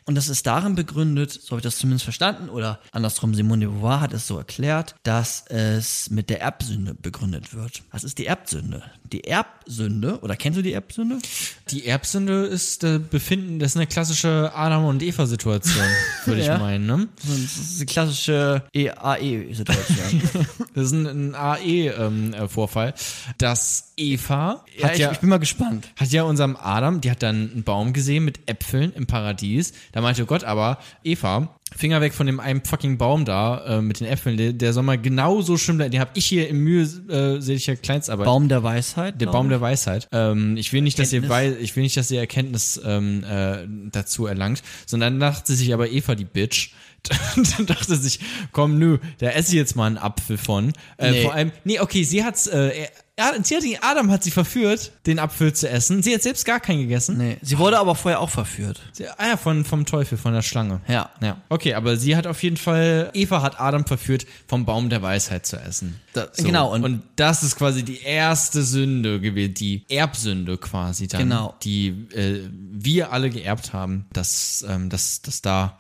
[0.07, 3.69] Und das ist darin begründet, so habe ich das zumindest verstanden, oder andersrum, Simone de
[3.71, 7.83] Beauvoir hat es so erklärt, dass es mit der Erbsünde begründet wird.
[7.91, 8.83] Was ist die Erbsünde?
[9.13, 11.19] Die Erbsünde, oder kennst du die Erbsünde?
[11.71, 15.85] Die Erbsünde ist äh, Befinden, das ist eine klassische Adam- und Eva-Situation,
[16.25, 16.59] würde ich Ja.
[16.59, 17.09] meinen, ne?
[17.23, 20.23] Das ist die klassische E EAE-Situation.
[20.75, 22.95] Das ist ein, ein AE-Vorfall,
[23.39, 26.01] dass Eva ja, hat ich, ja ich bin mal gespannt, gespannt.
[26.01, 29.73] hat ja unserem Adam, die hat dann einen Baum gesehen mit Äpfeln im Paradies.
[29.93, 34.01] Da meinte Gott aber, Eva, Finger weg von dem einen fucking Baum da äh, mit
[34.01, 34.37] den Äpfeln.
[34.37, 35.91] Der, der soll mal genauso schlimm bleiben.
[35.91, 38.27] Den habe ich hier im Mühe, äh, sehe ich ja Kleinstarbeit.
[38.27, 39.21] Baum der Weisheit.
[39.21, 39.51] Der Baum ich.
[39.51, 40.09] der Weisheit.
[40.13, 41.23] Ähm, ich will nicht, dass ihr
[41.61, 46.15] ich will nicht, dass ihr Erkenntnis ähm, äh, dazu erlangt, sondern dachte sich aber Eva
[46.15, 46.71] die Bitch.
[47.57, 48.21] dann dachte sich,
[48.53, 50.73] komm, nö, da esse ich jetzt mal einen Apfel von.
[50.97, 51.23] Äh, Nee.
[51.23, 52.87] Vor allem, nee, okay, sie hat's, äh,
[53.17, 56.03] er, sie hat ihn, Adam hat sie verführt, den Apfel zu essen.
[56.03, 57.17] Sie hat selbst gar keinen gegessen.
[57.17, 58.81] Nee, sie wurde aber vorher auch verführt.
[58.93, 60.81] Sie, ah ja, von, vom Teufel, von der Schlange.
[60.89, 61.11] Ja.
[61.23, 61.41] Ja.
[61.49, 65.47] Okay, aber sie hat auf jeden Fall, Eva hat Adam verführt, vom Baum der Weisheit
[65.47, 66.01] zu essen.
[66.13, 71.07] Da- genau, Und, und- und das ist quasi die erste Sünde gewesen, die Erbsünde quasi
[71.07, 71.21] dann.
[71.21, 71.55] Genau.
[71.63, 75.79] Die äh, wir alle geerbt haben, dass, ähm, dass, dass da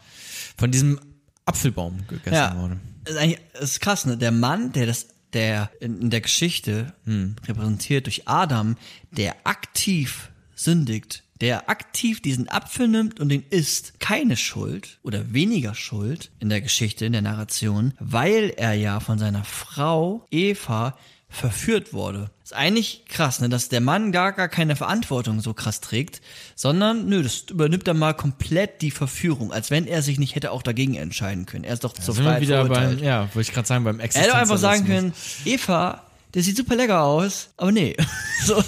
[0.56, 1.00] von diesem
[1.46, 2.56] Apfelbaum gegessen Ja.
[2.58, 2.80] wurde.
[3.06, 4.16] ist eigentlich ist krass, ne?
[4.16, 8.76] Der Mann, der das, der in, in der Geschichte repräsentiert durch Adam,
[9.10, 15.74] der aktiv sündigt, der aktiv diesen Apfel nimmt und den isst, keine Schuld oder weniger
[15.74, 20.96] Schuld in der Geschichte, in der Narration, weil er ja von seiner Frau Eva
[21.28, 22.30] verführt wurde.
[22.44, 26.20] Ist eigentlich krass, ne, dass der Mann gar gar keine Verantwortung so krass trägt,
[26.54, 30.52] sondern nö, das übernimmt er mal komplett die Verführung, als wenn er sich nicht hätte
[30.52, 31.64] auch dagegen entscheiden können.
[31.64, 33.98] Er ist doch zur Sind wir Freiheit wieder beim, ja, wollte ich gerade sagen, beim
[33.98, 35.14] Er hätte einfach sagen können,
[35.46, 36.02] Eva,
[36.34, 37.96] der sieht super lecker aus, aber nee.
[38.44, 38.62] so,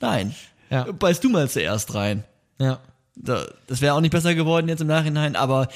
[0.00, 0.34] nein.
[0.70, 0.84] Ja.
[0.84, 2.22] Beißt du mal zuerst rein.
[2.58, 2.78] Ja.
[3.16, 5.66] Da- Das wäre auch nicht besser geworden jetzt im Nachhinein, aber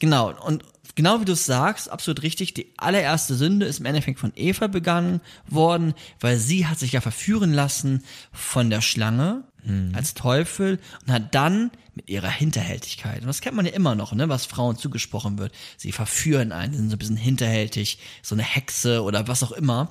[0.00, 0.32] genau.
[0.44, 0.64] Und
[0.98, 4.66] genau wie du es sagst, absolut richtig, die allererste Sünde ist im Endeffekt von Eva
[4.66, 8.02] begangen worden, weil sie hat sich ja verführen lassen
[8.32, 9.44] von der Schlange
[9.92, 14.12] als Teufel und hat dann mit ihrer Hinterhältigkeit, und das kennt man ja immer noch,
[14.14, 18.44] ne, was Frauen zugesprochen wird, sie verführen einen, sind so ein bisschen hinterhältig, so eine
[18.44, 19.90] Hexe oder was auch immer.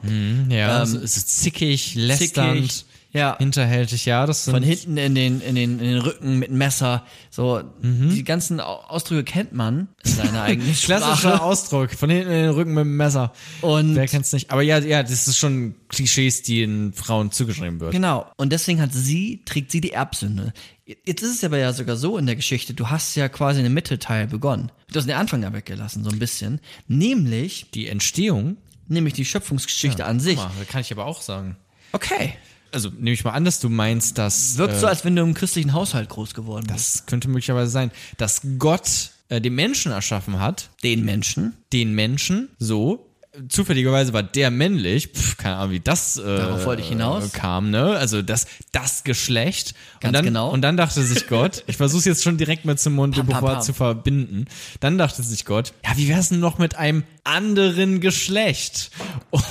[0.49, 3.37] Ja, Ähm, so, es ist zickig, lästernd, zickig, ja.
[3.37, 7.05] hinterhältig, ja, das sind von hinten in den, in den, in den Rücken mit Messer.
[7.29, 11.41] So, die ganzen Au- Ausdrücke kennt man in seiner eigenen Klassischer Sprache.
[11.41, 13.33] Ausdruck, von hinten in den Rücken mit dem Messer.
[13.61, 14.51] Und- Wer kennt's nicht?
[14.51, 17.91] Aber ja, ja, das ist schon Klischees, die in Frauen zugeschrieben wird.
[17.91, 18.29] Genau.
[18.37, 20.53] Und deswegen hat sie, trägt sie die Erbsünde.
[21.05, 23.73] Jetzt ist es aber ja sogar so in der Geschichte, du hast ja quasi einen
[23.73, 24.71] Mittelteil begonnen.
[24.91, 26.61] Du hast den Anfang ja weggelassen, so ein bisschen.
[26.87, 28.55] Nämlich, Die Entstehung,
[28.87, 30.37] nämlich die Schöpfungsgeschichte an sich.
[30.37, 31.57] Mal, da kann ich aber auch sagen.
[31.91, 32.33] Okay.
[32.71, 35.21] Also nehme ich mal an, dass du meinst, dass Wirkt äh, so, als wenn du
[35.23, 36.95] im christlichen Haushalt groß geworden bist.
[36.95, 41.53] das könnte möglicherweise sein, dass Gott äh, den Menschen erschaffen hat, Den Menschen.
[41.73, 43.03] den Menschen, so.
[43.49, 47.33] Zufälligerweise war der männlich, Pff, keine Ahnung, wie das äh, Darauf wollte ich hinaus.
[47.33, 47.95] kam, ne?
[47.95, 49.75] Also das, das Geschlecht.
[49.99, 50.49] Ganz und dann, genau.
[50.49, 53.59] Und dann dachte sich Gott, ich versuche es jetzt schon direkt mit Simone de Beauvoir
[53.61, 54.45] zu verbinden.
[54.79, 58.91] Dann dachte sich Gott, ja, wie wär's denn noch mit einem anderen Geschlecht?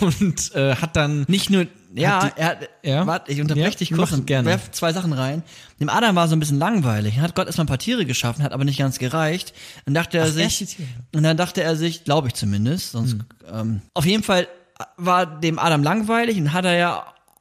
[0.01, 3.07] Und äh, hat dann Nicht nur, ja, die- er hat, Ja?
[3.07, 4.49] warte, ich unterbreche Ja, dich kurz und gerne.
[4.49, 5.43] werf zwei Sachen rein.
[5.81, 7.15] Dem Adam war so ein bisschen langweilig.
[7.15, 9.53] Dann hat Gott erstmal ein paar Tiere geschaffen, hat aber nicht ganz gereicht.
[9.85, 10.77] Dann dachte er die sich,
[11.15, 13.25] und dann dachte er sich, glaube ich zumindest, sonst, Hm.
[13.53, 14.49] ähm, auf jeden Fall
[14.97, 16.99] war dem Adam langweilig und hat er ja,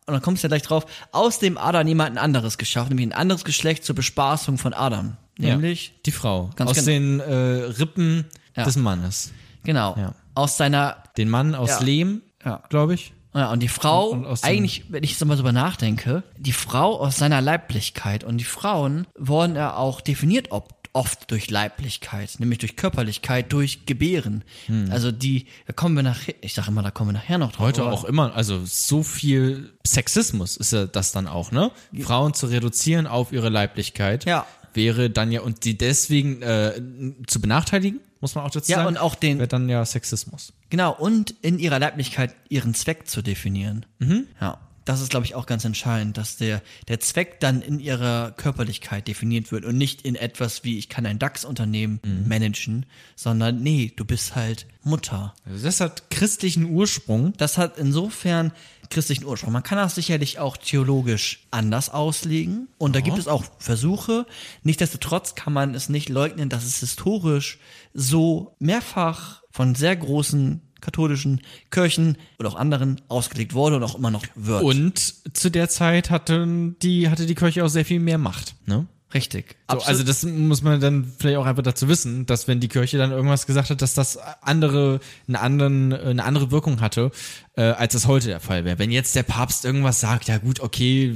[0.07, 3.13] und dann kommst du ja gleich drauf, aus dem Adam jemanden anderes geschaffen, nämlich ein
[3.13, 5.17] anderes Geschlecht zur Bespaßung von Adam.
[5.37, 6.71] Nämlich, ja, die Frau aus genau.
[6.85, 8.25] den äh, Rippen
[8.55, 8.63] Ja.
[8.63, 9.31] des Mannes.
[9.65, 10.13] genau, Ja.
[10.35, 11.79] Aus seiner Den Mann aus Ja.
[11.81, 12.61] Lehm, Ja.
[12.69, 13.13] glaube ich.
[13.33, 16.53] Ja, und die Frau, Und- und eigentlich, wenn ich jetzt mal so drüber nachdenke, die
[16.53, 22.35] Frau aus seiner Leiblichkeit und die Frauen wurden ja auch definiert ob, oft durch Leiblichkeit,
[22.39, 24.45] nämlich durch Körperlichkeit, durch Gebären.
[24.89, 27.65] Also die, da kommen wir nachher, ich sage immer, da kommen wir nachher noch drauf.
[27.65, 31.71] Heute aber- auch immer, also so viel Sexismus ist ja das dann auch, ne?
[31.99, 34.45] Frauen zu reduzieren auf ihre Leiblichkeit Ja.
[34.73, 36.81] wäre dann ja, und die deswegen äh,
[37.27, 38.87] zu benachteiligen, muss man auch dazu Ja, sagen.
[38.87, 40.51] und auch den- Wäre dann ja Sexismus.
[40.71, 43.85] Genau, und in ihrer Leiblichkeit ihren Zweck zu definieren.
[43.99, 44.25] Mhm.
[44.41, 44.57] Ja.
[44.83, 49.07] Das ist, glaube ich, auch ganz entscheidend, dass der, der Zweck dann in ihrer Körperlichkeit
[49.07, 52.27] definiert wird und nicht in etwas wie, ich kann ein DAX-Unternehmen Mhm.
[52.27, 52.85] managen,
[53.15, 55.33] sondern nee, du bist halt Mutter.
[55.45, 57.33] Also das hat christlichen Ursprung.
[57.37, 58.51] Das hat insofern
[58.89, 59.53] christlichen Ursprung.
[59.53, 62.67] Man kann das sicherlich auch theologisch anders auslegen.
[62.77, 64.25] Und da gibt es auch Versuche.
[64.63, 67.59] Nichtsdestotrotz kann man es nicht leugnen, dass es historisch
[67.93, 71.41] so mehrfach von sehr großen katholischen
[71.71, 74.63] Kirchen oder auch anderen ausgelegt wurde und auch immer noch wird.
[74.63, 74.99] Und
[75.35, 78.85] zu der Zeit hatte die, hatte die Kirche auch sehr viel mehr Macht, ne?
[79.15, 79.55] Richtig.
[79.71, 82.97] So, also das muss man dann vielleicht auch einfach dazu wissen, dass wenn die Kirche
[82.99, 87.11] dann irgendwas gesagt hat, dass das andere, einen anderen, eine andere Wirkung hatte,
[87.55, 88.77] äh, als es heute der Fall wäre.
[88.77, 91.15] Wenn jetzt der Papst irgendwas sagt, ja gut, okay,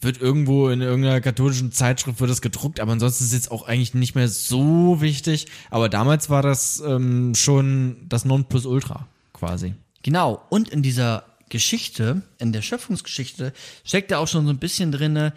[0.00, 3.66] wird irgendwo in irgendeiner katholischen Zeitschrift wird das gedruckt, aber ansonsten ist es jetzt auch
[3.66, 5.46] eigentlich nicht mehr so wichtig.
[5.70, 9.74] Aber damals war das ähm, schon das Nonplusultra quasi.
[10.02, 10.42] Genau.
[10.50, 13.52] Und in dieser Geschichte, in der Schöpfungsgeschichte,
[13.84, 15.32] steckt ja auch schon so ein bisschen drinne,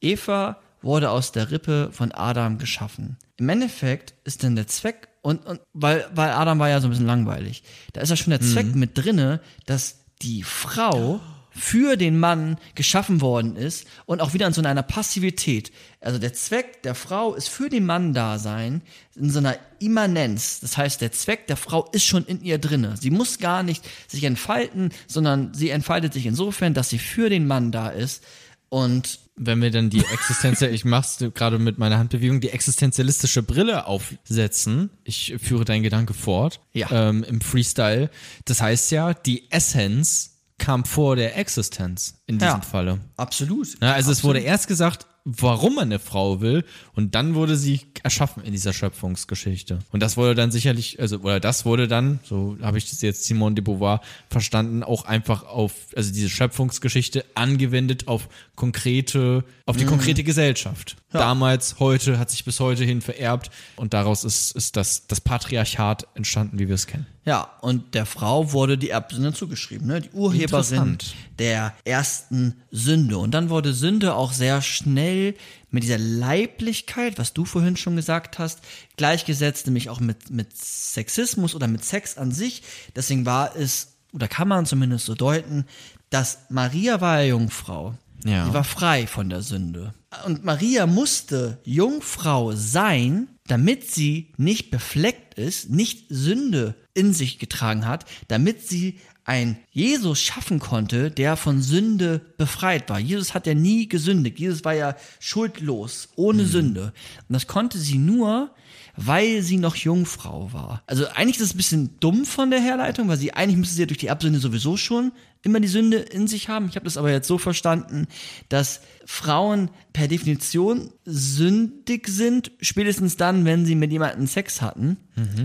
[0.00, 3.18] Eva wurde aus der Rippe von Adam geschaffen.
[3.36, 6.90] Im Endeffekt ist dann der Zweck, und, und weil, weil Adam war ja so ein
[6.90, 11.20] bisschen langweilig, da ist ja schon der Zweck mit drinne, dass die Frau
[11.56, 15.72] für den Mann geschaffen worden ist und auch wieder in so einer Passivität.
[16.00, 18.82] Also der Zweck der Frau ist für den Mann da sein,
[19.14, 20.60] in so einer Immanenz.
[20.60, 22.96] Das heißt, der Zweck der Frau ist schon in ihr drinne.
[22.98, 27.46] Sie muss gar nicht sich entfalten, sondern sie entfaltet sich insofern, dass sie für den
[27.46, 28.22] Mann da ist.
[28.68, 33.86] Und Wenn wir dann die Existenzial, ich mach's gerade mit meiner Handbewegung, die existenzialistische Brille
[33.86, 36.90] aufsetzen, ich führe deinen Gedanke fort, Ja.
[36.90, 38.10] ähm, im Freestyle,
[38.46, 42.60] das heißt ja, die Essenz kam vor der Existenz in diesem Ja.
[42.62, 43.00] Falle.
[43.18, 43.76] absolut.
[43.82, 47.80] Ja, also es wurde erst gesagt, warum man eine Frau will und dann wurde sie
[48.04, 49.80] erschaffen in dieser Schöpfungsgeschichte.
[49.90, 53.24] Und das wurde dann sicherlich, also oder das wurde dann, so habe ich das jetzt
[53.24, 54.00] Simone de Beauvoir
[54.30, 60.96] verstanden, auch einfach auf, also diese Schöpfungsgeschichte angewendet auf konkrete, auf die konkrete Gesellschaft.
[61.18, 66.06] Damals, heute, hat sich bis heute hin vererbt und daraus ist, ist das, das Patriarchat
[66.14, 67.06] entstanden, wie wir es kennen.
[67.24, 70.00] Ja, und der Frau wurde die Erbsünde zugeschrieben, ne?
[70.00, 70.98] die Urheberin
[71.40, 73.18] der ersten Sünde.
[73.18, 75.34] Und dann wurde Sünde auch sehr schnell
[75.70, 78.60] mit dieser Leiblichkeit, was du vorhin schon gesagt hast,
[78.96, 82.62] gleichgesetzt, nämlich auch mit, mit Sexismus oder mit Sex an sich.
[82.94, 85.66] Deswegen war es, oder kann man zumindest so deuten,
[86.10, 87.94] dass Maria war ja Jungfrau.
[88.26, 88.46] Ja.
[88.46, 89.94] Sie war frei von der Sünde.
[90.24, 97.86] Und Maria musste Jungfrau sein, damit sie nicht befleckt ist, nicht Sünde in sich getragen
[97.86, 102.98] hat, damit sie ein Jesus schaffen konnte, der von Sünde befreit war.
[102.98, 104.38] Jesus hat ja nie gesündigt.
[104.38, 106.92] Jesus war ja schuldlos, ohne Sünde.
[107.28, 108.50] Und das konnte sie nur,
[108.96, 110.82] weil sie noch Jungfrau war.
[110.86, 113.82] Also eigentlich ist es ein bisschen dumm von der Herleitung, weil sie eigentlich müsste sie
[113.82, 115.12] ja durch die Erbsünde sowieso schon
[115.42, 116.68] immer die Sünde in sich haben.
[116.68, 118.08] Ich habe das aber jetzt so verstanden,
[118.48, 124.96] dass Frauen per Definition sündig sind, spätestens dann, wenn sie mit jemandem Sex hatten,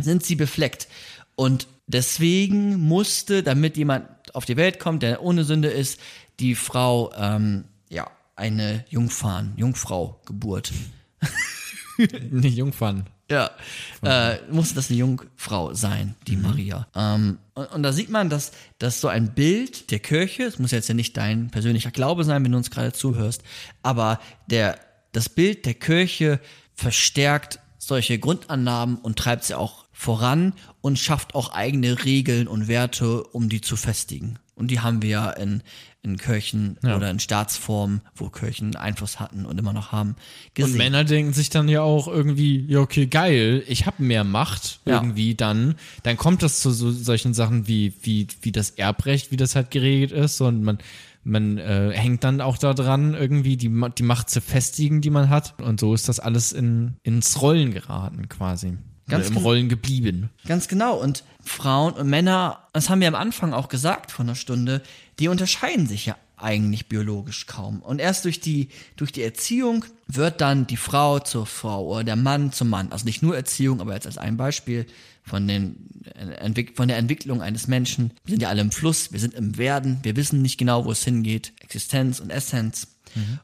[0.01, 0.87] sind sie befleckt.
[1.35, 5.99] Und deswegen musste, damit jemand auf die Welt kommt, der ohne Sünde ist,
[6.39, 10.71] die Frau ähm, ja eine Jungfahn, Jungfrau Geburt.
[12.31, 13.05] Nicht Jungfern.
[13.31, 13.49] Ja,
[14.03, 16.87] äh, musste das eine Jungfrau sein, die Maria.
[16.95, 20.71] Ähm, und, und da sieht man, dass, dass so ein Bild der Kirche, es muss
[20.71, 23.41] jetzt ja nicht dein persönlicher Glaube sein, wenn du uns gerade zuhörst,
[23.83, 24.77] aber der,
[25.13, 26.39] das Bild der Kirche
[26.75, 33.23] verstärkt solche Grundannahmen und treibt sie auch voran und schafft auch eigene Regeln und Werte,
[33.23, 34.39] um die zu festigen.
[34.55, 35.63] Und die haben wir ja in,
[36.03, 40.15] in Kirchen oder in Staatsformen, wo Kirchen Einfluss hatten und immer noch haben,
[40.55, 40.71] gesehen.
[40.71, 44.79] Und Männer denken sich dann ja auch irgendwie, ja, okay, geil, ich habe mehr Macht
[44.85, 44.95] Ja.
[44.95, 45.75] irgendwie dann.
[46.01, 49.69] Dann kommt das zu so, solchen Sachen wie, wie, wie das Erbrecht, wie das halt
[49.69, 50.41] geregelt ist.
[50.41, 50.79] Und man,
[51.23, 55.53] man äh, hängt dann auch daran, irgendwie die, die Macht zu festigen, die man hat.
[55.61, 58.77] Und so ist das alles in, ins Rollen geraten quasi.
[59.07, 59.45] Ganz im genau.
[59.45, 60.29] Rollen geblieben.
[60.47, 60.95] Ganz genau.
[60.95, 64.81] Und Frauen und Männer, das haben wir am Anfang auch gesagt von der Stunde,
[65.21, 67.83] die unterscheiden sich ja eigentlich biologisch kaum.
[67.83, 72.15] Und erst durch die, durch die Erziehung wird dann die Frau zur Frau oder der
[72.15, 72.91] Mann zum Mann.
[72.91, 74.87] Also nicht nur Erziehung, aber jetzt als ein Beispiel
[75.23, 75.75] von, den,
[76.39, 78.11] Entwick von der Entwicklung eines Menschen.
[78.25, 80.91] Wir sind ja alle im Fluss, wir sind im Werden, wir wissen nicht genau, wo
[80.91, 81.53] es hingeht.
[81.59, 82.87] Existenz und Essenz.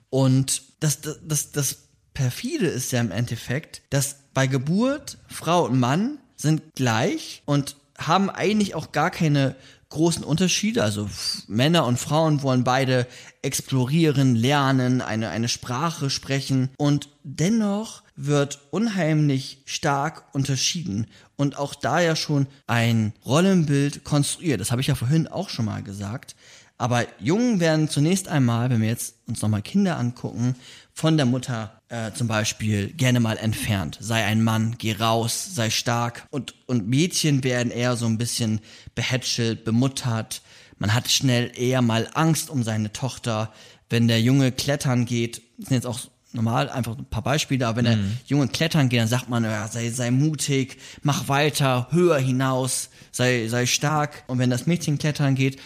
[0.10, 1.78] Und das, das, das, das
[2.16, 8.30] perfide ist ja im Endeffekt, dass bei Geburt Frau und Mann sind gleich und haben
[8.30, 9.56] eigentlich auch gar keine
[9.90, 10.84] großen Unterschiede.
[10.84, 11.10] Also
[11.48, 13.08] Männer und Frauen wollen beide
[13.42, 22.00] explorieren, lernen, eine, eine Sprache sprechen und dennoch wird unheimlich stark unterschieden und auch da
[22.00, 24.60] ja schon ein Rollenbild konstruiert.
[24.60, 26.36] Das habe ich ja vorhin auch schon mal gesagt.
[26.80, 30.56] Aber Jungen werden zunächst einmal, wenn wir jetzt uns nochmal Kinder angucken,
[30.98, 34.00] von der Mutter äh, zum Beispiel gerne mal entfernt.
[34.02, 36.26] Sei ein Mann, geh raus, sei stark.
[36.32, 38.62] Und, und Mädchen werden eher so ein bisschen
[38.96, 40.42] behätschelt, bemuttert.
[40.80, 43.54] Man hat schnell eher mal Angst um seine Tochter.
[43.92, 46.00] Wenn der Junge klettern geht, das sind jetzt auch
[46.34, 49.68] normal einfach ein paar Beispiele, aber wenn der Junge klettern geht, dann sagt man, ja,
[49.68, 54.24] sei, sei mutig, mach weiter, höher hinaus, sei, sei stark.
[54.26, 55.60] Und wenn das Mädchen klettern geht,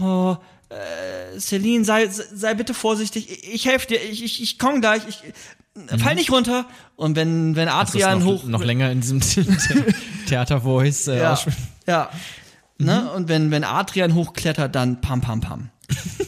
[0.00, 0.38] oh,
[0.70, 5.02] äh, Celine, sei, sei bitte vorsichtig, ich, ich helfe dir, ich, ich, ich komm gleich,
[5.08, 5.22] ich
[6.00, 6.66] fall nicht runter.
[6.96, 9.20] Und wenn, wenn Adrian noch, hoch, noch länger in diesem
[10.26, 11.38] Theatervoice äh, ja,
[11.86, 12.10] ja.
[12.78, 13.10] Ne?
[13.12, 15.70] Und wenn, wenn Adrian hochklettert, dann pam, pam, pam.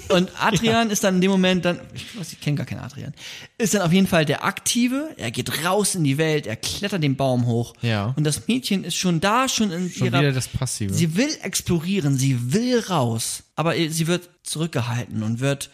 [0.09, 3.13] Und Adrian ist dann in dem Moment dann, ich weiß, ich kenne gar keinen Adrian,
[3.59, 5.11] ist dann auf jeden Fall der Aktive.
[5.17, 7.75] Er geht raus in die Welt, er klettert den Baum hoch.
[7.83, 8.13] Ja.
[8.17, 10.21] Und das Mädchen ist schon da, schon in Schon ihrer.
[10.21, 10.93] wieder das Passive.
[10.95, 15.71] Sie will explorieren, sie will raus, aber sie wird zurückgehalten und wird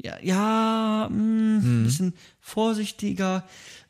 [0.00, 1.16] ja, ja, mh,
[1.62, 1.80] Hm.
[1.80, 3.44] ein bisschen vorsichtiger.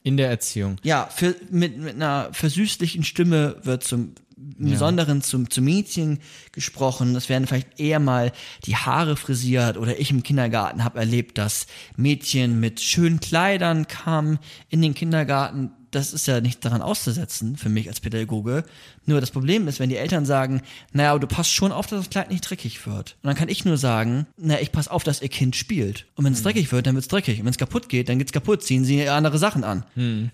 [0.05, 0.77] in der Erziehung.
[0.83, 4.15] Ja, für, mit, mit einer versüßlichen Stimme wird zum
[4.59, 6.19] im Besonderen zum, zum Mädchen
[6.53, 7.15] gesprochen.
[7.17, 8.33] Es werden vielleicht eher mal
[8.65, 11.67] die Haare frisiert oder ich im Kindergarten habe erlebt, dass
[11.97, 14.39] Mädchen mit schönen Kleidern kamen
[14.69, 15.71] in den Kindergarten.
[15.91, 18.65] Das ist ja nicht daran auszusetzen für mich als Pädagoge.
[19.07, 20.61] Nur das Problem ist, wenn die Eltern sagen,
[20.93, 23.17] naja, aber du passt schon auf, dass das Kleid nicht dreckig wird.
[23.23, 26.07] Und dann kann ich nur sagen, naja, ich passe auf, dass ihr Kind spielt.
[26.15, 27.39] Und wenn es dreckig wird, dann wird es dreckig.
[27.39, 28.63] Und wenn es kaputt geht, dann geht's kaputt.
[28.63, 29.85] Ziehen sie andere Sachen an.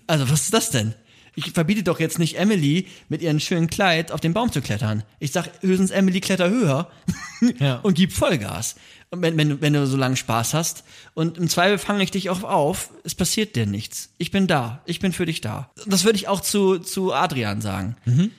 [0.07, 0.93] Also was ist das denn?
[1.35, 5.03] Ich verbiete doch jetzt nicht Emily mit ihrem schönen Kleid auf den Baum zu klettern.
[5.19, 6.89] Ich sag höchstens Emily kletter höher
[7.59, 7.75] Ja.
[7.83, 8.75] und gib Vollgas.
[9.11, 10.83] Und wenn, wenn, du- wenn du so lange Spaß hast.
[11.13, 12.89] Und im Zweifel fange ich dich auch auf.
[13.03, 14.09] Es passiert dir nichts.
[14.17, 14.81] Ich bin da.
[14.85, 15.69] Ich bin für dich da.
[15.85, 17.95] Das würde ich auch zu, zu Adrian sagen.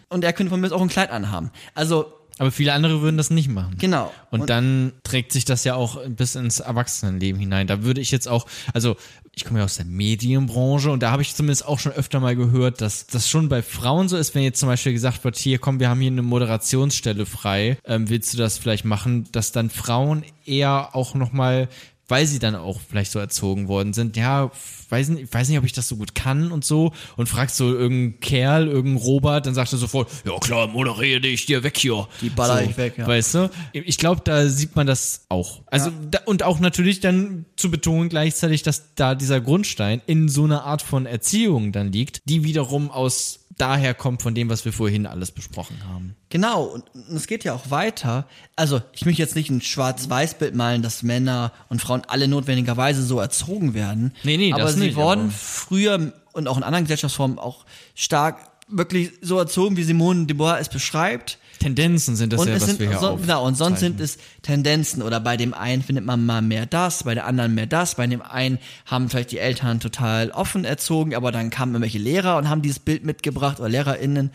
[0.08, 1.50] Und er könnte von mir auch ein Kleid anhaben.
[1.74, 3.76] Also, Aber viele andere würden das nicht machen.
[3.78, 4.12] genau.
[4.30, 7.66] Und, dann trägt sich das ja auch bis ins Erwachsenenleben hinein.
[7.68, 8.96] Da würde ich jetzt auch, also
[9.36, 12.34] ich komme ja aus der Medienbranche und da habe ich zumindest auch schon öfter mal
[12.34, 15.58] gehört, dass das schon bei Frauen so ist, wenn jetzt zum Beispiel gesagt wird, hier
[15.58, 19.68] komm, wir haben hier eine Moderationsstelle frei, ähm, willst du das vielleicht machen, dass dann
[19.68, 21.68] Frauen eher auch nochmal
[22.08, 24.50] weil sie dann auch vielleicht so erzogen worden sind, ja,
[24.88, 27.56] weiß nicht, ich weiß nicht, ob ich das so gut kann und so und fragst
[27.56, 31.76] so irgendeinen Kerl, irgendeinen Robert, dann sagt er sofort, ja klar, moderiere dich dir weg
[31.76, 32.06] hier.
[32.20, 33.06] Die baller so, ich weg, ja.
[33.06, 33.50] Weißt du?
[33.72, 35.62] Ich glaube, da sieht man das auch.
[35.66, 40.44] Also da, und auch natürlich dann zu betonen gleichzeitig, dass da dieser Grundstein in so
[40.44, 44.72] einer Art von Erziehung dann liegt, die wiederum aus daher kommt von dem, was wir
[44.72, 46.14] vorhin alles besprochen haben.
[46.28, 46.84] Genau, und
[47.14, 48.26] es geht ja auch weiter.
[48.54, 53.18] Also, ich möchte jetzt nicht ein Schwarz-Weiß-Bild malen, dass Männer und Frauen alle notwendigerweise so
[53.18, 54.12] erzogen werden.
[54.24, 57.64] Nee, nee, aber das sie nicht, wurden aber- früher und auch in anderen Gesellschaftsformen auch
[57.94, 58.38] stark
[58.68, 61.38] wirklich so erzogen, wie Simone de Beauvoir es beschreibt.
[61.58, 64.00] Tendenzen sind das und ja, es was sind, wir hier so, genau, und sonst sind
[64.00, 67.66] es Tendenzen oder bei dem einen findet man mal mehr das, bei der anderen mehr
[67.66, 71.98] das, bei dem einen haben vielleicht die Eltern total offen erzogen, aber dann kamen irgendwelche
[71.98, 74.30] Lehrer und haben dieses Bild mitgebracht oder LehrerInnen.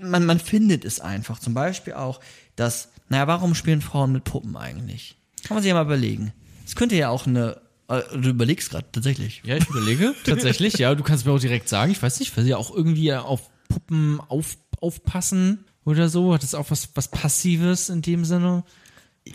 [0.00, 1.38] Man, man findet es einfach.
[1.38, 2.20] Zum Beispiel auch,
[2.54, 5.16] dass, naja, warum spielen Frauen mit Puppen eigentlich?
[5.44, 6.32] Kann man sich ja mal überlegen.
[6.66, 9.42] Es könnte ja auch eine, äh, du überlegst gerade tatsächlich.
[9.44, 10.74] Ja, ich überlege tatsächlich.
[10.74, 11.92] Ja, du kannst mir auch direkt sagen.
[11.92, 16.34] Ich weiß nicht, weil sie ja auch irgendwie auf Puppen auf, aufpassen oder so.
[16.34, 18.64] Hat das auch was, was Passives in dem Sinne?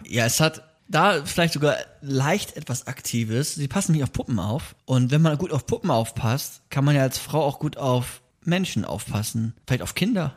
[0.05, 3.55] Ja, es hat da vielleicht sogar leicht etwas Aktives.
[3.55, 4.75] Sie passen nicht auf Puppen auf.
[4.85, 8.21] Und wenn man gut auf Puppen aufpasst, kann man ja als Frau auch gut auf
[8.43, 9.53] Menschen aufpassen.
[9.65, 10.35] Vielleicht auf Kinder.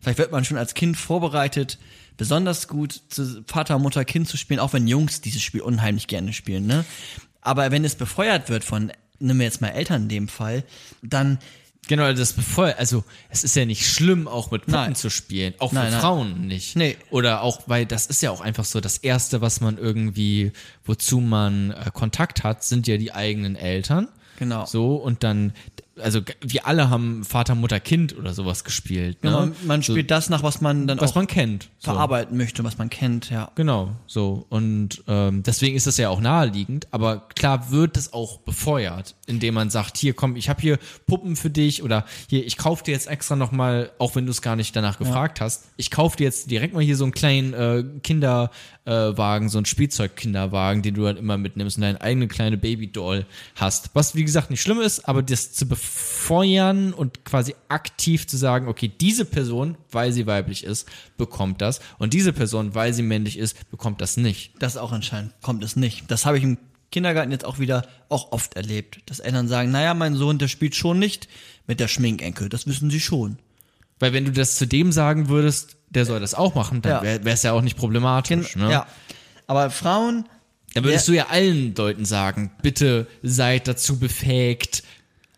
[0.00, 1.78] Vielleicht wird man schon als Kind vorbereitet,
[2.16, 6.32] besonders gut zu Vater, Mutter, Kind zu spielen, auch wenn Jungs dieses Spiel unheimlich gerne
[6.32, 6.86] spielen, ne?
[7.42, 10.64] Aber wenn es befeuert wird von, nehmen wir jetzt mal Eltern in dem Fall,
[11.02, 11.38] dann
[11.88, 14.94] Genau, das bevor, also es ist ja nicht schlimm, auch mit Puppen Nein.
[14.94, 16.00] zu spielen, auch Nein, für nein.
[16.00, 16.76] Frauen nicht.
[16.76, 16.96] Nee.
[17.10, 20.52] Oder auch, weil das ist ja auch einfach so, das Erste, was man irgendwie,
[20.84, 24.08] wozu man äh, Kontakt hat, sind ja die eigenen Eltern.
[24.38, 24.66] Genau.
[24.66, 25.52] So, und dann,
[26.00, 29.22] also wir alle haben Vater, Mutter, Kind oder sowas gespielt.
[29.24, 29.30] Ne?
[29.30, 31.68] man, man spielt das nach, was man dann was auch man kennt.
[31.78, 31.92] So.
[31.92, 33.50] verarbeiten möchte, was man kennt, ja.
[33.54, 34.46] Genau, so.
[34.48, 39.54] Und ähm, deswegen ist das ja auch naheliegend, aber klar wird es auch befeuert, indem
[39.54, 42.92] man sagt, hier komm, ich habe hier Puppen für dich oder hier, ich kaufe dir
[42.92, 46.24] jetzt extra nochmal, auch wenn du es gar nicht danach gefragt hast, ich kaufe dir
[46.24, 51.04] jetzt direkt mal hier so einen kleinen äh, Kinderwagen, äh, so einen Spielzeugkinderwagen, den du
[51.04, 53.90] dann immer mitnimmst und deine eigene kleine Babydoll hast.
[53.94, 55.89] Was wie gesagt nicht schlimm ist, aber das zu befeuern
[56.96, 62.14] und quasi aktiv zu sagen, okay, diese Person, weil sie weiblich ist, bekommt das und
[62.14, 64.52] diese Person, weil sie männlich ist, bekommt das nicht.
[64.60, 66.08] Das auch anscheinend kommt es nicht.
[66.08, 66.58] Das habe ich im
[66.92, 70.76] Kindergarten jetzt auch wieder auch oft erlebt, dass Eltern sagen, naja, mein Sohn, der spielt
[70.76, 71.28] schon nicht
[71.66, 73.38] mit der Schminkenke, das wissen sie schon.
[73.98, 77.24] Weil wenn du das zu dem sagen würdest, der soll das auch machen, dann Ja.
[77.24, 78.56] wäre es ja auch nicht problematisch.
[78.56, 78.70] Ne?
[78.70, 78.86] Ja.
[79.46, 80.26] Aber Frauen,
[80.74, 84.84] Dann würdest du ja allen Leuten sagen, bitte seid dazu befähigt,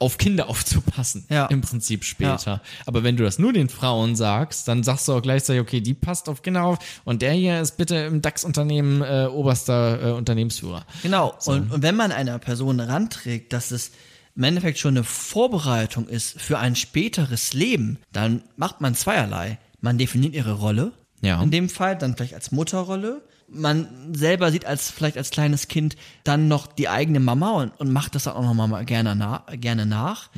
[0.03, 1.25] auf Kinder aufzupassen.
[1.31, 1.47] Ja.
[1.47, 2.61] Im Prinzip später.
[2.87, 5.95] Aber wenn du das nur den Frauen sagst, dann sagst du auch gleichzeitig, okay, die
[5.95, 10.85] passt auf Kinder auf und der hier ist bitte im DAX-Unternehmen äh, oberster äh, Unternehmensführer.
[11.03, 13.93] genau, und, und wenn man einer Person ranträgt, dass es
[14.37, 19.59] im Endeffekt schon eine Vorbereitung ist für ein späteres Leben, dann macht man zweierlei.
[19.81, 21.43] Man definiert ihre Rolle, Ja.
[21.43, 23.23] in dem Fall, dann vielleicht als Mutterrolle.
[23.55, 27.93] Man selber sieht als vielleicht als kleines Kind dann noch die eigene Mama und, und
[27.93, 30.31] macht das dann auch noch mal gerne, na, gerne nach.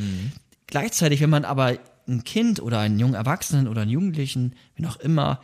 [0.66, 1.78] Gleichzeitig, wenn man aber
[2.09, 5.41] ein Kind oder einen jungen Erwachsenen oder einen Jugendlichen, wie auch immer,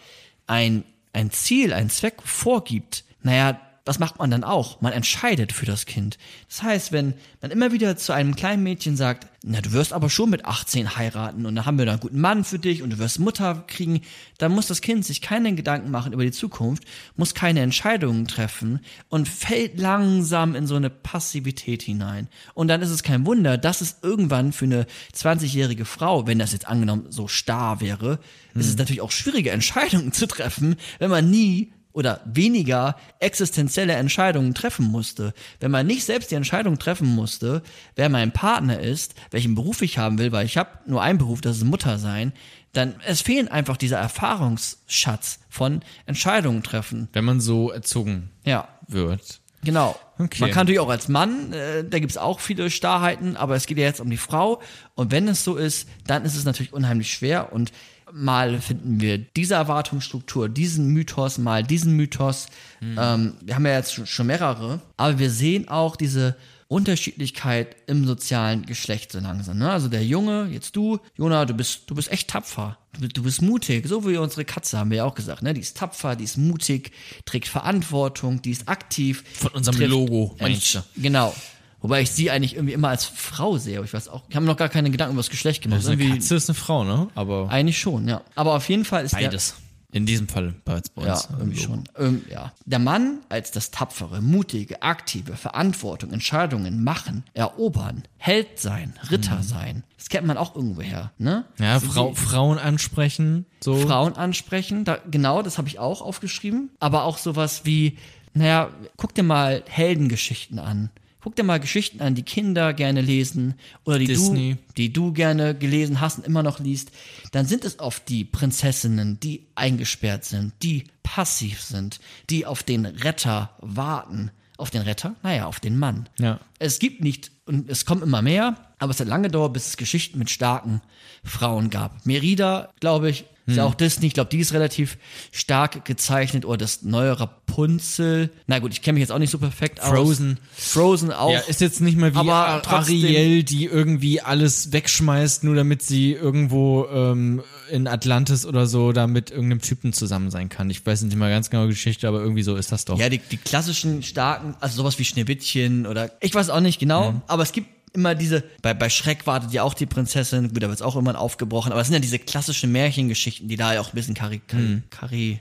[0.46, 3.60] ein, ein Ziel, einen Zweck vorgibt, naja,
[3.90, 4.80] was macht man dann auch?
[4.80, 6.16] Man entscheidet für das Kind.
[6.48, 10.08] Das heißt, wenn man immer wieder zu einem kleinen Mädchen sagt, na, du wirst aber
[10.08, 12.90] schon mit 18 heiraten und dann haben wir da einen guten Mann für dich und
[12.90, 14.02] du wirst Mutter kriegen,
[14.38, 16.84] dann muss das Kind sich keine Gedanken machen über die Zukunft,
[17.16, 22.28] muss keine Entscheidungen treffen und fällt langsam in so eine Passivität hinein.
[22.54, 24.86] Und dann ist es kein Wunder, dass es irgendwann für eine
[25.16, 28.20] 20-jährige Frau, wenn das jetzt angenommen so starr wäre,
[28.54, 34.54] ist es natürlich auch schwierige Entscheidungen zu treffen, wenn man nie oder weniger existenzielle Entscheidungen
[34.54, 35.34] treffen musste.
[35.58, 37.62] Wenn man nicht selbst die Entscheidung treffen musste,
[37.96, 41.40] wer mein Partner ist, welchen Beruf ich haben will, weil ich habe nur einen Beruf,
[41.40, 42.32] das ist Mutter sein,
[42.72, 47.08] dann es fehlen einfach dieser Erfahrungsschatz von Entscheidungen treffen.
[47.12, 49.40] Wenn man so erzogen Ja, wird.
[49.64, 49.98] genau.
[50.18, 50.42] Okay.
[50.42, 53.78] Man kann natürlich auch als Mann, äh, da gibt's auch viele Starrheiten, aber es geht
[53.78, 54.60] ja jetzt um die Frau.
[54.94, 57.52] Und wenn es so ist, dann ist es natürlich unheimlich schwer.
[57.54, 57.72] Und
[58.12, 62.46] mal finden wir diese Erwartungsstruktur, diesen Mythos, mal diesen Mythos.
[62.82, 66.36] Ähm, wir haben ja jetzt schon, mehrere, aber wir sehen auch diese
[66.68, 69.58] Unterschiedlichkeit im sozialen Geschlecht so langsam.
[69.58, 69.70] Ne?
[69.70, 72.78] Also der Junge, jetzt du, Jona, du bist, du bist echt tapfer.
[72.94, 75.42] Du, bist- du bist mutig, so wie unsere Katze, haben wir ja auch gesagt.
[75.42, 75.52] Ne?
[75.52, 76.92] Die ist tapfer, die ist mutig,
[77.26, 79.24] trägt Verantwortung, die ist aktiv.
[79.34, 80.78] Von unserem trifft Logo, meinst du?
[80.96, 81.34] Genau.
[81.80, 83.82] Wobei ich sie eigentlich irgendwie immer als Frau sehe.
[83.82, 85.78] Ich weiß auch, ich habe noch gar keine Gedanken über das Geschlecht gemacht.
[85.78, 87.08] Also eine Katze ist eine Frau, ne?
[87.14, 88.20] Aber eigentlich schon, ja.
[88.34, 89.54] Aber auf jeden Fall ist beides.
[89.92, 91.28] In diesem Fall bei bei der, uns.
[91.30, 91.84] ja, irgendwie schon.
[91.98, 92.52] Ähm, ja.
[92.64, 99.82] Der Mann als das tapfere, mutige, aktive, Verantwortung, Entscheidungen machen, erobern, Held sein, Ritter sein.
[99.96, 101.44] Das kennt man auch irgendwoher, ne?
[101.58, 101.64] Mhm.
[101.64, 103.74] Ja, Frau, Frauen ansprechen, so.
[103.74, 106.70] Frauen ansprechen, da, genau, das habe ich auch aufgeschrieben.
[106.78, 107.98] Aber auch sowas wie,
[108.32, 110.90] naja, guck dir mal Heldengeschichten an.
[111.22, 114.54] Guck dir mal Geschichten an, die Kinder gerne lesen oder die Disney.
[114.54, 116.90] du, die du gerne gelesen hast und immer noch liest.
[117.32, 122.86] Dann sind es oft die Prinzessinnen, die eingesperrt sind, die passiv sind, die auf den
[122.86, 124.30] Retter warten.
[124.56, 125.14] Auf den Retter?
[125.22, 126.08] Naja, auf den Mann.
[126.18, 126.38] Ja.
[126.58, 129.76] Es gibt nicht, und es kommen immer mehr, aber es hat lange gedauert, bis es
[129.76, 130.82] Geschichten mit starken
[131.24, 132.04] Frauen gab.
[132.04, 134.98] Merida, glaube ich, ist ja auch Disney, ich glaube, die ist relativ
[135.32, 138.30] stark gezeichnet, oder das neue Rapunzel.
[138.46, 140.38] Na gut, ich kenne mich jetzt auch nicht so perfekt Frozen.
[140.56, 140.72] aus.
[140.72, 141.32] Frozen auch.
[141.32, 145.82] Ja, ist jetzt nicht mehr wie Aber trotzdem- Ariel, die irgendwie alles wegschmeißt, nur damit
[145.82, 150.70] sie irgendwo ähm, in Atlantis oder so da mit irgendeinem Typen zusammen sein kann.
[150.70, 152.98] Ich weiß nicht mal ganz genau die Geschichte, aber irgendwie so ist das doch.
[152.98, 157.20] Ja, die, die klassischen starken, also sowas wie Schneewittchen oder ich weiß auch nicht genau,
[157.26, 160.68] aber es gibt immer diese, bei, bei Schreck wartet ja auch die Prinzessin, gut, da
[160.68, 163.80] wird es auch immer aufgebrochen, aber es sind ja diese klassischen Märchengeschichten, die da ja
[163.80, 165.40] auch ein bisschen kari, kari, kari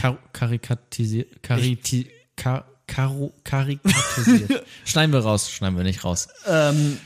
[0.00, 1.42] Kar karikatisiert.
[1.42, 4.64] Kariti kar karo karikatisiert.
[4.84, 6.28] schneiden wir raus, schneiden wir nicht raus.
[6.46, 6.98] ähm,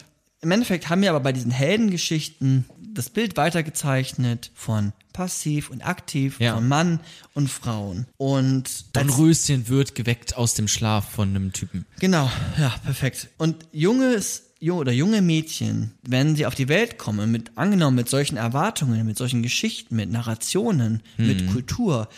[0.43, 2.65] im Endeffekt haben wir aber bei diesen Heldengeschichten
[2.95, 6.55] das Bild weitergezeichnet von passiv und aktiv, Ja.
[6.55, 7.01] von Mann
[7.35, 8.07] und Frauen.
[8.19, 11.87] Und Don Röschen wird geweckt aus dem Schlaf von einem Typen.
[12.01, 13.29] Genau, ja, perfekt.
[13.39, 18.09] Und junges ju- oder junge Mädchen, wenn sie auf die Welt kommen, mit angenommen mit
[18.09, 22.09] solchen Erwartungen, mit solchen Geschichten, mit Narrationen, mit Kultur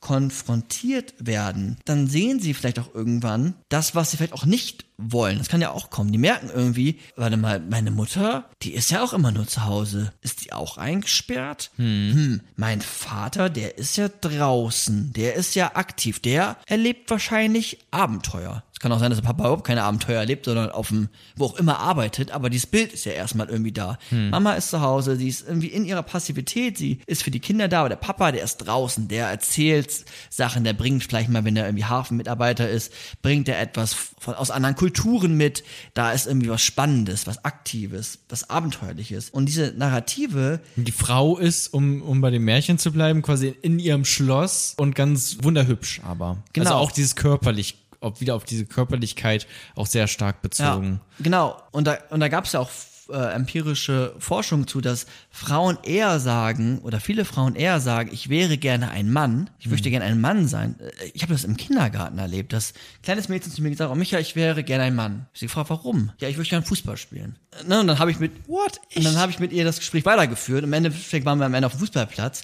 [0.00, 5.38] konfrontiert werden, dann sehen sie vielleicht auch irgendwann das, was sie vielleicht auch nicht wollen.
[5.38, 6.12] Das kann ja auch kommen.
[6.12, 10.12] Die merken irgendwie, warte mal, meine Mutter, die ist ja auch immer nur zu Hause.
[10.20, 11.70] Ist die auch eingesperrt?
[11.76, 18.64] Hm, mein Vater, der ist ja draußen, der ist ja aktiv, der erlebt wahrscheinlich Abenteuer.
[18.78, 21.46] Es kann auch sein, dass der Papa überhaupt keine Abenteuer erlebt, sondern auf dem, wo
[21.46, 23.98] auch immer arbeitet, aber dieses Bild ist ja erstmal irgendwie da.
[24.30, 27.66] Mama ist zu Hause, sie ist irgendwie in ihrer Passivität, sie ist für die Kinder
[27.66, 31.56] da, aber der Papa, der ist draußen, der erzählt Sachen, der bringt vielleicht mal, wenn
[31.56, 34.87] er irgendwie Hafenmitarbeiter ist, bringt er etwas von, aus anderen Kulturen
[35.36, 39.30] mit, da ist irgendwie was Spannendes, was Aktives, was Abenteuerliches.
[39.30, 43.78] Und diese Narrative, Die Frau ist, um, um bei dem Märchen zu bleiben, quasi in
[43.78, 46.38] ihrem Schloss und ganz wunderhübsch, aber.
[46.52, 46.66] Genau.
[46.70, 51.00] Also auch dieses körperlich, ob wieder auf diese Körperlichkeit auch sehr stark bezogen.
[51.18, 51.62] Ja, genau.
[51.72, 52.70] Und da, und da gab es ja auch
[53.10, 58.58] äh, empirische Forschung zu, dass Frauen eher sagen, oder viele Frauen eher sagen, ich wäre
[58.58, 60.76] gerne ein Mann, ich möchte gerne ein Mann sein.
[60.80, 63.96] Äh, Ich habe das im Kindergarten erlebt, dass ein kleines Mädchen zu mir gesagt hat,
[63.96, 65.26] oh Micha, ich wäre gerne ein Mann.
[65.34, 66.12] Ich gefragt, warum?
[66.20, 67.36] Ja, ich möchte gerne Fußball spielen.
[67.66, 68.80] Ne, und dann habe ich mit, what?
[68.94, 70.64] Und dann habe ich mit ihr das Gespräch weitergeführt.
[70.64, 72.42] Im Endeffekt waren wir am Ende auf dem Fußballplatz.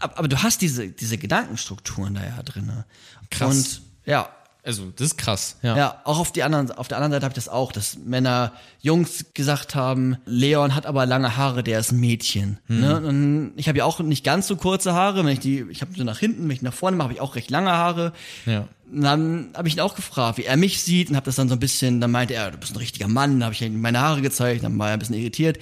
[0.00, 2.84] Aber, aber du hast diese, diese Gedankenstrukturen da ja drin.
[3.30, 3.56] Krass.
[3.56, 4.30] Und ja,
[4.68, 5.56] Also, das ist krass.
[5.62, 5.76] Ja.
[5.78, 8.52] ja, auch auf, die anderen, auf der anderen Seite habe ich das auch, dass Männer
[8.82, 12.58] Jungs gesagt haben, Leon hat aber lange Haare, der ist ein Mädchen.
[12.68, 13.00] Ne?
[13.00, 15.92] Und ich habe ja auch nicht ganz so kurze Haare, wenn ich die, ich habe
[15.96, 18.12] so nach hinten, wenn ich nach vorne mache, habe ich auch recht lange Haare.
[18.44, 18.68] Ja.
[18.92, 21.48] Und dann habe ich ihn auch gefragt, wie er mich sieht und habe das dann
[21.48, 23.80] so ein bisschen, dann meinte er, du bist ein richtiger Mann, dann habe ich ihm
[23.80, 25.56] meine Haare gezeigt, dann war er ein bisschen irritiert.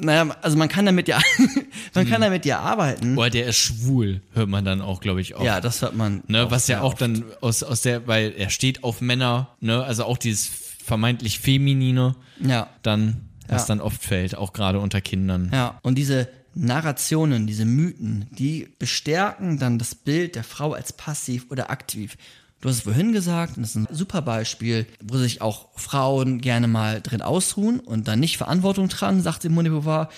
[0.00, 1.20] Naja, also man kann damit ja,
[1.94, 3.14] man kann damit ja arbeiten.
[3.16, 5.44] Boah, der ist schwul, hört man dann auch, glaube ich, auch.
[5.44, 6.22] Ja, das hört man.
[6.28, 7.00] Ne, was ja auch oft.
[7.02, 10.46] dann aus, aus der, weil er steht auf Männer, ne, also auch dieses
[10.84, 12.68] vermeintlich Feminine, Ja.
[12.82, 13.68] dann, was Ja.
[13.68, 15.50] dann oft fällt, auch gerade unter Kindern.
[15.52, 21.46] Ja, und diese Narrationen, diese Mythen, die bestärken dann das Bild der Frau als passiv
[21.50, 22.16] oder aktiv.
[22.60, 26.42] Du hast es vorhin gesagt, und das ist ein super Beispiel, wo sich auch Frauen
[26.42, 30.10] gerne mal drin ausruhen und dann nicht Verantwortung tragen, sagt Simone Beauvoir,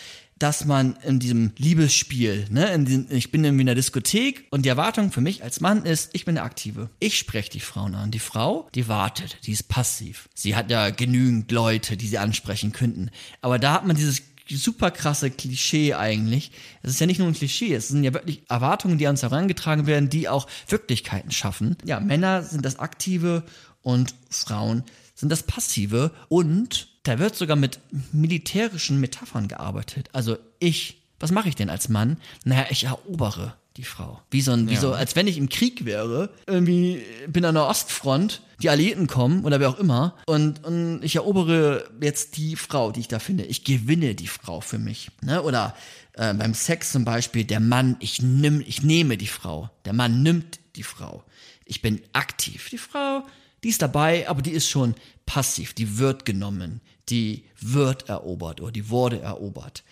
[0.42, 4.64] dass man in diesem Liebesspiel, ne, in diesem, ich bin irgendwie in der Diskothek und
[4.64, 6.90] die Erwartung für mich als Mann ist, ich bin der Aktive.
[6.98, 8.10] Ich spreche die Frauen an.
[8.10, 10.28] Die Frau, die wartet, die ist passiv.
[10.34, 13.10] Sie hat ja genügend Leute, die sie ansprechen könnten.
[13.40, 14.20] Aber da hat man dieses
[14.56, 16.52] super krasse Klischee eigentlich.
[16.82, 19.22] Es ist ja nicht nur ein Klischee, es sind ja wirklich Erwartungen, die an uns
[19.22, 21.76] herangetragen werden, die auch Wirklichkeiten schaffen.
[21.84, 23.44] Ja, Männer sind das Aktive
[23.82, 24.84] und Frauen
[25.14, 27.80] sind das Passive und da wird sogar mit
[28.12, 30.08] militärischen Metaphern gearbeitet.
[30.12, 32.16] Also ich, was mache ich denn als Mann?
[32.44, 34.20] Naja, ich erobere die Frau.
[34.30, 36.30] Wie so ein, wie so, als wenn ich im Krieg wäre.
[36.46, 41.16] Irgendwie bin an der Ostfront, die Alliierten kommen oder wer auch immer und, und ich
[41.16, 43.44] erobere jetzt die Frau, die ich da finde.
[43.44, 45.10] Ich gewinne die Frau für mich.
[45.22, 45.42] Ne?
[45.42, 45.74] Oder
[46.14, 49.70] äh, beim Sex zum Beispiel, der Mann, ich, nimm, ich nehme die Frau.
[49.84, 51.24] Der Mann nimmt die Frau.
[51.64, 52.68] Ich bin aktiv.
[52.70, 53.24] Die Frau,
[53.64, 54.94] die ist dabei, aber die ist schon
[55.26, 55.72] passiv.
[55.72, 56.80] Die wird genommen.
[57.08, 59.82] Die wird erobert oder die wurde erobert.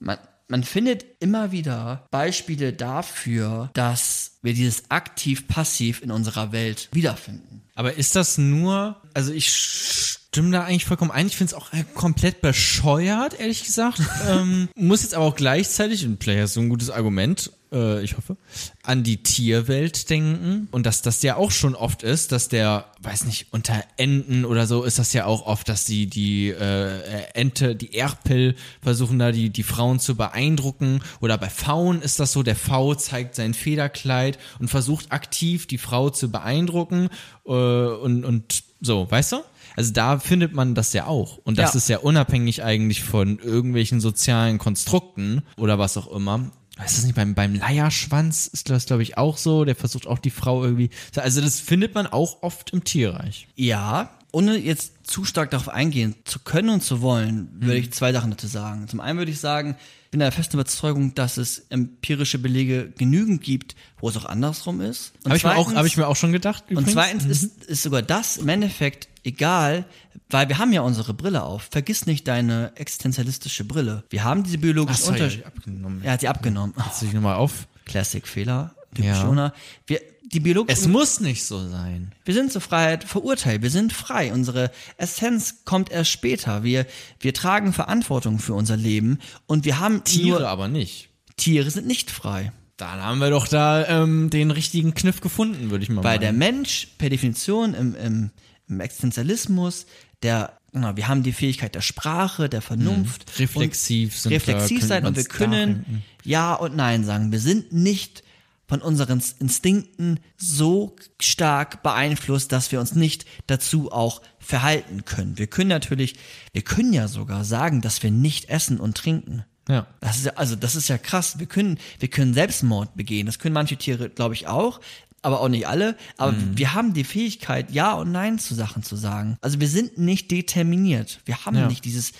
[0.00, 0.18] Man,
[0.48, 7.62] man findet immer wieder Beispiele dafür, dass wir dieses aktiv-passiv in unserer Welt wiederfinden.
[7.74, 11.26] Aber ist das nur, also ich stimme da eigentlich vollkommen ein.
[11.26, 14.00] Ich finde es auch äh, komplett bescheuert, ehrlich gesagt.
[14.28, 18.16] ähm, muss jetzt aber auch gleichzeitig, und Player ist so ein gutes Argument, äh, ich
[18.16, 18.36] hoffe,
[18.82, 20.68] an die Tierwelt denken.
[20.70, 24.66] Und dass das ja auch schon oft ist, dass der, weiß nicht, unter Enten oder
[24.66, 29.32] so ist das ja auch oft, dass die, die äh, Ente, die Erpel versuchen da
[29.32, 31.00] die, die Frauen zu beeindrucken.
[31.20, 35.78] Oder bei Pfauen ist das so, der Pfau zeigt sein Federkleid und versucht aktiv die
[35.78, 37.08] Frau zu beeindrucken
[37.46, 39.36] äh, und, und so, weißt du?
[39.76, 41.38] Also da findet man das ja auch.
[41.38, 41.78] Und das Ja.
[41.78, 46.52] ist ja unabhängig eigentlich von irgendwelchen sozialen Konstrukten oder was auch immer.
[46.84, 49.64] Ist das nicht beim, beim Leierschwanz ist das, glaube ich, auch so.
[49.64, 50.90] Der versucht auch die Frau irgendwie.
[51.16, 53.46] Also das findet man auch oft im Tierreich.
[53.54, 58.12] Ja, ohne jetzt zu stark darauf eingehen zu können und zu wollen, würde ich zwei
[58.12, 58.88] Sachen dazu sagen.
[58.88, 59.76] Zum einen würde ich sagen,
[60.06, 64.80] ich bin der festen Überzeugung, dass es empirische Belege genügend gibt, wo es auch andersrum
[64.80, 65.12] ist.
[65.22, 66.64] Und Habe ich, mir auch- hab ich mir auch schon gedacht.
[66.66, 66.92] Und übrigens.
[66.92, 69.84] zweitens ist, ist sogar das im Endeffekt egal,
[70.30, 71.68] weil wir haben ja unsere Brille auf.
[71.70, 74.04] Vergiss nicht deine existenzialistische Brille.
[74.10, 75.40] Wir haben diese biologische Ach so, ja, Unterschied.
[75.40, 76.02] die abgenommen.
[76.02, 76.74] Er hat sie abgenommen.
[76.76, 77.66] Setz dich nochmal auf.
[77.84, 78.74] Classic-Fehler.
[78.94, 79.52] Typisch Ja.
[79.86, 82.12] Wir, die Es muss nicht so sein.
[82.24, 83.62] wir sind zur Freiheit verurteilt.
[83.62, 84.32] Wir sind frei.
[84.32, 86.62] Unsere Essenz kommt erst später.
[86.64, 86.86] Wir,
[87.20, 91.10] wir tragen Verantwortung für unser Leben und wir haben Tiere aber nicht.
[91.36, 92.52] Tiere sind nicht frei.
[92.76, 96.32] Dann haben wir doch da ähm, den richtigen Kniff gefunden, würde ich mal Weil der
[96.32, 96.56] meinen.
[96.56, 98.30] Mensch per Definition im, im,
[98.68, 99.86] im Existenzialismus,
[100.22, 103.26] der, na, wir haben die Fähigkeit der Sprache, der Vernunft.
[103.26, 103.42] Mhm.
[103.42, 106.02] Reflexiv sind wir, reflexiv können sein und wir können.
[106.24, 107.32] Ja und Nein sagen.
[107.32, 108.24] Wir sind nicht
[108.66, 115.38] von unseren Instinkten so stark beeinflusst, dass wir uns nicht dazu auch verhalten können.
[115.38, 116.16] Wir können natürlich,
[116.52, 119.44] wir können ja sogar sagen, dass wir nicht essen und trinken.
[119.68, 119.86] Ja.
[120.00, 121.38] Das ist ja, also das ist ja krass.
[121.38, 123.26] Wir können, wir können Selbstmord begehen.
[123.26, 124.80] Das können manche Tiere, glaube ich, auch,
[125.24, 125.96] aber auch nicht alle.
[126.16, 126.56] Aber Mhm.
[126.58, 129.36] wir haben die Fähigkeit, Ja und Nein zu Sachen zu sagen.
[129.40, 131.20] Also wir sind nicht determiniert.
[131.24, 131.68] Wir haben Ja.
[131.68, 132.12] nicht dieses,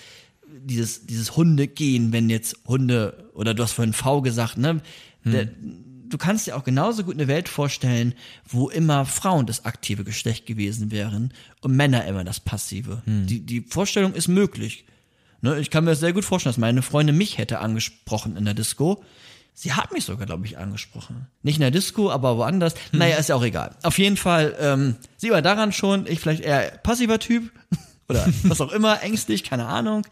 [0.47, 4.81] dieses, dieses Hundegehen, wenn jetzt Hunde, oder du hast vorhin V gesagt, ne?
[5.23, 5.31] Hm.
[5.31, 5.47] Der,
[6.07, 8.13] du kannst dir auch genauso gut eine Welt vorstellen,
[8.47, 13.01] wo immer Frauen das aktive Geschlecht gewesen wären und Männer immer das passive.
[13.05, 13.25] Hm.
[13.27, 14.85] Die, die Vorstellung ist möglich.
[15.41, 18.45] Ne, ich kann mir das sehr gut vorstellen, dass meine Freundin mich hätte angesprochen in
[18.45, 19.03] der Disco.
[19.57, 21.27] Sie hat mich sogar, glaube ich, angesprochen.
[21.41, 22.75] Nicht in der Disco, aber woanders.
[22.91, 22.99] Hm.
[22.99, 23.73] Naja, ist ja auch egal.
[23.83, 27.51] Auf jeden Fall, ähm, sie war daran schon, ich vielleicht eher passiver Typ
[28.09, 30.05] oder was auch immer, ängstlich, keine Ahnung.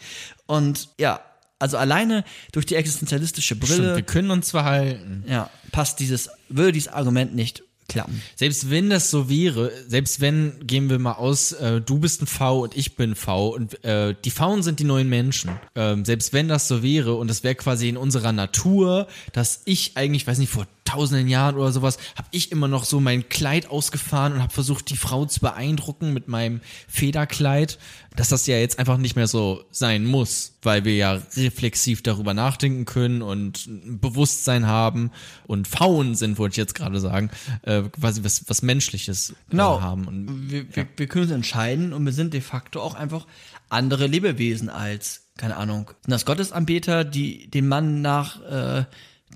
[0.45, 1.19] Und ja,
[1.59, 5.25] also alleine durch die existenzialistische Stimmt, Brille, wir können uns verhalten.
[5.27, 7.63] ja, passt dieses, würde dieses Argument nicht
[7.93, 8.21] klappen.
[8.35, 12.27] Selbst wenn das so wäre, selbst wenn, gehen wir mal aus, äh, du bist ein
[12.27, 15.51] V und ich bin V und äh, die Pfauen sind die neuen Menschen.
[15.75, 19.95] Ähm, selbst wenn das so wäre und es wäre quasi in unserer Natur, dass ich
[19.95, 23.69] eigentlich, weiß nicht, vor tausenden Jahren oder sowas, habe ich immer noch so mein Kleid
[23.69, 27.79] ausgefahren und habe versucht, die Frau zu beeindrucken mit meinem Federkleid,
[28.15, 32.33] dass das ja jetzt einfach nicht mehr so sein muss, weil wir ja reflexiv darüber
[32.33, 35.11] nachdenken können und ein Bewusstsein haben
[35.47, 37.31] und Pfauen sind, wollte ich jetzt gerade sagen,
[37.63, 39.79] äh, quasi was, was Menschliches Genau.
[39.79, 40.07] äh, haben.
[40.07, 43.25] Und wir, wir, wir können uns entscheiden und wir sind de facto auch einfach
[43.69, 48.85] andere Lebewesen als keine Ahnung, sind das Gottesanbeter, die den Mann nach äh,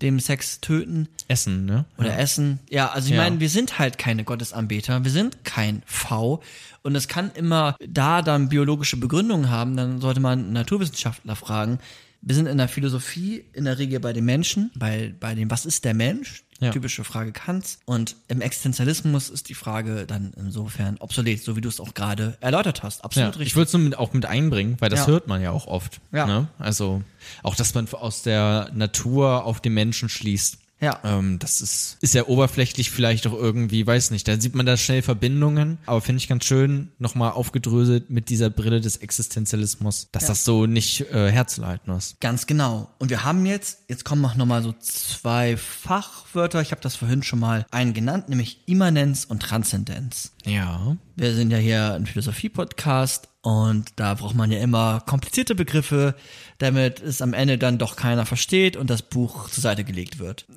[0.02, 1.86] dem Sex töten Essen, ne?
[1.98, 2.60] oder essen?
[2.70, 3.24] Ja, also ich Ja.
[3.24, 6.42] meine, wir sind halt keine Gottesanbeter, wir sind kein V
[6.84, 11.80] und es kann immer da dann biologische Begründungen haben, dann sollte man einen Naturwissenschaftler fragen.
[12.22, 15.66] Wir sind in der Philosophie in der Regel bei den Menschen, bei, bei dem, was
[15.66, 16.44] ist der Mensch?
[16.60, 16.72] Ja.
[16.72, 17.80] Typische Frage Kants.
[17.86, 22.36] Und im Existenzialismus ist die Frage dann insofern obsolet, so wie du es auch gerade
[22.42, 23.00] erläutert hast.
[23.00, 23.56] Ja, Absolut ich richtig.
[23.56, 25.08] würde es nur mit, auch mit einbringen, weil das Ja.
[25.08, 26.00] hört man ja auch oft.
[26.12, 26.26] Ja.
[26.26, 26.48] Ne?
[26.58, 27.04] Also
[27.44, 30.58] auch, dass man aus der Natur auf den Menschen schließt.
[30.80, 31.00] Ja.
[31.04, 34.78] Ähm, das ist, ist ja oberflächlich vielleicht auch irgendwie, weiß nicht, da sieht man da
[34.78, 40.28] schnell Verbindungen, aber finde ich ganz schön, nochmal aufgedröselt mit dieser Brille des Existenzialismus, dass
[40.28, 42.20] das so nicht äh, herzuleiten ist.
[42.20, 42.90] Ganz genau.
[43.00, 46.62] Und wir haben jetzt, jetzt kommen auch nochmal so zwei Fachwörter.
[46.62, 50.34] Ich habe das vorhin schon mal einen genannt, nämlich Immanenz und Transzendenz.
[50.46, 50.96] Ja.
[51.16, 56.16] Wir sind ja hier ein Philosophie-Podcast und da braucht man ja immer komplizierte Begriffe,
[56.58, 60.46] damit es am Ende dann doch keiner versteht und das Buch zur Seite gelegt wird.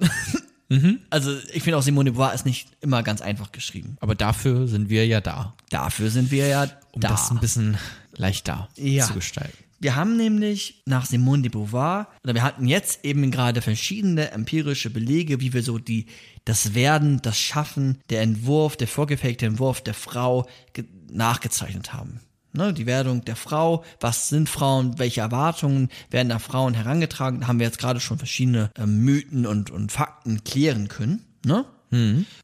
[1.11, 3.97] Also ich finde auch Simone de Beauvoir ist nicht immer ganz einfach geschrieben.
[3.99, 7.09] Aber dafür sind wir ja da, Dafür sind wir ja um da.
[7.09, 7.77] das ein bisschen
[8.17, 9.05] leichter Ja.
[9.05, 9.59] zu gestalten.
[9.81, 14.91] Wir haben nämlich nach Simone de Beauvoir, oder wir hatten jetzt eben gerade verschiedene empirische
[14.91, 16.07] Belege, wie wir so die,
[16.45, 22.21] das Werden, das Schaffen, der Entwurf, der vorgefertigte Entwurf der Frau ge- nachgezeichnet haben.
[22.53, 27.47] Ne, die Werdung der Frau, was sind Frauen, welche Erwartungen werden da Frauen herangetragen, da
[27.47, 31.25] haben wir jetzt gerade schon verschiedene äh, Mythen und, und Fakten klären können.
[31.45, 31.65] Ne?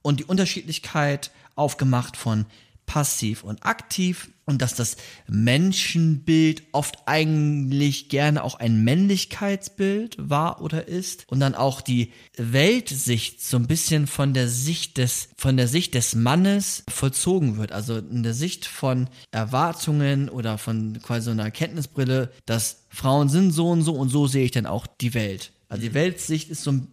[0.02, 2.46] Und die Unterschiedlichkeit aufgemacht von
[2.86, 4.96] passiv und aktiv und dass das
[5.28, 13.42] Menschenbild oft eigentlich gerne auch ein Männlichkeitsbild war oder ist und dann auch die Weltsicht
[13.42, 17.98] so ein bisschen von der Sicht des von der Sicht des Mannes vollzogen wird, also
[17.98, 23.68] in der Sicht von Erwartungen oder von quasi so einer Erkenntnisbrille, dass Frauen sind so
[23.70, 25.52] und so und so sehe ich dann auch die Welt.
[25.68, 26.88] Also die Weltsicht ist so ein-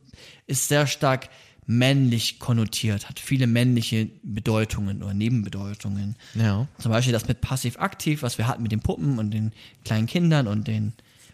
[0.48, 1.30] ist sehr stark
[1.66, 6.16] männlich konnotiert, hat viele männliche Bedeutungen oder Nebenbedeutungen.
[6.36, 6.68] Ja.
[6.80, 9.52] Zum Beispiel das mit passiv-aktiv, was wir hatten mit den Puppen und den
[9.84, 10.94] kleinen Kindern und den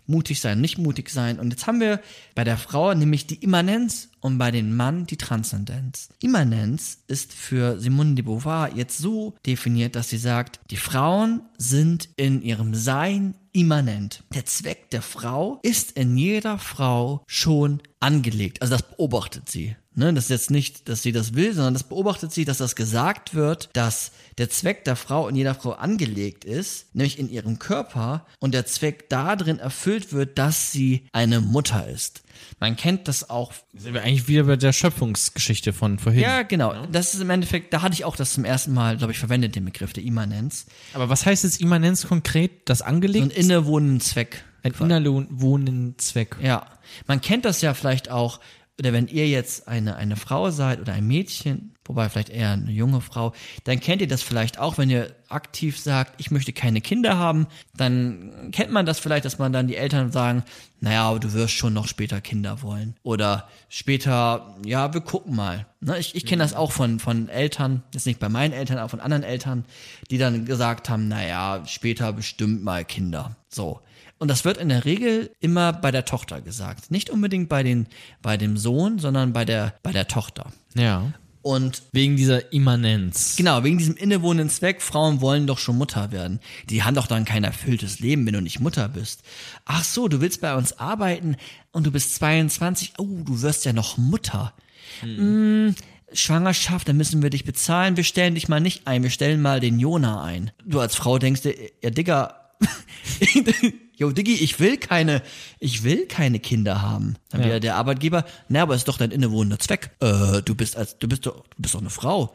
[0.10, 1.39] mutig sein, nicht mutig sein.
[1.39, 2.01] Und jetzt haben wir
[2.35, 6.10] bei der Frau nämlich die Immanenz und bei den Mann die Transzendenz.
[6.22, 12.10] Immanenz ist für Simone de Beauvoir jetzt so definiert, dass sie sagt, die Frauen sind
[12.18, 14.23] in ihrem Sein immanent.
[14.34, 18.61] Der Zweck der Frau ist in jeder Frau schon angelegt.
[18.61, 19.76] Also das beobachtet sie.
[20.00, 22.78] Ne, das ist jetzt nicht, dass sie das will, sondern das beobachtet sie, dass das
[22.78, 27.60] gesagt wird, dass der Zweck der Frau in jeder Frau angelegt ist, nämlich in ihrem
[27.60, 32.24] Körper, und der Zweck darin erfüllt wird, dass sie eine Mutter ist.
[32.62, 33.52] Man kennt das auch.
[33.76, 36.22] Sind wir eigentlich wieder bei der Schöpfungsgeschichte von vorhin.
[36.22, 36.86] Ja, genau.
[36.90, 39.58] Das ist im Endeffekt, da hatte ich auch das zum ersten Mal, glaube ich, verwendet,
[39.58, 40.66] den Begriff der Immanenz.
[40.94, 42.70] Aber was heißt jetzt Immanenz konkret?
[42.70, 43.22] Das So angelegt?
[43.24, 44.46] einen innewohnenden Zweck.
[44.64, 46.38] ein innerwohnenden Zweck.
[46.42, 46.66] Ja,
[47.08, 48.40] man kennt das ja vielleicht auch,
[48.80, 52.72] oder wenn ihr jetzt eine, eine Frau seid oder ein Mädchen, wobei vielleicht eher eine
[52.72, 53.34] junge Frau,
[53.65, 57.47] dann kennt ihr das vielleicht auch, wenn ihr aktiv sagt, ich möchte keine Kinder haben,
[57.76, 60.43] dann kennt man das vielleicht, dass man dann die Eltern sagen,
[60.80, 62.95] naja, aber du wirst schon noch später Kinder wollen.
[63.03, 65.65] Oder später, ja, wir gucken mal.
[65.81, 68.89] Ne, ich ich kenne das auch von, von Eltern, jetzt nicht bei meinen Eltern, aber
[68.89, 69.65] von anderen Eltern,
[70.10, 73.35] die dann gesagt haben, naja, später bestimmt mal Kinder.
[73.49, 73.81] So.
[74.20, 76.91] Und das wird in der Regel immer bei der Tochter gesagt.
[76.91, 77.88] Nicht unbedingt bei, den,
[78.22, 80.52] bei dem Sohn, sondern bei der, bei der Tochter.
[80.76, 81.14] Ja.
[81.41, 83.38] Und Wegen dieser Immanenz.
[83.38, 86.41] genau, wegen diesem innewohnenden Zweck, Frauen wollen doch schon Mutter werden.
[86.70, 89.24] Die haben doch dann kein erfülltes Leben, wenn du nicht Mutter bist.
[89.64, 91.38] Ach so, du willst bei uns arbeiten
[91.72, 92.94] und du bist 22.
[92.98, 94.54] Oh, du wirst ja noch Mutter.
[95.02, 95.70] Mm,
[96.12, 97.96] Schwangerschaft, dann müssen wir dich bezahlen.
[97.96, 100.52] Wir stellen dich mal nicht ein, wir stellen mal den Jona ein.
[100.66, 102.52] Du als Frau denkst dir, ja Digga,
[104.00, 105.22] Jo, Diggi, ich will keine,
[105.60, 107.16] ich will keine Kinder haben.
[107.32, 109.92] Dann wieder der Arbeitgeber, na, aber ist doch dein innewohnender Zweck.
[110.00, 112.34] Äh, du bist als, du bist doch, du bist doch eine Frau.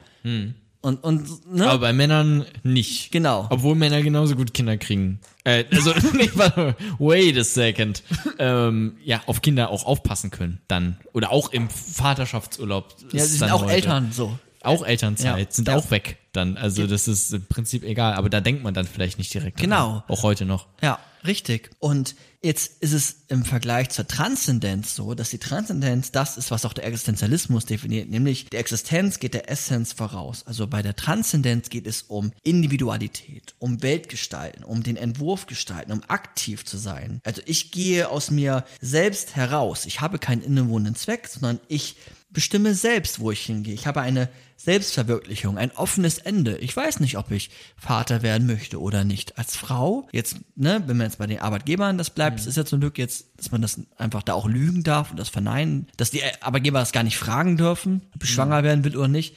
[0.82, 1.66] Und, und, ne?
[1.66, 3.10] Aber bei Männern nicht.
[3.12, 3.46] Genau.
[3.48, 5.20] Obwohl Männer genauso gut Kinder kriegen.
[5.44, 5.90] Äh, also,
[6.98, 8.02] wait a second.
[8.38, 10.98] Ähm, ja, auf Kinder auch aufpassen können dann.
[11.14, 12.94] Oder auch im Vaterschaftsurlaub.
[13.12, 13.72] ja, sie sind auch heute.
[13.72, 14.38] Eltern, so.
[14.62, 15.46] Auch Elternzeit Ja.
[15.52, 15.76] sind Ja.
[15.76, 16.56] auch weg dann.
[16.56, 19.58] Also das ist im Prinzip egal, aber da denkt man dann vielleicht nicht direkt.
[19.58, 20.04] Genau.
[20.08, 20.66] Auch heute noch.
[20.82, 21.70] Ja, richtig.
[21.78, 26.66] Und jetzt ist es im Vergleich zur Transzendenz so, dass die Transzendenz das ist, was
[26.66, 30.46] auch der Existenzialismus definiert, nämlich die Existenz geht der Essenz voraus.
[30.46, 36.02] Also bei der Transzendenz geht es um Individualität, um Weltgestalten, um den Entwurf gestalten, um
[36.08, 37.20] aktiv zu sein.
[37.24, 39.86] Also ich gehe aus mir selbst heraus.
[39.86, 41.96] Ich habe keinen innewohnenden Zweck, sondern ich
[42.34, 43.72] bestimme selbst, wo ich hingehe.
[43.72, 46.58] Ich habe eine Selbstverwirklichung, ein offenes Ende.
[46.58, 49.38] Ich weiß nicht, ob ich Vater werden möchte oder nicht.
[49.38, 52.64] Als Frau, jetzt, ne, wenn man jetzt bei den Arbeitgebern das bleibt, es ist ja
[52.64, 56.10] zum Glück jetzt, dass man das einfach da auch lügen darf und das verneinen, dass
[56.10, 59.36] die Arbeitgeber das gar nicht fragen dürfen, ob ich schwanger werden will oder nicht.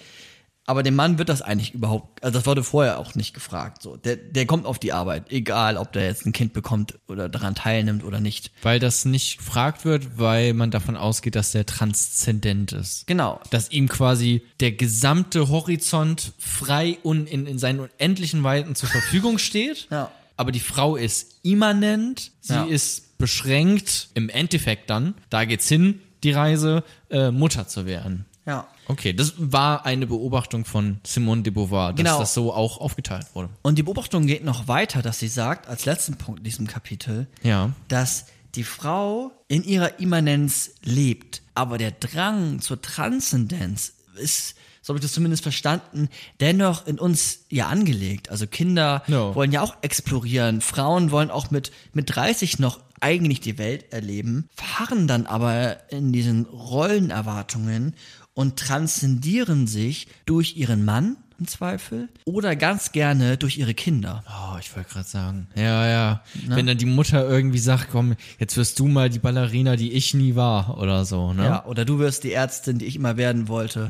[0.70, 3.82] Aber dem Mann wird das eigentlich überhaupt, also das wurde vorher auch nicht gefragt.
[3.82, 7.30] So, der, der kommt auf die Arbeit, egal ob der jetzt ein Kind bekommt oder
[7.30, 8.52] daran teilnimmt oder nicht.
[8.64, 13.08] Weil das nicht gefragt wird, weil man davon ausgeht, dass der transzendent ist.
[13.08, 13.40] Genau.
[13.50, 19.38] Dass ihm quasi der gesamte Horizont frei und in, in seinen unendlichen Weiten zur Verfügung
[19.38, 19.88] steht.
[19.90, 20.12] Ja.
[20.36, 22.66] Aber die Frau ist immanent, sie Ja.
[22.66, 28.26] ist beschränkt, im Endeffekt dann, da geht's hin, die Reise, äh, Mutter zu werden.
[28.46, 28.68] Ja.
[28.90, 32.20] Okay, das war eine Beobachtung von Simone de Beauvoir, dass Genau.
[32.20, 33.50] das so auch aufgeteilt wurde.
[33.62, 37.28] Und die Beobachtung geht noch weiter, dass sie sagt, als letzten Punkt in diesem Kapitel,
[37.44, 37.72] Ja.
[37.90, 45.00] dass die Frau in ihrer Immanenz lebt, aber der Drang zur Transzendenz ist, so habe
[45.00, 46.08] ich das zumindest verstanden,
[46.40, 48.30] dennoch in uns ja angelegt.
[48.30, 49.36] Also Kinder Ja.
[49.36, 54.48] wollen ja auch explorieren, Frauen wollen auch mit, mit 30 noch eigentlich die Welt erleben,
[54.56, 57.94] fahren dann aber in diesen Rollenerwartungen
[58.38, 64.24] und transzendieren sich durch ihren Mann im Zweifel oder ganz gerne durch ihre Kinder.
[64.28, 65.48] Oh, ich wollte gerade sagen.
[65.56, 66.24] Ja, ja.
[66.46, 70.14] Wenn dann die Mutter irgendwie sagt, komm, jetzt wirst du mal die Ballerina, die ich
[70.14, 71.46] nie war oder so, ne?
[71.46, 73.90] Ja, oder du wirst die Ärztin, die ich immer werden wollte.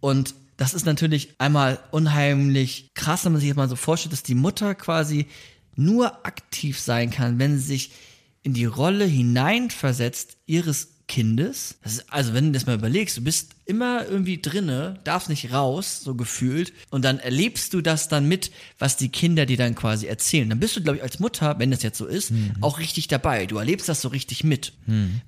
[0.00, 4.22] Und das ist natürlich einmal unheimlich krass, wenn man sich jetzt mal so vorstellt, dass
[4.22, 5.26] die Mutter quasi
[5.74, 7.90] nur aktiv sein kann, wenn sie sich
[8.42, 11.76] in die Rolle hineinversetzt ihres Kindes.
[11.84, 16.00] Ist, also wenn du das mal überlegst, du bist immer irgendwie drinne, darfst nicht raus,
[16.02, 20.06] so gefühlt, und dann erlebst du das dann mit, was die Kinder dir dann quasi
[20.06, 20.48] erzählen.
[20.48, 23.46] Dann bist du, glaube ich, als Mutter, wenn das jetzt so ist, auch richtig dabei.
[23.46, 24.72] Du erlebst das so richtig mit.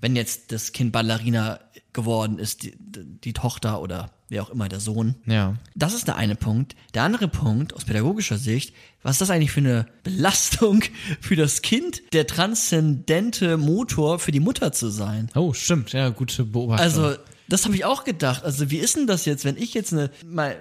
[0.01, 1.61] Wenn jetzt das Kind Ballerina
[1.99, 5.17] geworden ist, die, die Tochter oder wer auch immer, der Sohn.
[5.27, 5.57] Ja.
[5.75, 6.77] Das ist der eine Punkt.
[6.95, 8.73] Der andere Punkt aus pädagogischer Sicht,
[9.03, 10.85] was ist das eigentlich für eine Belastung
[11.21, 15.29] für das Kind, der transzendente Motor für die Mutter zu sein?
[15.35, 15.93] Oh, stimmt.
[15.93, 16.85] Ja, gute Beobachtung.
[16.85, 17.17] Also,
[17.49, 18.45] das habe ich auch gedacht.
[18.45, 20.57] Also, wie ist denn das jetzt, wenn ich jetzt eine mal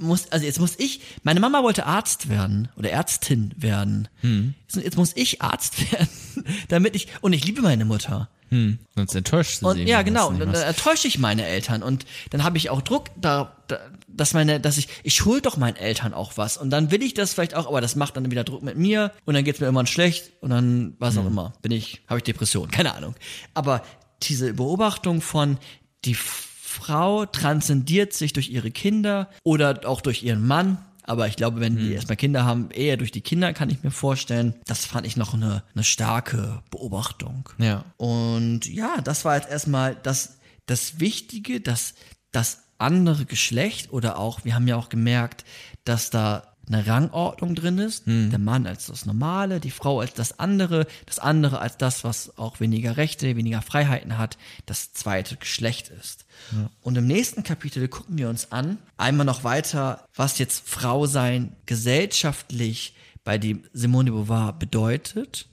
[0.00, 4.06] muss also jetzt muss ich meine Mama wollte Arzt werden oder Ärztin werden.
[4.22, 6.08] Jetzt, jetzt muss ich Arzt werden,
[6.68, 8.28] damit ich und ich liebe meine Mutter.
[8.50, 12.56] Hm, sonst enttäuscht sie ja, genau, und dann, enttäusche ich meine Eltern und dann habe
[12.56, 16.36] ich auch Druck da, da dass meine dass ich ich schuld doch meinen Eltern auch
[16.36, 18.76] was und dann will ich das vielleicht auch, aber das macht dann wieder Druck mit
[18.76, 21.20] mir und dann geht's mir irgendwann schlecht und dann was Mhm.
[21.20, 23.14] auch immer, bin ich habe ich Depression, keine Ahnung.
[23.54, 23.82] Aber
[24.22, 25.58] diese Beobachtung von
[26.04, 30.78] die Frau transzendiert sich durch ihre Kinder oder auch durch ihren Mann.
[31.08, 33.90] Aber ich glaube, wenn die erstmal Kinder haben, eher durch die Kinder, kann ich mir
[33.90, 34.54] vorstellen.
[34.66, 37.48] Das fand ich noch eine, eine starke Beobachtung.
[37.56, 37.86] Ja.
[37.96, 41.94] Und ja, das war jetzt erstmal das, das Wichtige, dass
[42.30, 45.46] das andere Geschlecht oder auch, wir haben ja auch gemerkt,
[45.84, 48.06] dass da eine Rangordnung drin ist.
[48.30, 52.38] Der Mann als das Normale, die Frau als das andere, das andere als das, was
[52.38, 56.24] auch weniger Rechte, weniger Freiheiten hat, das zweite Geschlecht ist.
[56.80, 61.56] Und im nächsten Kapitel gucken wir uns an, einmal noch weiter, was jetzt Frau sein
[61.66, 65.48] gesellschaftlich bei dem Simone de Beauvoir bedeutet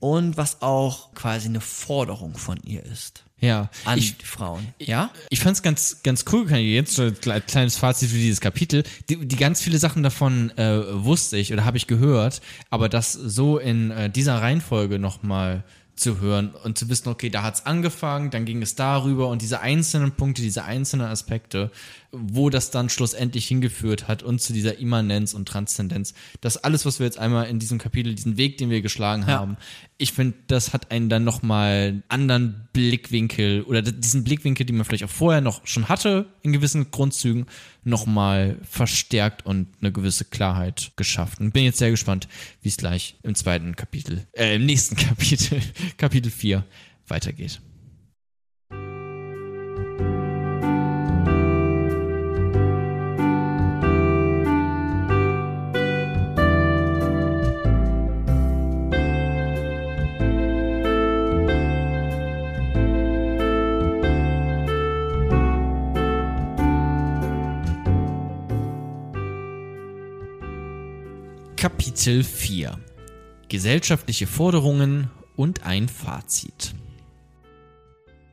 [0.00, 3.68] und was auch quasi eine Forderung von ihr ist Ja.
[3.84, 4.66] an Ich, Frauen.
[4.78, 5.10] Ja?
[5.28, 8.40] ich fand's ganz, ganz cool, kann ich jetzt so ein kle- kleines Fazit für dieses
[8.40, 8.82] Kapitel.
[9.10, 12.40] Die, die ganz viele Sachen davon äh, wusste ich oder habe ich gehört,
[12.70, 15.64] aber das so in äh, dieser Reihenfolge nochmal
[15.96, 19.60] zu hören und zu wissen, okay, da hat's angefangen, dann ging es darüber und diese
[19.60, 21.70] einzelnen Punkte, diese einzelnen Aspekte,
[22.12, 26.14] wo das dann schlussendlich hingeführt hat und zu dieser Immanenz und Transzendenz.
[26.40, 29.38] Das alles, was wir jetzt einmal in diesem Kapitel, diesen Weg, den wir geschlagen Ja.
[29.40, 29.56] haben,
[29.98, 34.84] ich finde, das hat einen dann nochmal einen anderen Blickwinkel oder diesen Blickwinkel, den man
[34.84, 37.46] vielleicht auch vorher noch schon hatte, in gewissen Grundzügen,
[37.84, 41.40] nochmal verstärkt und eine gewisse Klarheit geschafft.
[41.40, 42.28] Und bin jetzt sehr gespannt,
[42.62, 45.60] wie es gleich im zweiten Kapitel, äh, im nächsten Kapitel,
[45.96, 46.64] Kapitel 4,
[47.08, 47.60] weitergeht.
[71.56, 72.78] Kapitel 4
[73.48, 76.74] Gesellschaftliche Forderungen und ein Fazit.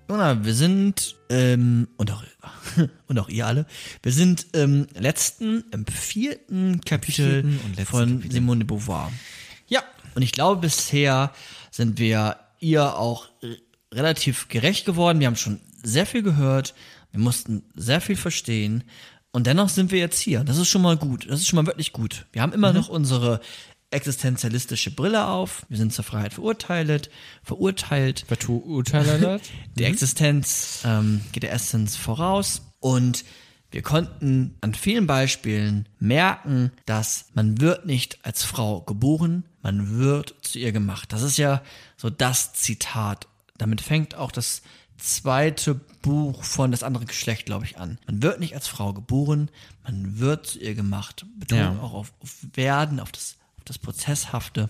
[0.10, 2.24] Jona, wir sind, ähm, und auch,
[3.08, 3.66] und auch ihr alle,
[4.02, 8.32] wir sind im letzten, im vierten Kapitel vierten und letzten von Kapitel.
[8.34, 9.12] Simone de Beauvoir.
[9.68, 9.84] Ja,
[10.16, 11.32] Und ich glaube, bisher
[11.72, 13.30] sind wir ihr auch
[13.94, 15.22] relativ gerecht geworden.
[15.22, 16.74] Wir haben schon sehr viel gehört.
[17.12, 18.84] Wir mussten sehr viel verstehen.
[19.34, 20.44] Und dennoch sind wir jetzt hier.
[20.44, 21.30] Das ist schon mal gut.
[21.30, 22.28] Das ist schon mal wirklich gut.
[22.32, 23.42] Wir haben immer noch unsere
[23.90, 25.66] existenzialistische Brille auf.
[25.70, 27.10] Wir sind zur Freiheit verurteilt,
[27.44, 28.26] verurteilt.
[28.28, 29.42] Verurteilt.
[29.76, 33.26] Die Existenz ähm, geht der Essenz voraus und
[33.72, 40.36] wir konnten an vielen Beispielen merken, dass man wird nicht als Frau geboren, man wird
[40.44, 41.12] zu ihr gemacht.
[41.12, 41.64] Das ist ja
[41.98, 43.28] so das Zitat.
[43.58, 44.62] Damit fängt auch das
[45.04, 48.00] zweite Buch von das andere Geschlecht, glaube ich, an.
[48.08, 49.50] Man wird nicht als Frau geboren,
[49.84, 51.26] man wird zu ihr gemacht.
[51.38, 51.82] Betonung Ja.
[51.82, 54.70] auch auf, auf werden, auf das, auf das Prozesshafte.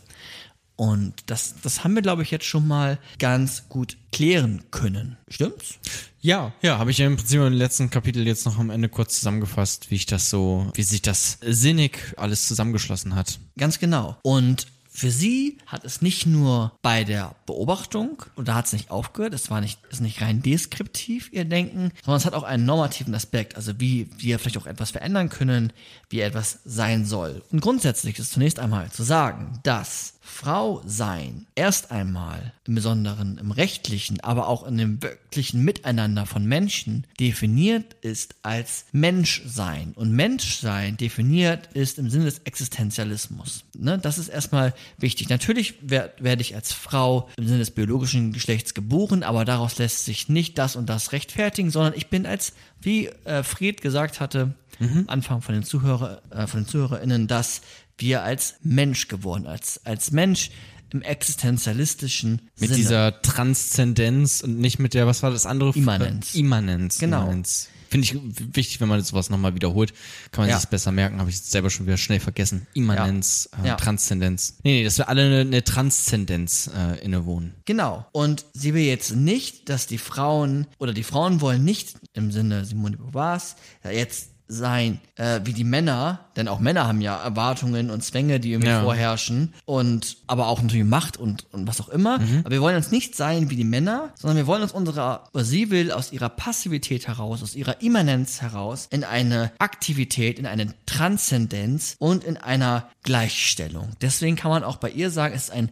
[0.76, 5.18] Und das, das haben wir, glaube ich, jetzt schon mal ganz gut klären können.
[5.28, 5.76] Stimmt's?
[6.20, 9.16] Ja, ja, habe ich ja im Prinzip im letzten Kapitel jetzt noch am Ende kurz
[9.20, 13.40] zusammengefasst, wie ich das so, wie sich das sinnig alles zusammengeschlossen hat.
[13.58, 14.18] Ganz genau.
[14.24, 18.91] Und für sie hat es nicht nur bei der Beobachtung, und da hat es nicht
[18.91, 22.65] aufgehört, es war nicht, ist nicht rein deskriptiv, ihr Denken, sondern es hat auch einen
[22.65, 25.74] normativen Aspekt, also wie wir vielleicht auch etwas verändern können,
[26.10, 27.41] wie etwas sein soll.
[27.52, 33.52] Und grundsätzlich ist zunächst einmal zu sagen, dass Frau sein erst einmal im Besonderen im
[33.52, 39.91] rechtlichen, aber auch in dem wirklichen Miteinander von Menschen definiert ist als Menschsein.
[39.95, 43.66] Und Menschsein definiert ist im Sinne des Existenzialismus.
[43.78, 44.00] Ne?
[44.00, 45.28] Das ist erstmal wichtig.
[45.30, 50.06] Natürlich wer- werde ich als Frau im Sinne des biologischen Geschlechts geboren, aber daraus lässt
[50.06, 54.54] sich nicht das und das rechtfertigen, sondern ich bin als, wie äh, Fred gesagt hatte,
[54.80, 57.62] am Anfang von den Zuhörer, äh, von den ZuhörerInnen, dass
[57.98, 60.52] wir als Mensch geworden, als, als Mensch
[60.91, 62.76] im existenzialistischen Mit Sinne.
[62.76, 65.72] dieser Transzendenz und nicht mit der, was war das andere?
[65.76, 66.36] Immanenz.
[66.36, 66.99] Immanenz.
[66.99, 67.24] Genau.
[67.24, 67.70] Immanenz.
[67.90, 68.15] Finde ich
[68.56, 69.94] wichtig, wenn man sowas nochmal wiederholt.
[70.32, 70.60] Kann man Ja.
[70.60, 72.65] sich besser merken, habe ich selber schon wieder schnell vergessen.
[72.74, 73.76] Immanenz, Äh, Ja.
[73.76, 74.56] Transzendenz.
[74.64, 77.53] Nee, nee, dass wir alle eine, eine Transzendenz äh, innewohnen.
[77.65, 78.06] Genau.
[78.11, 82.65] Und sie will jetzt nicht, dass die Frauen oder die Frauen wollen nicht im Sinne
[82.65, 87.15] Simone de Beauvoirs ja, jetzt sein äh, wie die Männer, denn auch Männer haben ja
[87.22, 88.84] Erwartungen und Zwänge, die irgendwie Ja.
[88.84, 92.15] vorherrschen und aber auch natürlich Macht und, und was auch immer.
[92.41, 95.44] Aber wir wollen uns nicht sein wie die Männer, sondern wir wollen uns unserer, oder
[95.45, 100.74] sie will aus ihrer Passivität heraus, aus ihrer Immanenz heraus in eine Aktivität, in eine
[100.86, 103.90] Transzendenz und in einer Gleichstellung.
[104.02, 105.70] Deswegen kann man auch bei ihr sagen, es ist ein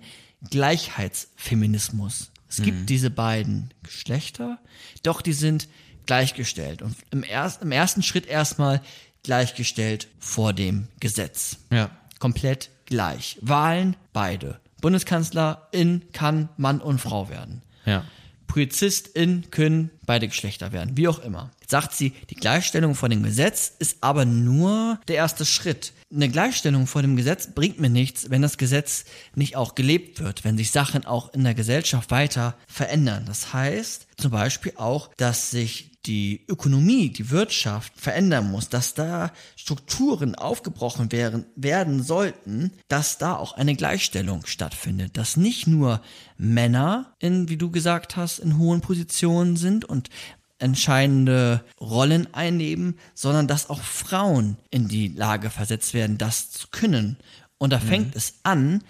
[0.49, 2.31] Gleichheitsfeminismus.
[2.49, 4.60] Es gibt diese beiden Geschlechter,
[5.03, 5.69] doch die sind
[6.06, 8.82] gleichgestellt und im, erst, im ersten Schritt erstmal
[9.23, 11.57] gleichgestellt vor dem Gesetz.
[11.72, 11.91] Ja.
[12.19, 13.38] Komplett gleich.
[13.41, 14.60] Wahlen beide.
[14.82, 17.61] Bundeskanzlerin kann Mann und Frau werden.
[17.86, 18.03] Ja.
[18.52, 21.52] Polizistin können beide Geschlechter werden, wie auch immer.
[21.61, 25.94] Jetzt sagt sie, die Gleichstellung vor dem Gesetz ist aber nur der erste Schritt.
[26.14, 29.06] Eine Gleichstellung vor dem Gesetz bringt mir nichts, wenn das Gesetz
[29.36, 33.23] nicht auch gelebt wird, wenn sich Sachen auch in der Gesellschaft weiter verändern.
[33.26, 39.32] Das heißt zum Beispiel auch, dass sich die Ökonomie, die Wirtschaft verändern muss, dass da
[39.56, 46.02] Strukturen aufgebrochen werden, werden sollten, dass da auch eine Gleichstellung stattfindet, dass nicht nur
[46.38, 50.10] Männer in, wie du gesagt hast, in hohen Positionen sind und
[50.57, 57.18] entscheidende Rollen einnehmen, sondern dass auch Frauen in die Lage versetzt werden, das zu können.
[57.57, 58.84] Und da fängt es an,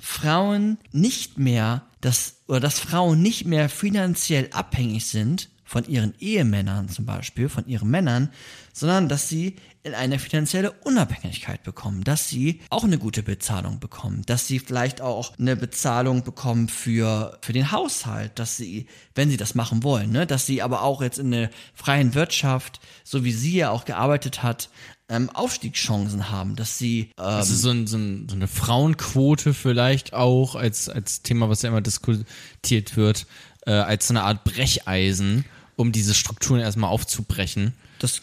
[0.00, 6.88] Frauen nicht mehr, dass, oder dass Frauen nicht mehr finanziell abhängig sind von ihren Ehemännern
[6.88, 8.30] zum Beispiel, von ihren Männern,
[8.72, 14.22] sondern dass sie in eine finanzielle Unabhängigkeit bekommen, dass sie auch eine gute Bezahlung bekommen,
[14.26, 19.36] dass sie vielleicht auch eine Bezahlung bekommen für, für den Haushalt, dass sie, wenn sie
[19.36, 23.32] das machen wollen, ne, dass sie aber auch jetzt in der freien Wirtschaft, so wie
[23.32, 24.70] sie ja auch gearbeitet hat,
[25.08, 30.12] ähm, Aufstiegschancen haben, dass sie ähm, Also so, ein, so, ein, so eine Frauenquote vielleicht
[30.12, 33.26] auch als, als Thema, was ja immer diskutiert wird,
[33.66, 35.44] äh, als so eine Art Brecheisen,
[35.76, 37.74] um diese Strukturen erstmal aufzubrechen.
[37.98, 38.22] Das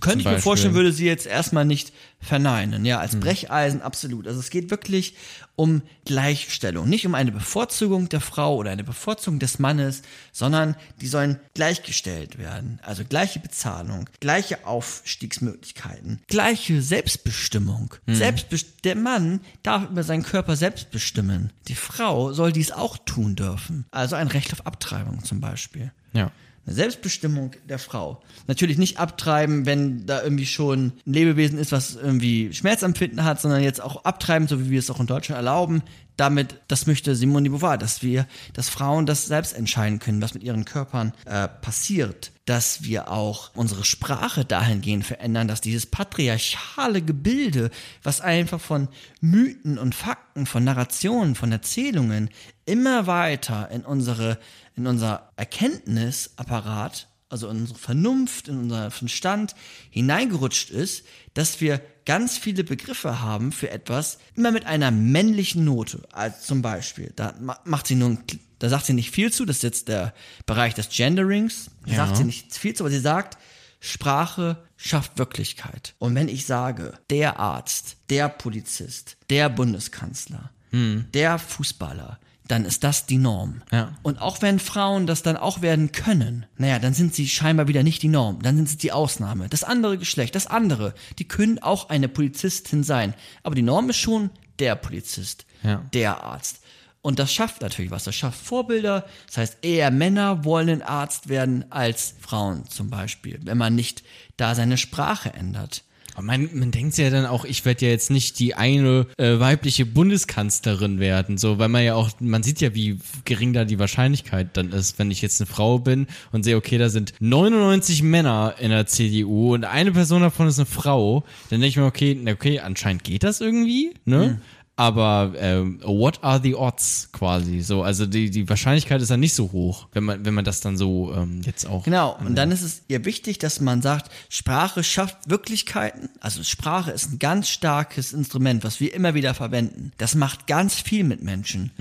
[0.00, 2.84] könnte ich mir vorstellen, würde sie jetzt erstmal nicht verneinen.
[2.84, 4.28] Ja, als Brecheisen absolut.
[4.28, 5.14] Also es geht wirklich
[5.56, 6.88] um Gleichstellung.
[6.88, 10.02] Nicht um eine Bevorzugung der Frau oder eine Bevorzugung des Mannes,
[10.32, 12.78] sondern die sollen gleichgestellt werden.
[12.82, 17.94] Also gleiche Bezahlung, gleiche Aufstiegsmöglichkeiten, gleiche Selbstbestimmung.
[18.06, 21.52] Selbstbest der Mann darf über seinen Körper selbst bestimmen.
[21.66, 23.86] Die Frau soll dies auch tun dürfen.
[23.90, 25.92] Also ein Recht auf Abtreibung zum Beispiel.
[26.12, 26.30] Ja.
[26.66, 28.22] Eine Selbstbestimmung der Frau.
[28.46, 33.62] Natürlich nicht abtreiben, wenn da irgendwie schon ein Lebewesen ist, was irgendwie Schmerzempfinden hat, sondern
[33.62, 35.82] jetzt auch abtreiben, so wie wir es auch in Deutschland erlauben.
[36.16, 40.34] Damit, das möchte Simone de Beauvoir, dass wir, dass Frauen das selbst entscheiden können, was
[40.34, 42.32] mit ihren Körpern äh, passiert.
[42.44, 47.70] Dass wir auch unsere Sprache dahingehend verändern, dass dieses patriarchale Gebilde,
[48.02, 48.88] was einfach von
[49.22, 52.28] Mythen und Fakten, von Narrationen, von Erzählungen
[52.70, 54.38] immer weiter in unsere
[54.76, 59.54] in unser Erkenntnisapparat also in unsere Vernunft, in unseren Verstand
[59.90, 66.02] hineingerutscht ist, dass wir ganz viele Begriffe haben für etwas, immer mit einer männlichen Note.
[66.10, 68.18] Als zum Beispiel, da ma- macht sie nun,
[68.58, 70.12] da sagt sie nicht viel zu, das ist jetzt der
[70.44, 71.96] Bereich des Genderings, da Ja.
[72.06, 73.38] sagt sie nicht viel zu, aber sie sagt,
[73.78, 75.94] Sprache schafft Wirklichkeit.
[76.00, 82.18] Und wenn ich sage, der Arzt, der Polizist, der Bundeskanzler, der Fußballer,
[82.50, 83.62] dann ist das die Norm.
[83.72, 83.92] Ja.
[84.02, 87.82] Und auch wenn Frauen das dann auch werden können, naja, dann sind sie scheinbar wieder
[87.82, 89.48] nicht die Norm, dann sind sie die Ausnahme.
[89.48, 93.14] Das andere Geschlecht, das andere, die können auch eine Polizistin sein.
[93.42, 95.82] Aber die Norm ist schon der Polizist, Ja.
[95.92, 96.60] der Arzt.
[97.02, 98.04] Und das schafft natürlich was.
[98.04, 99.06] Das schafft Vorbilder.
[99.26, 104.02] Das heißt, eher Männer wollen ein Arzt werden als Frauen zum Beispiel, wenn man nicht
[104.36, 105.82] da seine Sprache ändert.
[106.20, 109.86] Man, man denkt ja dann auch, ich werde ja jetzt nicht die eine äh, weibliche
[109.86, 114.56] Bundeskanzlerin werden, so, weil man ja auch, man sieht ja, wie gering da die Wahrscheinlichkeit
[114.56, 118.54] dann ist, wenn ich jetzt eine Frau bin und sehe, okay, da sind 99 Männer
[118.58, 122.18] in der CDU und eine Person davon ist eine Frau, dann denke ich mir, okay,
[122.30, 124.40] okay, anscheinend geht das irgendwie, ne?
[124.80, 127.60] Aber ähm, what are the odds quasi?
[127.60, 130.62] So, also die, die Wahrscheinlichkeit ist ja nicht so hoch, wenn man, wenn man das
[130.62, 131.84] dann so ähm, jetzt auch.
[131.84, 136.08] Genau, und dann ist es ihr wichtig, dass man sagt, Sprache schafft Wirklichkeiten.
[136.20, 139.92] Also Sprache ist ein ganz starkes Instrument, was wir immer wieder verwenden.
[139.98, 141.72] Das macht ganz viel mit Menschen.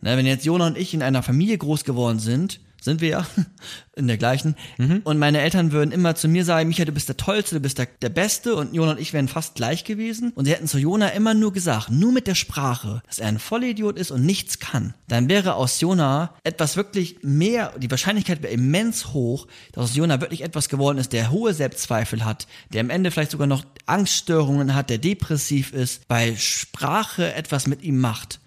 [0.00, 3.26] Na, wenn jetzt Jona und ich in einer Familie groß geworden sind, sind wir ja
[3.96, 4.54] in der gleichen.
[5.04, 7.78] Und meine Eltern würden immer zu mir sagen, Micha, du bist der Tollste, du bist
[7.78, 8.54] der, der Beste.
[8.54, 10.32] Und Jona und ich wären fast gleich gewesen.
[10.34, 13.38] Und sie hätten zu Jona immer nur gesagt, nur mit der Sprache, dass er ein
[13.38, 14.94] Vollidiot ist und nichts kann.
[15.08, 20.20] Dann wäre aus Jona etwas wirklich mehr, die Wahrscheinlichkeit wäre immens hoch, dass aus Jona
[20.20, 24.74] wirklich etwas geworden ist, der hohe Selbstzweifel hat, der am Ende vielleicht sogar noch Angststörungen
[24.74, 28.40] hat, der depressiv ist, weil Sprache etwas mit ihm macht.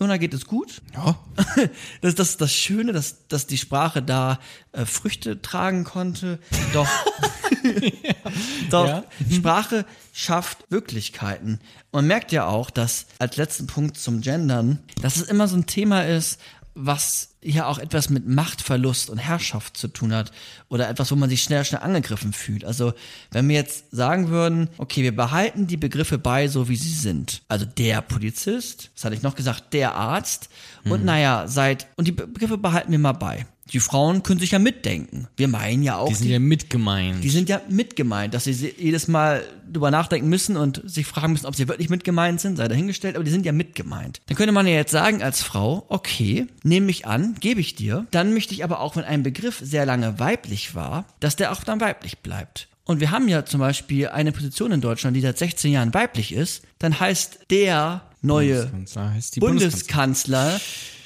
[0.00, 0.82] Jona geht es gut.
[0.94, 1.18] Ja.
[2.00, 4.38] Das, das ist das Schöne, dass, dass die Sprache da
[4.72, 6.38] äh, Früchte tragen konnte.
[6.72, 6.88] Doch,
[8.70, 9.04] doch Ja.
[9.30, 11.60] Sprache schafft Wirklichkeiten.
[11.92, 15.66] Man merkt ja auch, dass als letzten Punkt zum Gendern, dass es immer so ein
[15.66, 16.40] Thema ist,
[16.80, 20.30] was ja auch etwas mit Machtverlust und Herrschaft zu tun hat
[20.68, 22.64] oder etwas, wo man sich schnell, schnell angegriffen fühlt.
[22.64, 22.92] Also
[23.32, 27.42] wenn wir jetzt sagen würden, okay, wir behalten die Begriffe bei, so wie sie sind.
[27.48, 30.48] Also der Polizist, das hatte ich noch gesagt, der Arzt
[30.84, 33.46] und naja, seit, und die Be- Begriffe behalten wir mal bei.
[33.72, 35.28] Die Frauen können sich ja mitdenken.
[35.36, 37.22] Wir meinen ja auch, Die sind ja mitgemeint.
[37.22, 41.46] die sind ja mitgemeint, dass sie jedes Mal drüber nachdenken müssen und sich fragen müssen,
[41.46, 44.20] ob sie wirklich mitgemeint sind, sei dahingestellt, aber die sind ja mitgemeint.
[44.26, 48.06] Dann könnte man ja jetzt sagen als Frau, okay, nehme ich an, gebe ich dir.
[48.10, 51.62] Dann möchte ich aber auch, wenn ein Begriff sehr lange weiblich war, dass der auch
[51.64, 52.68] dann weiblich bleibt.
[52.84, 56.32] Und wir haben ja zum Beispiel eine Position in Deutschland, die seit 16 Jahren weiblich
[56.32, 60.60] ist, dann heißt der neue Bundeskanzler heißt die Bundeskanzler,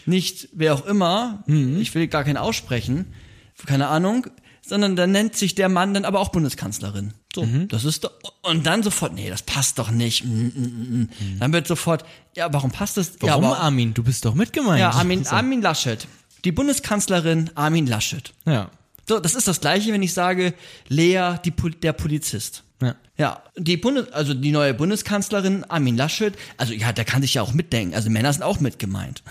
[0.07, 3.13] nicht wer auch immer, ich will gar keinen aussprechen,
[3.67, 4.27] keine Ahnung,
[4.65, 7.15] sondern dann nennt sich der Mann dann aber auch Bundeskanzlerin.
[7.35, 8.13] So, das ist doch,
[8.43, 10.25] und dann sofort, nee, das passt doch nicht.
[10.25, 11.39] Mm, mm, mm, mm.
[11.41, 12.05] Dann wird sofort,
[12.37, 13.13] ja, warum passt das?
[13.23, 13.95] ja, Warum, aber, Armin?
[13.95, 14.81] Du bist doch mitgemeint.
[14.81, 16.07] ja, Armin, Armin Laschet.
[16.45, 18.35] Die Bundeskanzlerin Armin Laschet.
[18.45, 18.71] Ja.
[19.09, 20.55] So, das ist das gleiche, wenn ich sage,
[20.89, 22.65] Lea, die, der Polizist.
[22.81, 22.97] Ja.
[23.17, 27.43] Ja, die Bundes also die neue Bundeskanzlerin Armin Laschet, also ja, der kann sich ja
[27.43, 27.95] auch mitdenken.
[27.95, 29.23] Also Männer sind auch mit gemeint.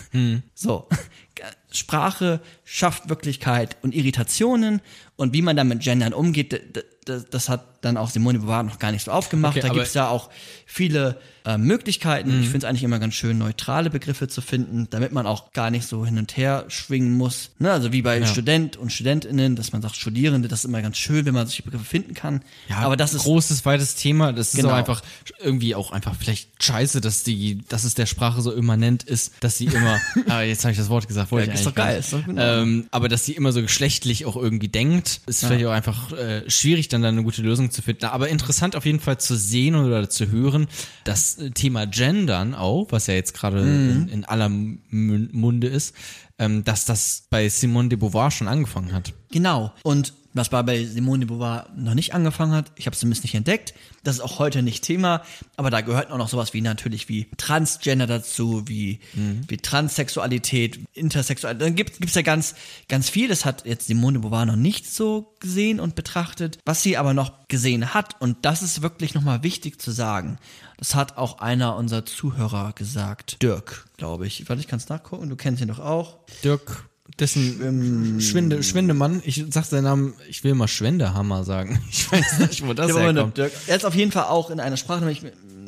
[0.53, 0.87] So,
[1.71, 4.81] Sprache schafft Wirklichkeit und Irritationen
[5.21, 6.59] und wie man damit Gendern umgeht,
[7.05, 9.57] das, das hat dann auch Simone Beauvoir noch gar nicht so aufgemacht.
[9.57, 10.29] Okay, da gibt's ja auch
[10.67, 12.41] viele äh, Möglichkeiten.
[12.41, 15.71] Ich finde es eigentlich immer ganz schön, neutrale Begriffe zu finden, damit man auch gar
[15.71, 17.49] nicht so hin und her schwingen muss.
[17.57, 17.71] Ne?
[17.71, 21.25] Also wie bei Student und Studentinnen, dass man sagt Studierende, das ist immer ganz schön,
[21.25, 22.43] wenn man solche Begriffe finden kann.
[22.69, 24.31] Ja, aber das ist großes, weites Thema.
[24.31, 24.69] Das ist Genau.
[24.69, 25.01] auch einfach
[25.39, 29.57] irgendwie auch einfach vielleicht scheiße, dass die, dass es der Sprache so immanent ist, dass
[29.57, 31.99] sie immer, ah, jetzt habe ich das Wort gesagt, wollte Ja, ich ist doch geil,
[31.99, 32.61] ist doch genau.
[32.61, 36.49] ähm, aber dass sie immer so geschlechtlich auch irgendwie denkt, ist vielleicht auch einfach äh,
[36.49, 38.05] schwierig, dann da eine gute Lösung zu finden.
[38.05, 40.67] Aber interessant auf jeden Fall zu sehen oder zu hören,
[41.03, 43.89] das äh, Thema Gendern auch, was ja jetzt gerade Mhm.
[43.89, 45.95] in, in aller Munde ist,
[46.39, 49.13] ähm, dass das bei Simone de Beauvoir schon angefangen hat.
[49.31, 49.71] Genau.
[49.83, 53.23] Und was bei- bei Simone de Beauvoir noch nicht angefangen hat, ich habe es zumindest
[53.23, 55.23] nicht entdeckt, das ist auch heute nicht Thema,
[55.57, 58.99] aber da gehört auch noch sowas wie natürlich wie Transgender dazu, wie,
[59.47, 61.61] wie Transsexualität, Intersexualität.
[61.67, 62.55] Dann gibt es ja ganz,
[62.87, 63.27] ganz viel.
[63.27, 67.13] Das hat jetzt Simone de Beauvoir noch nicht so gesehen und betrachtet, was sie aber
[67.13, 68.19] noch gesehen hat.
[68.21, 70.37] Und das ist wirklich nochmal wichtig zu sagen.
[70.77, 73.41] Das hat auch einer unserer Zuhörer gesagt.
[73.43, 74.47] Dirk, glaube ich.
[74.49, 75.29] Warte, ich kann es nachgucken.
[75.29, 76.17] Du kennst ihn doch auch.
[76.43, 76.89] Dirk,
[77.19, 81.79] dessen Schwinde, Schwindemann, ich sag seinen Namen, ich will mal Schwendehammer sagen.
[81.91, 83.37] Ich weiß nicht, wo das herkommt.
[83.37, 83.51] Dirk.
[83.67, 85.21] Er ist auf jeden Fall auch in einer Sprache nämlich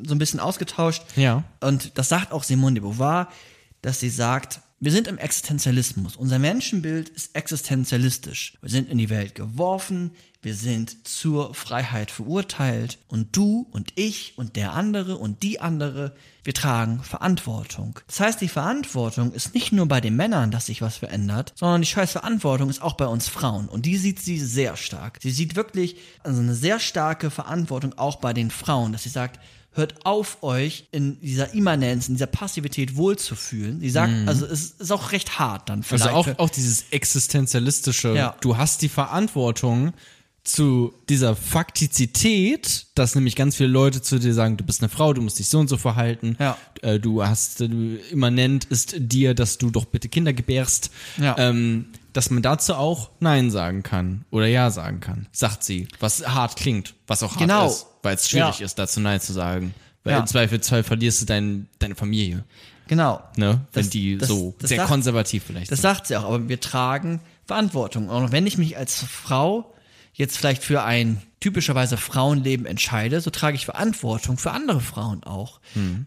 [0.05, 1.03] so ein bisschen ausgetauscht.
[1.15, 1.43] Ja.
[1.61, 3.29] Und das sagt auch Simone de Beauvoir,
[3.81, 6.17] dass sie sagt, Wir sind im Existenzialismus.
[6.17, 8.57] Unser Menschenbild ist existenzialistisch.
[8.61, 10.11] Wir sind in die Welt geworfen,
[10.41, 16.13] wir sind zur Freiheit verurteilt und du und ich und der andere und die andere,
[16.43, 17.97] wir tragen Verantwortung.
[18.07, 21.79] Das heißt, die Verantwortung ist nicht nur bei den Männern, dass sich was verändert, sondern
[21.79, 25.17] die scheiß Verantwortung ist auch bei uns Frauen und die sieht sie sehr stark.
[25.21, 29.39] Sie sieht wirklich also eine sehr starke Verantwortung auch bei den Frauen, dass sie sagt,
[29.75, 33.79] hört auf, euch in dieser Immanenz, in dieser Passivität wohlzufühlen.
[33.79, 36.13] Sie sagt, also es ist auch recht hart dann Also vielleicht.
[36.13, 38.35] auch, auch dieses existenzialistische, Ja.
[38.41, 39.93] du hast die Verantwortung
[40.43, 45.13] zu dieser Faktizität, dass nämlich ganz viele Leute zu dir sagen, du bist eine Frau,
[45.13, 46.57] du musst dich so und so verhalten, Ja.
[46.81, 51.35] äh, du hast, äh, du, immanent ist dir, dass du doch bitte Kinder gebärst, Ja.
[51.37, 56.27] ähm, dass man dazu auch Nein sagen kann oder Ja sagen kann, sagt sie, was
[56.27, 57.67] hart klingt, was auch hart Genau.
[57.67, 58.65] ist, weil es schwierig Ja.
[58.65, 59.73] ist, dazu Nein zu sagen.
[60.03, 60.19] Weil Ja.
[60.19, 62.43] im Zweifelsfall verlierst du dein, deine Familie,
[62.87, 63.21] genau.
[63.37, 63.61] ne?
[63.71, 65.89] Wenn Das- die das- so das sehr sagt- konservativ vielleicht Das sind.
[65.89, 68.09] sagt sie auch, aber wir tragen Verantwortung.
[68.09, 69.73] Und wenn ich mich als Frau
[70.13, 75.59] jetzt vielleicht für ein typischerweise Frauenleben entscheide, so trage ich Verantwortung für andere Frauen auch.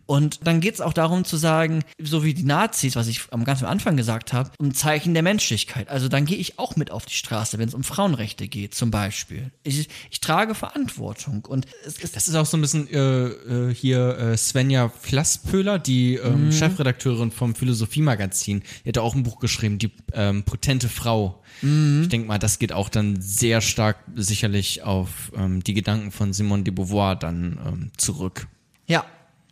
[0.07, 3.45] Und dann geht es auch darum zu sagen, so wie die Nazis, was ich am
[3.45, 5.91] ganz am Anfang gesagt habe, um Zeichen der Menschlichkeit.
[5.91, 8.91] Also dann gehe ich auch mit auf die Straße, wenn es um Frauenrechte geht, zum
[8.91, 9.51] Beispiel.
[9.63, 11.45] Ich, ich trage Verantwortung.
[11.45, 15.79] Und es ist Das ist auch so ein bisschen äh, äh, hier äh, Svenja Flasspöhler,
[15.79, 18.63] die ähm, Chefredakteurin vom Philosophie-Magazin.
[18.87, 21.43] Die hat auch ein Buch geschrieben, die ähm, potente Frau.
[21.63, 26.33] Ich denke mal, das geht auch dann sehr stark sicherlich auf ähm, die Gedanken von
[26.33, 28.47] Simone de Beauvoir dann ähm, zurück.
[28.87, 29.05] ja,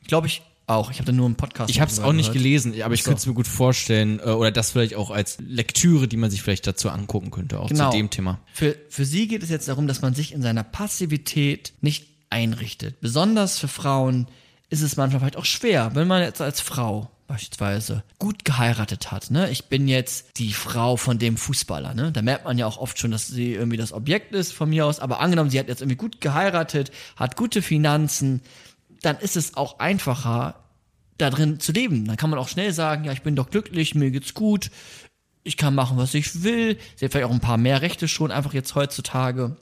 [0.06, 0.90] glaube ich auch.
[0.90, 1.68] Ich habe da nur einen Podcast.
[1.70, 2.42] Ich habe es auch nicht gehört.
[2.42, 3.06] gelesen, aber ich So.
[3.10, 6.42] könnte es mir gut vorstellen äh, oder das vielleicht auch als Lektüre, die man sich
[6.42, 7.90] vielleicht dazu angucken könnte, auch Genau.
[7.90, 8.38] zu dem Thema.
[8.52, 13.00] Für, für sie geht es jetzt darum, dass man sich in seiner Passivität nicht einrichtet.
[13.00, 14.26] Besonders für Frauen
[14.70, 19.30] ist es manchmal vielleicht auch schwer, wenn man jetzt als Frau beispielsweise gut geheiratet hat.
[19.30, 19.50] Ne?
[19.50, 21.94] Ich bin jetzt die Frau von dem Fußballer.
[21.94, 22.12] Ne?
[22.12, 24.86] Da merkt man ja auch oft schon, dass sie irgendwie das Objekt ist von mir
[24.86, 25.00] aus.
[25.00, 28.42] Aber angenommen, sie hat jetzt irgendwie gut geheiratet, hat gute Finanzen,
[29.02, 30.56] dann ist es auch einfacher,
[31.18, 32.06] da drin zu leben.
[32.06, 34.70] Dann kann man auch schnell sagen, ja, ich bin doch glücklich, mir geht's gut,
[35.42, 36.78] ich kann machen, was ich will.
[36.96, 39.56] Sie hat vielleicht auch ein paar mehr Rechte schon, einfach jetzt heutzutage.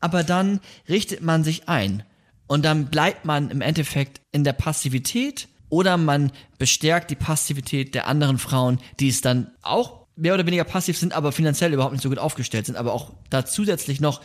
[0.00, 2.02] Aber dann richtet man sich ein
[2.46, 8.06] und dann bleibt man im Endeffekt in der Passivität oder man bestärkt die Passivität der
[8.06, 12.02] anderen Frauen, die es dann auch mehr oder weniger passiv sind, aber finanziell überhaupt nicht
[12.02, 14.20] so gut aufgestellt sind, aber auch da zusätzlich noch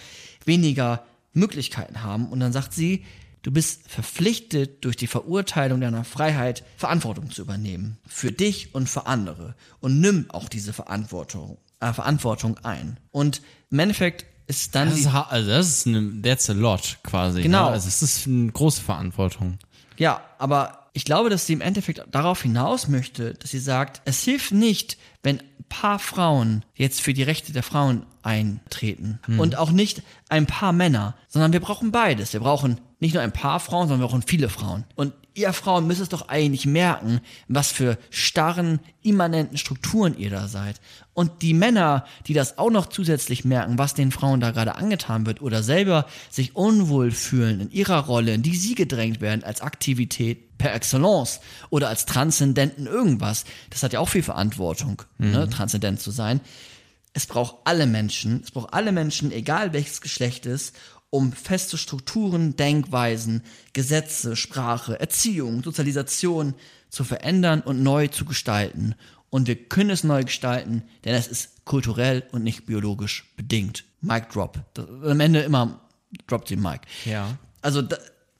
[0.45, 1.03] weniger
[1.33, 2.27] Möglichkeiten haben.
[2.27, 3.05] Und dann sagt sie,
[3.41, 7.97] du bist verpflichtet, durch die Verurteilung deiner Freiheit Verantwortung zu übernehmen.
[8.07, 9.55] Für dich und für andere.
[9.79, 12.99] Und nimm auch diese Verantwortung, äh, Verantwortung ein.
[13.11, 13.41] Und
[13.71, 17.43] im Endeffekt ist dann Das ist, also das ist eine, that's a lot quasi.
[17.43, 17.65] Genau.
[17.65, 17.71] Ne?
[17.71, 19.59] Also es ist eine große Verantwortung.
[19.97, 24.23] Ja, aber ich glaube, dass sie im Endeffekt darauf hinaus möchte, dass sie sagt, es
[24.23, 29.71] hilft nicht, wenn ein paar Frauen jetzt für die Rechte der Frauen eintreten und auch
[29.71, 32.33] nicht ein paar Männer, sondern wir brauchen beides.
[32.33, 34.83] Wir brauchen nicht nur ein paar Frauen, sondern wir brauchen viele Frauen.
[34.95, 40.47] Und ihr Frauen müsst es doch eigentlich merken, was für starren, immanenten Strukturen ihr da
[40.47, 40.81] seid.
[41.13, 45.25] Und die Männer, die das auch noch zusätzlich merken, was den Frauen da gerade angetan
[45.25, 49.61] wird oder selber sich unwohl fühlen in ihrer Rolle, in die sie gedrängt werden als
[49.61, 51.39] Aktivität per excellence
[51.69, 56.41] oder als transzendenten irgendwas, das hat ja auch viel Verantwortung, ne, transzendent zu sein.
[57.13, 60.75] Es braucht alle Menschen, es braucht alle Menschen, egal welches Geschlecht ist,
[61.09, 66.53] um feste Strukturen, Denkweisen, Gesetze, Sprache, Erziehung, Sozialisation
[66.89, 68.95] zu verändern und neu zu gestalten.
[69.29, 73.85] Und wir können es neu gestalten, denn es ist kulturell und nicht biologisch bedingt.
[74.01, 74.59] Mic drop.
[74.73, 75.81] Das, am Ende immer
[76.27, 76.81] droppt sie Mic.
[77.05, 77.37] Ja.
[77.61, 77.97] Also da,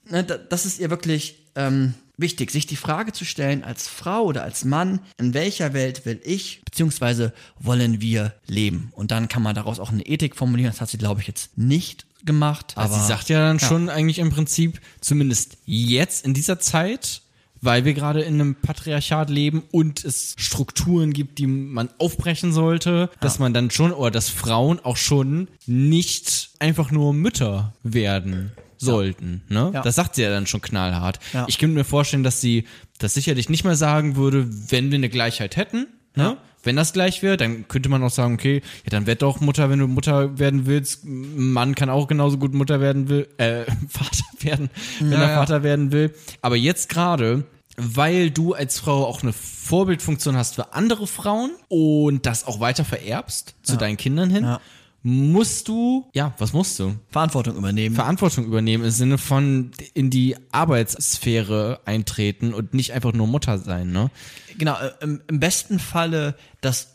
[0.08, 4.24] ne, da, das ist ihr wirklich ähm, wichtig, sich die Frage zu stellen, als Frau
[4.24, 8.92] oder als Mann, in welcher Welt will ich beziehungsweise wollen wir leben?
[8.94, 10.72] Und dann kann man daraus auch eine Ethik formulieren.
[10.72, 12.74] Das hat sie, glaube ich, jetzt nicht gemacht.
[12.76, 17.22] Also aber sie sagt ja dann schon eigentlich im Prinzip, zumindest jetzt in dieser Zeit,
[17.60, 23.10] weil wir gerade in einem Patriarchat leben und es Strukturen gibt, die man aufbrechen sollte,
[23.20, 29.42] dass man dann schon, oder dass Frauen auch schon nicht einfach nur Mütter werden sollten.
[29.48, 29.70] Ne?
[29.74, 29.82] Ja.
[29.82, 31.20] Das sagt sie ja dann schon knallhart.
[31.34, 31.44] Ja.
[31.48, 32.64] Ich könnte mir vorstellen, dass sie
[32.98, 35.86] das sicherlich nicht mehr sagen würde, wenn wir eine Gleichheit hätten.
[36.16, 36.38] Ne?
[36.60, 36.64] Ja.
[36.64, 39.70] Wenn das gleich wäre, dann könnte man auch sagen, okay, ja, dann werd doch Mutter,
[39.70, 41.04] wenn du Mutter werden willst.
[41.04, 44.70] Ein Mann kann auch genauso gut Mutter werden will, äh, Vater werden,
[45.00, 45.36] wenn Ja, er ja.
[45.36, 46.14] Vater werden will.
[46.42, 47.44] Aber jetzt gerade,
[47.76, 52.84] weil du als Frau auch eine Vorbildfunktion hast für andere Frauen und das auch weiter
[52.84, 54.60] vererbst zu deinen Kindern hin, Ja.
[55.02, 56.94] Musst du, ja, was musst du?
[57.10, 57.94] Verantwortung übernehmen.
[57.94, 63.92] Verantwortung übernehmen im Sinne von in die Arbeitssphäre eintreten und nicht einfach nur Mutter sein,
[63.92, 64.10] ne?
[64.58, 66.94] genau, äh, im, im besten Falle das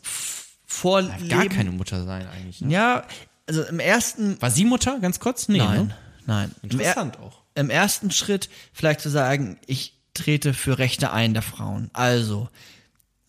[0.64, 1.28] Vorleben.
[1.28, 2.60] Gar keine Mutter sein eigentlich.
[2.60, 2.72] Ne?
[2.72, 3.04] Ja,
[3.46, 4.40] also im ersten.
[4.42, 5.48] War sie Mutter, ganz kurz?
[5.48, 5.96] Nee, Nein, Ne?
[6.26, 6.50] nein.
[6.62, 7.42] Im er- Interessant auch.
[7.54, 11.88] Im ersten Schritt vielleicht zu sagen, ich trete für Rechte ein der Frauen.
[11.92, 12.48] Also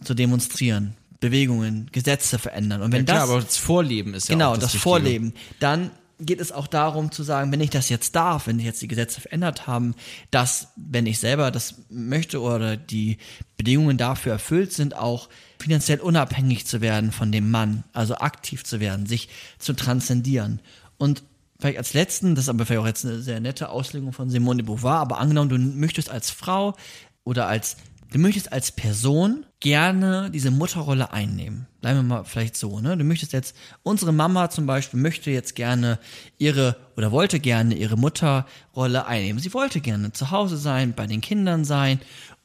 [0.04, 2.82] zu demonstrieren, Bewegungen, Gesetze verändern.
[2.82, 4.82] Und wenn Ja, klar, das aber das Vorleben ist ja genau auch das, das.
[4.82, 8.66] Vorleben, dann geht es auch darum zu sagen, wenn ich das jetzt darf, wenn sich
[8.66, 9.94] jetzt die Gesetze verändert haben,
[10.32, 13.18] dass, wenn ich selber das möchte oder die
[13.56, 15.30] Bedingungen dafür erfüllt sind, auch
[15.60, 19.30] finanziell unabhängig zu werden von dem Mann, also aktiv zu werden, sich
[19.60, 20.60] zu transzendieren.
[20.98, 21.24] Und
[21.60, 24.64] vielleicht als letzten, das ist aber vielleicht auch jetzt eine sehr nette Auslegung von Simone
[24.64, 26.76] de Beauvoir, aber angenommen, du möchtest als Frau
[27.24, 27.78] oder als
[28.12, 31.68] Du möchtest als Person gerne diese Mutterrolle einnehmen.
[31.82, 32.96] Bleiben wir mal vielleicht so, ne?
[32.96, 36.00] Du möchtest jetzt, unsere Mama zum Beispiel möchte jetzt gerne
[36.38, 39.42] ihre oder wollte gerne ihre Mutterrolle einnehmen.
[39.42, 42.00] Sie wollte gerne zu Hause sein, bei den Kindern sein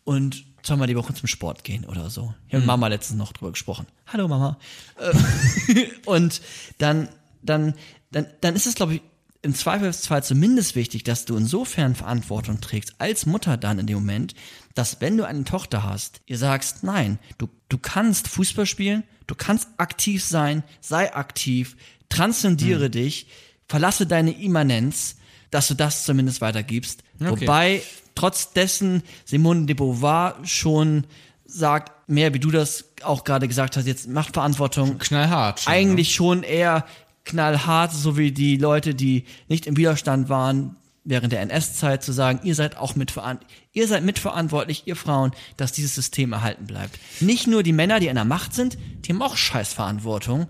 [0.05, 2.35] und zweimal die Woche zum Sport gehen oder so.
[2.49, 3.87] Ich habe mit Mama letztens noch drüber gesprochen.
[4.07, 4.59] Hallo Mama.
[4.99, 6.41] Äh, und
[6.79, 7.09] dann,
[7.43, 7.75] dann,
[8.11, 9.03] dann, dann ist es, glaube ich,
[9.43, 14.35] im Zweifelsfall zumindest wichtig, dass du insofern Verantwortung trägst, als Mutter dann in dem Moment,
[14.75, 19.35] dass wenn du eine Tochter hast, ihr sagst, nein, du, du kannst Fußball spielen, du
[19.35, 21.77] kannst aktiv sein, sei aktiv,
[22.09, 23.27] transzendiere dich,
[23.69, 25.17] verlasse deine Immanenz,
[25.51, 27.03] dass du das zumindest weitergibst.
[27.21, 27.31] Okay.
[27.31, 27.83] Wobei
[28.15, 31.05] trotz dessen Simone de Beauvoir schon
[31.45, 35.61] sagt, mehr wie du das auch gerade gesagt hast, jetzt macht Verantwortung, Knallhart.
[35.61, 36.87] Schon, eigentlich schon eher
[37.25, 42.41] knallhart, so wie die Leute, die nicht im Widerstand waren während der NS-Zeit, zu sagen,
[42.45, 46.99] ihr seid auch mitverantwortlich, ihr seid mitverantwortlich, ihr Frauen, dass dieses System erhalten bleibt.
[47.21, 50.49] Nicht nur die Männer, die in der Macht sind, die haben auch Scheißverantwortung,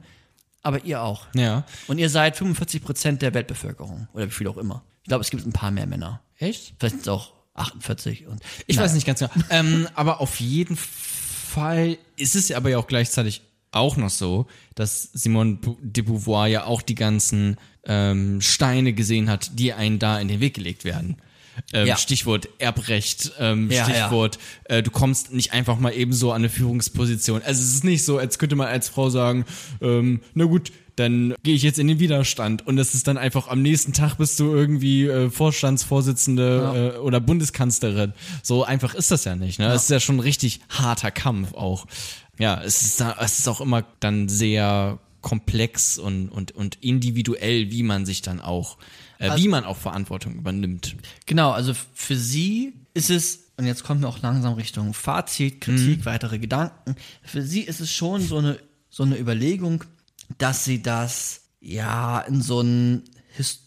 [0.62, 1.26] aber ihr auch.
[1.34, 1.64] Ja.
[1.86, 4.82] Und ihr seid 45 Prozent der Weltbevölkerung oder wie viel auch immer.
[5.02, 6.20] Ich glaube, es gibt ein paar mehr Männer.
[6.38, 6.74] Echt?
[6.78, 8.84] Vielleicht sind es auch 48 und Ich Nein.
[8.84, 9.30] weiß nicht ganz genau.
[9.50, 13.42] ähm, aber auf jeden Fall ist es aber ja auch gleichzeitig
[13.72, 19.58] auch noch so, dass Simone de Beauvoir ja auch die ganzen ähm, Steine gesehen hat,
[19.58, 21.16] die einen da in den Weg gelegt werden.
[21.72, 21.96] Ähm, Ja.
[21.96, 26.48] Stichwort Erbrecht, ähm, Ja, Stichwort, Äh, du kommst nicht einfach mal eben so an eine
[26.48, 27.42] Führungsposition.
[27.42, 29.44] Also es ist nicht so, als könnte man als Frau sagen,
[29.80, 33.48] ähm, na gut, dann gehe ich jetzt in den Widerstand und es ist dann einfach
[33.48, 38.12] am nächsten Tag bist du irgendwie äh, Vorstandsvorsitzende äh, oder Bundeskanzlerin.
[38.42, 39.58] So einfach ist das ja nicht.
[39.58, 39.72] Ne?
[39.72, 41.86] Es ist ja schon ein richtig harter Kampf auch.
[42.38, 47.70] Ja, es ist, da- es ist auch immer dann sehr komplex und, und, und individuell,
[47.70, 48.76] wie man sich dann auch,
[49.18, 50.96] äh, wie man auch Verantwortung übernimmt.
[51.26, 56.04] Genau, also für sie ist es, und jetzt kommen wir auch langsam Richtung Fazit, Kritik,
[56.04, 56.96] weitere Gedanken.
[57.22, 58.58] Für sie ist es schon so eine,
[58.90, 59.84] so eine Überlegung,
[60.38, 63.04] dass sie das ja in so einen,
[63.38, 63.58] ich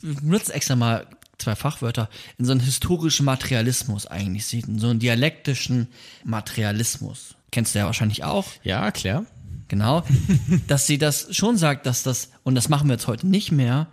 [0.00, 1.06] benutze extra mal
[1.38, 2.08] zwei Fachwörter,
[2.38, 5.88] in so einen historischen Materialismus eigentlich sieht, in so einen dialektischen
[6.24, 7.34] Materialismus.
[7.50, 8.46] Kennst du ja wahrscheinlich auch.
[8.62, 9.26] Ja, klar.
[9.74, 10.04] Genau.
[10.68, 13.88] dass sie das schon sagt, dass das, und das machen wir jetzt heute nicht mehr,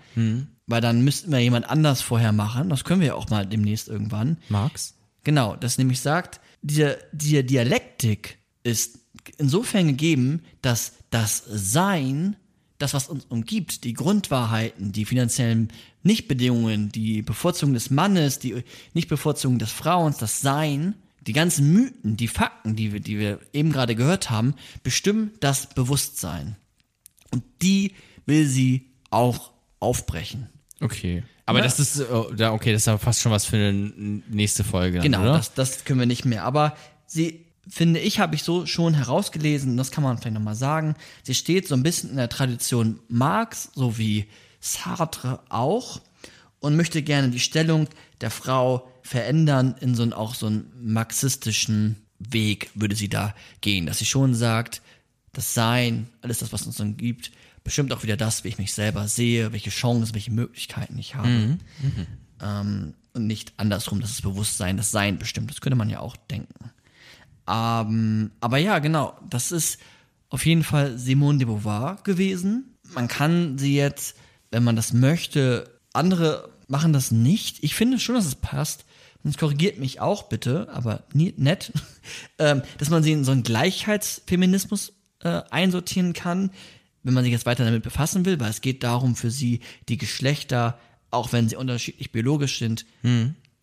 [0.67, 2.69] weil dann müssten wir jemand anders vorher machen.
[2.69, 4.37] Das können wir ja auch mal demnächst irgendwann.
[4.47, 4.93] Marx?
[5.23, 8.99] Genau, das nämlich sagt, diese, diese Dialektik ist
[9.37, 12.35] insofern gegeben, dass das Sein,
[12.77, 15.69] das, was uns umgibt, die Grundwahrheiten, die finanziellen
[16.03, 18.63] Nichtbedingungen, die Bevorzugung des Mannes, die
[18.93, 23.71] Nichtbevorzugung des Frauens, das Sein, die ganzen Mythen, die Fakten, die wir, die wir eben
[23.71, 26.55] gerade gehört haben, bestimmen das Bewusstsein.
[27.31, 27.93] Und die
[28.25, 30.49] will sie auch aufbrechen.
[30.79, 31.23] Okay.
[31.45, 31.65] Aber Ja.
[31.65, 32.03] das ist,
[32.37, 33.71] da- okay, das ist aber fast schon was für eine
[34.29, 34.97] nächste Folge.
[34.99, 36.43] Dann, Genau, das, das können wir nicht mehr.
[36.43, 36.75] Aber
[37.05, 41.35] sie, finde ich, habe ich so schon herausgelesen, das kann man vielleicht nochmal sagen, sie
[41.35, 44.25] steht so ein bisschen in der Tradition Marx, so wie
[44.59, 46.01] Sartre auch,
[46.59, 47.87] und möchte gerne die Stellung
[48.21, 53.85] der Frau verändern in so einen, auch so einen marxistischen Weg, würde sie da gehen,
[53.85, 54.81] dass sie schon sagt,
[55.33, 57.31] das Sein, alles das, was uns dann gibt,
[57.63, 61.29] bestimmt auch wieder das, wie ich mich selber sehe, welche Chancen, welche Möglichkeiten ich habe.
[62.41, 65.51] Ähm, und nicht andersrum, dass das Bewusstsein, das Sein bestimmt.
[65.51, 66.71] Das könnte man ja auch denken.
[67.47, 69.79] Ähm, aber ja, genau, das ist
[70.29, 72.75] auf jeden Fall Simone de Beauvoir gewesen.
[72.93, 74.15] Man kann sie jetzt,
[74.49, 77.63] wenn man das möchte, andere machen das nicht.
[77.63, 78.85] Ich finde schon, dass es passt.
[79.23, 81.71] Und es korrigiert mich auch bitte, aber nie, nett,
[82.39, 86.51] ähm, dass man sie in so einen Gleichheitsfeminismus äh, einsortieren kann,
[87.03, 89.97] wenn man sich jetzt weiter damit befassen will, weil es geht darum, für sie die
[89.97, 90.79] Geschlechter,
[91.09, 92.85] auch wenn sie unterschiedlich biologisch sind,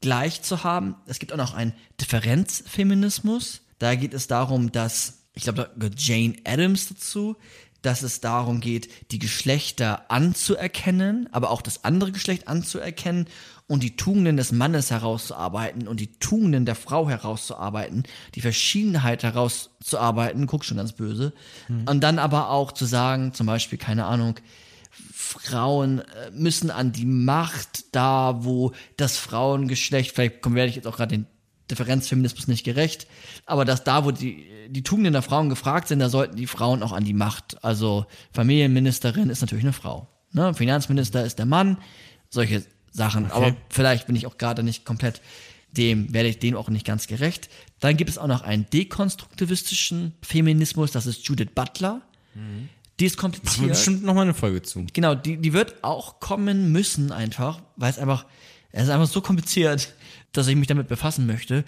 [0.00, 0.96] gleich zu haben.
[1.06, 3.62] Es gibt auch noch einen Differenzfeminismus.
[3.78, 7.36] Da geht es darum, dass, ich glaube, da gehört Jane Addams dazu,
[7.82, 13.28] dass es darum geht, die Geschlechter anzuerkennen, aber auch das andere Geschlecht anzuerkennen
[13.68, 18.02] und die Tugenden des Mannes herauszuarbeiten und die Tugenden der Frau herauszuarbeiten,
[18.34, 21.32] die Verschiedenheit herauszuarbeiten, guck schon ganz böse,
[21.86, 24.36] und dann aber auch zu sagen, zum Beispiel, keine Ahnung,
[24.90, 30.96] Frauen äh, müssen an die Macht da, wo das Frauengeschlecht, vielleicht werde ich jetzt auch
[30.96, 31.26] gerade den
[31.70, 33.06] Differenzfeminismus nicht gerecht,
[33.44, 36.82] aber dass da, wo die, die Tugenden der Frauen gefragt sind, da sollten die Frauen
[36.82, 37.62] auch an die Macht.
[37.62, 40.08] Also Familienministerin ist natürlich eine Frau.
[40.32, 40.54] Ne?
[40.54, 41.76] Finanzminister ist der Mann,
[42.30, 42.64] solche
[42.98, 43.30] Sachen.
[43.30, 45.22] Aber vielleicht bin ich auch gerade nicht komplett
[45.72, 47.48] dem, werde ich dem auch nicht ganz gerecht.
[47.80, 52.02] Dann gibt es auch noch einen dekonstruktivistischen Feminismus, das ist Judith Butler.
[53.00, 53.68] Die ist Machen wir kompliziert.
[53.68, 54.86] bestimmt nochmal eine Folge zu.
[54.92, 58.26] Genau, die, die wird auch kommen müssen einfach, weil es einfach,
[58.72, 59.94] es ist einfach so kompliziert,
[60.32, 61.64] dass ich mich damit befassen möchte.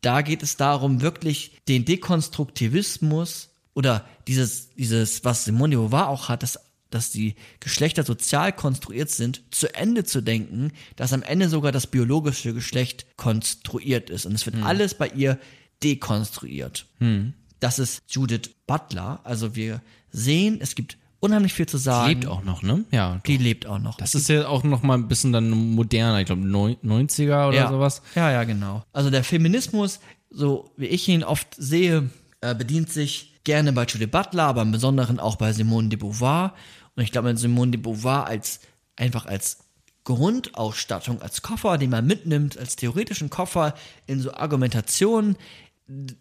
[0.00, 6.28] Da geht es darum, wirklich den Dekonstruktivismus oder dieses, dieses, was Simone de Beauvoir auch
[6.28, 6.58] hat, dass,
[6.94, 11.86] dass die Geschlechter sozial konstruiert sind, zu Ende zu denken, dass am Ende sogar das
[11.86, 14.26] biologische Geschlecht konstruiert ist.
[14.26, 15.38] Und es wird alles bei ihr
[15.82, 16.86] dekonstruiert.
[17.60, 19.20] Das ist Judith Butler.
[19.24, 22.08] Also wir sehen, es gibt unheimlich viel zu sagen.
[22.08, 22.84] Lebt auch noch, ne?
[22.90, 23.20] Ja.
[23.26, 23.96] Die lebt auch noch.
[23.96, 27.68] Das ist ja auch noch mal ein bisschen dann moderner, ich glaube 90er oder ja.
[27.68, 28.02] sowas.
[28.14, 28.84] Ja, ja, genau.
[28.92, 30.00] Also der Feminismus,
[30.30, 32.10] so wie ich ihn oft sehe,
[32.40, 36.54] äh, bedient sich gerne bei Judith Butler, aber im Besonderen auch bei Simone de Beauvoir.
[36.96, 38.60] Und ich glaube, mit Simone de Beauvoir als
[38.96, 39.58] einfach als
[40.04, 43.74] Grundausstattung, als Koffer, den man mitnimmt, als theoretischen Koffer
[44.06, 45.36] in so Argumentationen,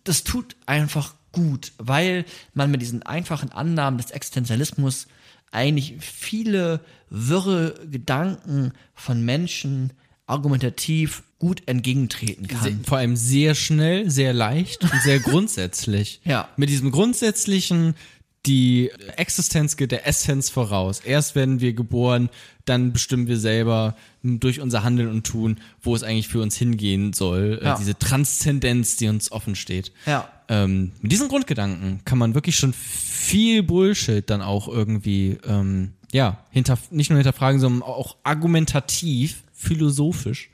[0.04, 5.08] das tut einfach gut, weil man mit diesen einfachen Annahmen des Existenzialismus
[5.52, 9.94] eigentlich viele wirre Gedanken von Menschen
[10.26, 12.84] argumentativ gut entgegentreten Sehr, kann.
[12.86, 16.22] vor allem sehr schnell, sehr leicht und sehr grundsätzlich.
[16.24, 16.48] Ja.
[16.56, 17.96] Mit diesem grundsätzlichen,
[18.46, 21.00] die Existenz geht der Essenz voraus.
[21.00, 22.30] Erst werden wir geboren,
[22.66, 27.14] dann bestimmen wir selber durch unser Handeln und Tun, wo es eigentlich für uns hingehen
[27.14, 27.60] soll.
[27.62, 27.78] Äh, Ja.
[27.78, 29.92] Diese Transzendenz, die uns offen steht.
[30.06, 30.28] Ja.
[30.48, 36.44] Ähm, mit diesen Grundgedanken kann man wirklich schon viel Bullshit dann auch irgendwie, ähm, ja,
[36.50, 40.50] hinter, nicht nur hinterfragen, sondern auch argumentativ, philosophisch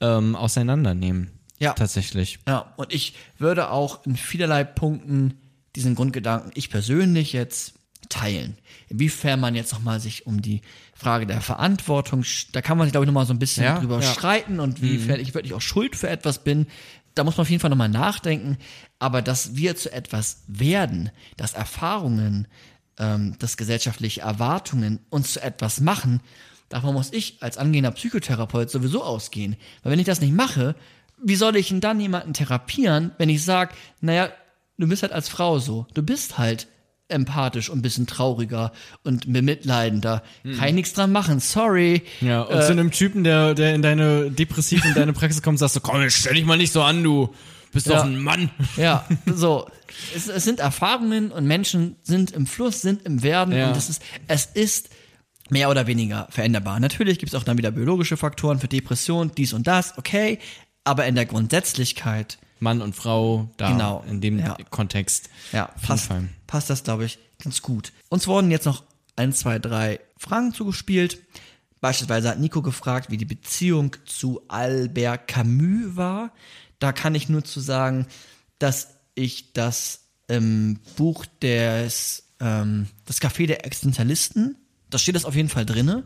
[0.00, 1.30] ähm, auseinandernehmen.
[1.58, 1.72] Ja.
[1.74, 2.38] Tatsächlich.
[2.46, 5.34] Ja, und ich würde auch in vielerlei Punkten
[5.76, 7.74] diesen Grundgedanken, ich persönlich jetzt,
[8.08, 8.56] teilen.
[8.88, 10.62] Inwiefern man jetzt nochmal sich um die
[10.94, 14.00] Frage der Verantwortung, da kann man sich, glaube ich, nochmal so ein bisschen Ja, drüber
[14.00, 14.12] ja.
[14.12, 16.66] streiten und wiefern ich wirklich auch schuld für etwas bin.
[17.14, 18.56] Da muss man auf jeden Fall nochmal nachdenken.
[18.98, 22.48] Aber dass wir zu etwas werden, dass Erfahrungen,
[22.98, 26.20] ähm, dass gesellschaftliche Erwartungen uns zu etwas machen,
[26.68, 29.56] davon muss ich als angehender Psychotherapeut sowieso ausgehen.
[29.82, 30.74] Weil wenn ich das nicht mache,
[31.22, 34.30] wie soll ich denn dann jemanden therapieren, wenn ich sage, naja,
[34.80, 36.66] du bist halt als Frau so, du bist halt
[37.08, 38.70] empathisch und ein bisschen trauriger
[39.02, 40.22] und bemitleidender.
[40.56, 42.02] Kann ich nichts dran machen, sorry.
[42.20, 45.74] Ja, und zu einem Typen, der, der in deine depressiv in deine Praxis kommt, sagst
[45.76, 47.34] du, komm, stell dich mal nicht so an, du
[47.72, 47.96] bist Ja.
[47.96, 48.50] doch ein Mann.
[48.76, 49.68] Ja, so.
[50.14, 53.68] Es, es sind Erfahrungen und Menschen sind im Fluss, sind im Werden Ja.
[53.68, 54.90] und es ist, es ist
[55.50, 56.78] mehr oder weniger veränderbar.
[56.78, 60.38] Natürlich gibt es auch dann wieder biologische Faktoren für Depression, dies und das, okay,
[60.84, 64.56] aber in der Grundsätzlichkeit, Mann und Frau, da Genau, in dem ja.
[64.70, 65.30] Kontext.
[65.52, 66.10] ja, passt,
[66.46, 67.92] passt das, glaube ich, ganz gut.
[68.08, 68.84] Uns wurden jetzt noch
[69.16, 71.18] ein, zwei, drei Fragen zugespielt.
[71.80, 76.32] Beispielsweise hat Nico gefragt, wie die Beziehung zu Albert Camus war.
[76.78, 78.06] Da kann ich nur zu sagen,
[78.58, 84.56] dass ich das im Buch des ähm, das Café der Existenzialisten,
[84.88, 86.04] da steht das auf jeden Fall drinne.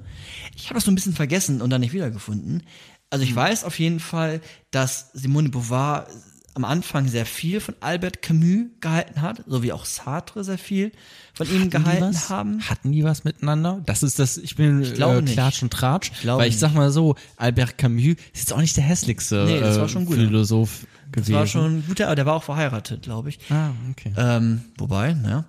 [0.54, 2.62] Ich habe das so ein bisschen vergessen und dann nicht wiedergefunden.
[3.10, 4.40] Also ich weiß auf jeden Fall,
[4.70, 6.06] dass Simone de Beauvoir
[6.54, 10.92] am Anfang sehr viel von Albert Camus gehalten hat, so wie auch Sartre sehr viel
[11.34, 12.60] von ihm Hatten die gehalten haben.
[12.68, 13.82] Hatten die was miteinander?
[13.86, 15.34] Das ist das, ich bin glaube äh, nicht.
[15.34, 16.12] Klatsch und Tratsch.
[16.22, 19.60] glaube weil ich sag mal so, Albert Camus ist jetzt auch nicht der hässlichste Nee,
[19.60, 20.16] das war äh, schon gut.
[20.16, 21.34] Philosoph Das gewesen.
[21.34, 23.38] war schon ein guter, aber der war auch verheiratet, glaube ich.
[23.50, 24.12] Ah, okay.
[24.16, 25.44] Ähm, wobei, naja.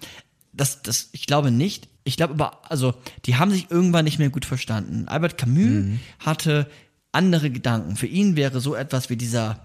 [0.53, 1.88] Das, das, ich glaube nicht.
[2.03, 2.94] Ich glaube aber, also,
[3.26, 5.07] die haben sich irgendwann nicht mehr gut verstanden.
[5.07, 6.68] Albert Camus hatte
[7.11, 7.95] andere Gedanken.
[7.95, 9.60] Für ihn wäre so etwas wie dieser,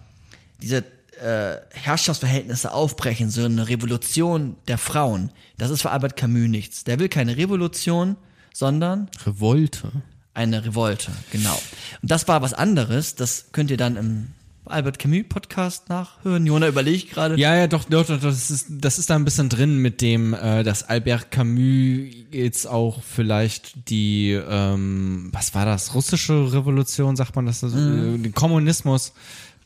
[0.62, 0.84] diese
[1.20, 5.30] äh, Herrschaftsverhältnisse aufbrechen, so eine Revolution der Frauen.
[5.58, 6.84] Das ist für Albert Camus nichts.
[6.84, 8.16] Der will keine Revolution,
[8.54, 9.90] sondern Revolte.
[10.34, 11.60] eine Revolte, genau.
[12.02, 13.14] Und das war was anderes.
[13.14, 14.28] Das könnt ihr dann im
[14.64, 16.46] Albert Camus Podcast nachhören.
[16.46, 17.36] Jona überlegt gerade.
[17.36, 20.32] Ja, ja, doch, doch, doch, das ist, das ist da ein bisschen drin mit dem,
[20.32, 27.36] äh, dass Albert Camus jetzt auch vielleicht die, ähm, was war das, russische Revolution, sagt
[27.36, 29.12] man das, äh, den Kommunismus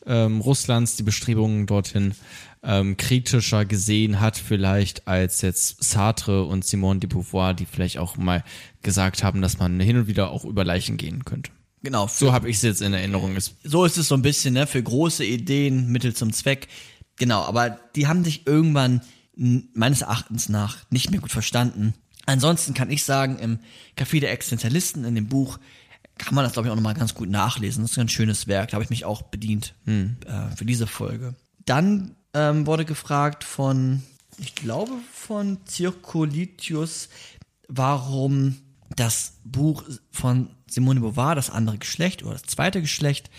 [0.05, 2.13] ähm, Russlands, die Bestrebungen dorthin
[2.63, 8.17] ähm, kritischer gesehen hat, vielleicht als jetzt Sartre und Simone de Beauvoir, die vielleicht auch
[8.17, 8.43] mal
[8.81, 11.51] gesagt haben, dass man hin und wieder auch über Leichen gehen könnte.
[11.83, 12.07] Genau.
[12.07, 13.37] So habe ich es jetzt in Erinnerung.
[13.63, 16.67] So ist es so ein bisschen, ne, für große Ideen, Mittel zum Zweck.
[17.17, 19.01] Genau, aber die haben sich irgendwann
[19.35, 21.93] meines Erachtens nach nicht mehr gut verstanden.
[22.25, 23.59] Ansonsten kann ich sagen, im
[23.97, 25.59] Café der Existenzialisten in dem Buch
[26.17, 27.83] kann man das, glaube ich, auch nochmal ganz gut nachlesen.
[27.83, 30.87] Das ist ein ganz schönes Werk, da habe ich mich auch bedient äh, für diese
[30.87, 31.35] Folge.
[31.65, 34.03] Dann ähm, wurde gefragt von,
[34.37, 37.09] ich glaube, von Circolitius,
[37.67, 38.57] warum
[38.95, 43.29] das Buch von Simone Beauvoir, das andere Geschlecht oder das zweite Geschlecht,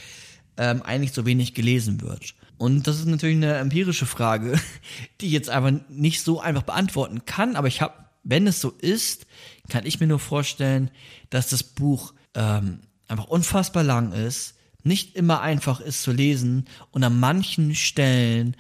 [0.57, 2.35] ähm, eigentlich so wenig gelesen wird.
[2.59, 4.59] Und das ist natürlich eine empirische Frage,
[5.21, 7.57] die ich jetzt aber nicht so einfach beantworten kann.
[7.57, 7.95] Aber ich habe,
[8.25, 9.27] wenn es so ist,
[9.69, 10.91] kann ich mir nur vorstellen,
[11.31, 14.55] dass das Buch ähm, einfach unfassbar lang ist,
[14.85, 18.57] nicht immer einfach ist zu lesen und an manchen Stellen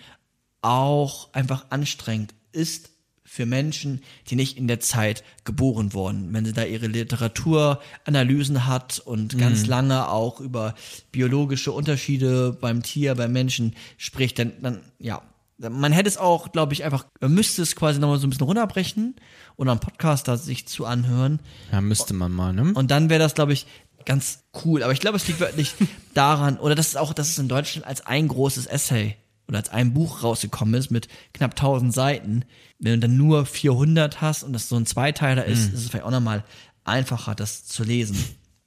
[0.60, 2.90] auch einfach anstrengend ist
[3.24, 6.32] für Menschen, die nicht in der Zeit geboren wurden.
[6.32, 10.74] Wenn sie da ihre Literaturanalysen hat und ganz lange auch über
[11.12, 15.22] biologische Unterschiede beim Tier, beim Menschen spricht, dann, dann ja,
[15.58, 18.46] man hätte es auch, glaube ich, einfach, man müsste es quasi nochmal so ein bisschen
[18.46, 19.16] runterbrechen
[19.56, 21.40] und einen Podcaster sich zu anhören.
[21.72, 22.72] ja, müsste man mal, ne?
[22.74, 23.66] Und dann wäre das, glaube ich,
[24.04, 24.82] ganz cool.
[24.82, 25.74] Aber ich glaube, es liegt wirklich
[26.14, 29.16] daran, oder das ist auch, dass es in Deutschland als ein großes Essay
[29.48, 32.44] oder als ein Buch rausgekommen ist mit knapp 1000 Seiten.
[32.78, 36.04] Wenn du dann nur 400 hast und das so ein Zweiteiler ist, ist es vielleicht
[36.04, 36.44] auch nochmal
[36.84, 38.22] einfacher, das zu lesen.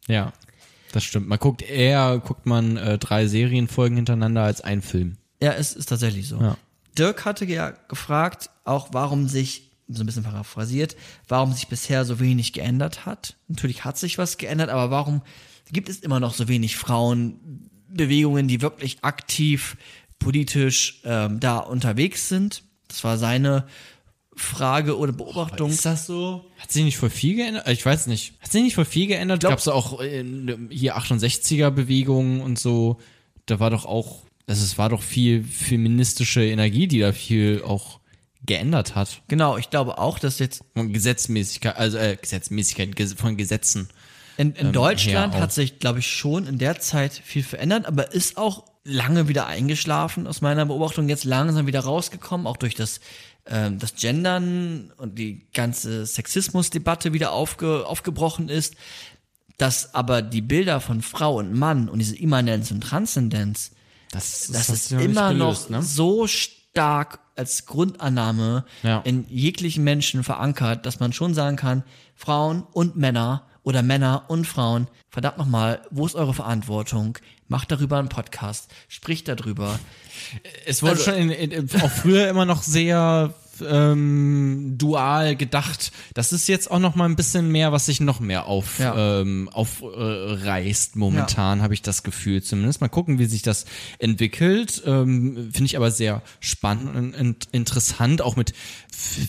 [0.08, 0.34] Ja,
[0.92, 1.28] das stimmt.
[1.28, 5.18] Man guckt eher, guckt man äh, drei Serienfolgen hintereinander als ein Film.
[5.42, 6.40] Ja, es ist tatsächlich so.
[6.42, 6.58] Ja.
[6.98, 10.96] Dirk hatte ja gefragt, auch warum sich, so ein bisschen paraphrasiert,
[11.28, 13.36] warum sich bisher so wenig geändert hat.
[13.48, 15.22] Natürlich hat sich was geändert, aber warum
[15.72, 19.78] gibt es immer noch so wenig Frauenbewegungen, die wirklich aktiv
[20.20, 22.64] politisch ähm, da unterwegs sind?
[22.88, 23.66] Das war seine
[24.36, 25.70] Frage oder Beobachtung.
[25.70, 26.46] Ist das so?
[26.58, 27.68] Hat sich nicht voll viel geändert?
[27.68, 28.34] Ich weiß nicht.
[28.40, 29.42] Hat sich nicht voll viel geändert?
[29.42, 30.24] Gab es auch äh,
[30.70, 33.00] hier 68er Bewegungen und so.
[33.46, 37.99] Da war doch auch, also es war doch viel feministische Energie, die da viel auch
[38.50, 39.22] geändert hat.
[39.30, 43.90] Genau, ich glaube auch, dass jetzt Von Gesetzmäßigkeit, also äh, Gesetzmäßigkeit Ges- von Gesetzen.
[44.38, 48.12] In, in ähm, Deutschland hat sich, glaube ich, schon in der Zeit viel verändert, aber
[48.12, 53.02] ist auch lange wieder eingeschlafen, aus meiner Beobachtung, jetzt langsam wieder rausgekommen, auch durch das,
[53.46, 58.76] ähm, das Gendern und die ganze Sexismusdebatte wieder aufge, aufgebrochen ist,
[59.58, 63.72] dass aber die Bilder von Frau und Mann und diese Immanenz und Transzendenz,
[64.12, 65.84] Das, das hat ist immer gelöst, noch ne?
[65.84, 69.00] so stark als Grundannahme Ja.
[69.00, 71.84] in jeglichen Menschen verankert, dass man schon sagen kann,
[72.16, 77.18] Frauen und Männer oder Männer und Frauen, verdammt nochmal, wo ist eure Verantwortung?
[77.48, 79.80] Macht darüber einen Podcast, spricht darüber.
[80.66, 83.34] Es wurde Also- schon in, in, auch früher immer noch sehr
[83.68, 85.92] ähm, dual gedacht.
[86.14, 89.22] Das ist jetzt auch noch mal ein bisschen mehr, was sich noch mehr auf, Ja.
[89.22, 92.82] ähm, aufreißt momentan, habe ich das Gefühl zumindest.
[92.82, 93.66] Mal gucken, wie sich das
[94.00, 94.82] entwickelt.
[94.86, 98.54] Ähm, Finde ich aber sehr spannend und in, interessant, auch mit,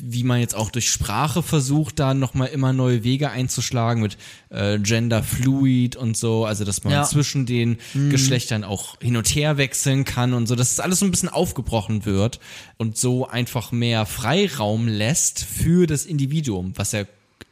[0.02, 4.16] wie man jetzt auch durch Sprache versucht, da noch mal immer neue Wege einzuschlagen mit
[4.50, 7.04] äh, Gender Fluid und so, also dass man Ja.
[7.04, 7.78] zwischen den
[8.10, 11.28] Geschlechtern auch hin und her wechseln kann und so, dass es alles so ein bisschen
[11.28, 12.40] aufgebrochen wird
[12.78, 17.04] und so einfach mehr Freiraum lässt für das Individuum, was ja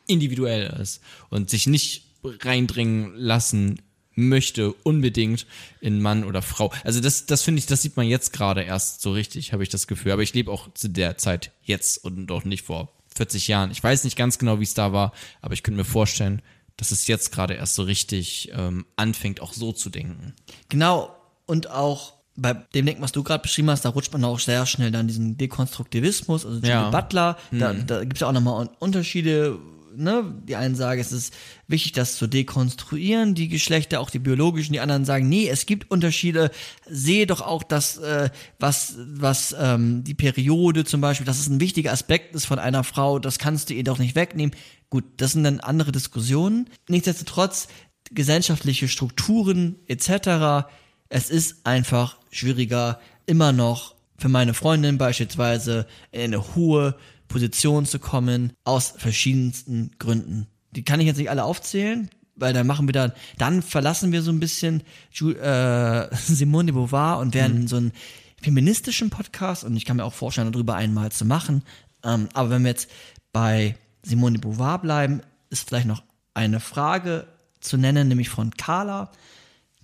[0.06, 1.00] individuell ist
[1.30, 3.80] und sich nicht reindringen lassen
[4.14, 5.46] möchte unbedingt
[5.80, 6.72] in Mann oder Frau.
[6.84, 9.70] Also das, das finde ich, das sieht man jetzt gerade erst so richtig, habe ich
[9.70, 10.12] das Gefühl.
[10.12, 13.70] Aber ich lebe auch zu der Zeit jetzt und doch nicht vor 40 Jahren.
[13.70, 16.42] Ich weiß nicht ganz genau, wie es da war, aber ich könnte mir vorstellen,
[16.76, 20.34] dass es jetzt gerade erst so richtig ähm, anfängt, auch so zu denken.
[20.68, 21.16] Genau,
[21.46, 24.64] und auch bei dem Denken, was du gerade beschrieben hast, da rutscht man auch sehr
[24.64, 26.90] schnell dann diesen Dekonstruktivismus, also Jimmy Ja.
[26.90, 29.58] Butler, da, da gibt es ja auch nochmal Un- Unterschiede,
[29.96, 30.32] ne?
[30.46, 31.34] Die einen sagen, es ist
[31.66, 35.90] wichtig, das zu dekonstruieren, die Geschlechter, auch die biologischen, die anderen sagen, nee, es gibt
[35.90, 36.50] Unterschiede,
[36.88, 41.60] sehe doch auch das, äh, was, was ähm, die Periode zum Beispiel, dass es ein
[41.60, 44.54] wichtiger Aspekt ist von einer Frau, das kannst du ihr doch nicht wegnehmen.
[44.90, 46.70] Gut, das sind dann andere Diskussionen.
[46.88, 47.66] Nichtsdestotrotz,
[48.10, 50.66] gesellschaftliche Strukturen etc.,
[51.08, 56.96] es ist einfach schwieriger, immer noch für meine Freundin beispielsweise in eine hohe
[57.28, 60.48] Position zu kommen, aus verschiedensten Gründen.
[60.72, 64.22] Die kann ich jetzt nicht alle aufzählen, weil dann machen wir dann, dann verlassen wir
[64.22, 64.82] so ein bisschen
[65.20, 67.92] äh, Simone de Beauvoir und werden in so einen
[68.40, 71.62] feministischen Podcast, und ich kann mir auch vorstellen, darüber einmal zu machen.
[72.04, 72.90] Ähm, aber wenn wir jetzt
[73.32, 75.20] bei Simone de Beauvoir bleiben,
[75.50, 76.02] ist vielleicht noch
[76.34, 77.26] eine Frage
[77.60, 79.10] zu nennen, nämlich von Carla.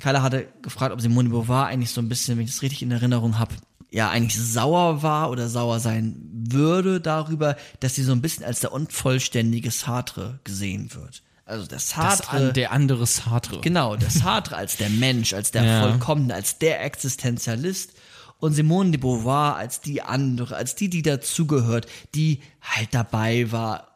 [0.00, 2.82] Carla hatte gefragt, ob Simone de Beauvoir eigentlich so ein bisschen, wenn ich das richtig
[2.82, 3.54] in Erinnerung habe,
[3.90, 8.60] ja eigentlich sauer war oder sauer sein würde darüber, dass sie so ein bisschen als
[8.60, 11.22] der unvollständige Sartre gesehen wird.
[11.46, 13.60] Also der Das Sartre, an, der andere Sartre.
[13.60, 15.80] genau, der Sartre als der Mensch, als der Ja.
[15.82, 17.92] Vollkommene, als der Existenzialist
[18.40, 23.88] und Simone de Beauvoir als die andere, als die, die dazugehört, die halt dabei war,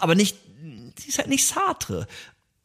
[0.00, 0.36] aber nicht,
[0.98, 2.06] sie ist halt nicht Sartre.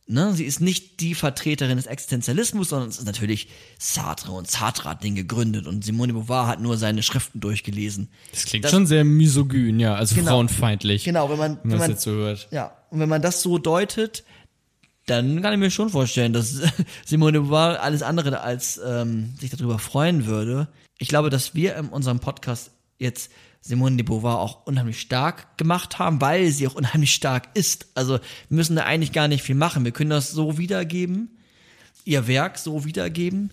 [0.10, 4.90] Ne, sie ist nicht die Vertreterin des Existenzialismus, sondern es ist natürlich Sartre und Sartre
[4.92, 8.08] hat den gegründet und Simone de Beauvoir hat nur seine Schriften durchgelesen.
[8.32, 10.30] Das klingt Das- schon sehr misogyn, ja, also Genau.
[10.32, 11.04] frauenfeindlich.
[11.04, 12.48] Genau, wenn man, Wenn wenn man das jetzt so hört.
[12.52, 14.24] ja, und wenn man das so deutet,
[15.08, 16.62] dann kann ich mir schon vorstellen, dass
[17.06, 20.70] Simone de Beauvoir alles andere als ähm, sich darüber freuen würde.
[21.00, 23.30] Ich glaube, dass wir in unserem Podcast jetzt
[23.62, 27.88] Simone de Beauvoir auch unheimlich stark gemacht haben, weil sie auch unheimlich stark ist.
[27.96, 29.86] Also wir müssen da eigentlich gar nicht viel machen.
[29.86, 31.38] Wir können das so wiedergeben,
[32.06, 33.52] ihr Werk so wiedergeben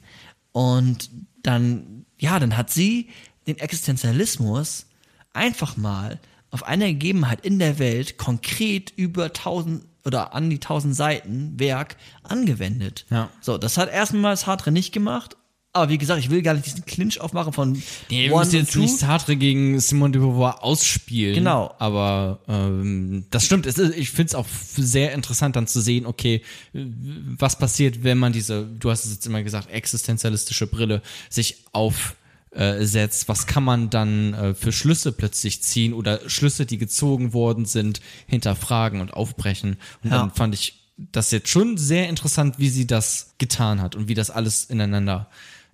[0.53, 1.11] und
[1.43, 3.09] dann, ja, dann hat sie
[3.47, 4.87] den Existenzialismus
[5.33, 6.21] einfach mal
[6.51, 11.97] auf eine Gegebenheit in der Welt konkret über tausend oder an die tausend Seiten Werk
[12.23, 13.07] angewendet.
[13.11, 13.31] Ja.
[13.41, 15.37] So, das hat erstmal Sartre nicht gemacht.
[15.77, 17.73] Aber wie gesagt, ich will gar nicht diesen Clinch aufmachen von
[18.09, 18.79] Nee, wir müssen jetzt Two.
[18.79, 21.35] nicht Sartre gegen Simone de Beauvoir ausspielen.
[21.35, 21.75] Genau.
[21.81, 23.67] Aber ähm, das stimmt.
[23.67, 24.47] Ist, ich finde es auch
[24.77, 26.43] sehr interessant dann zu sehen, okay,
[26.73, 33.29] was passiert, wenn man diese, du hast es jetzt immer gesagt, existenzialistische Brille sich aufsetzt.
[33.29, 38.01] Was kann man dann äh, für Schlüsse plötzlich ziehen oder Schlüsse, die gezogen worden sind,
[38.29, 39.77] hinterfragen und aufbrechen.
[40.05, 40.19] Und Ja.
[40.19, 44.15] dann fand ich das jetzt schon sehr interessant, wie sie das getan hat und wie
[44.15, 45.29] das alles ineinander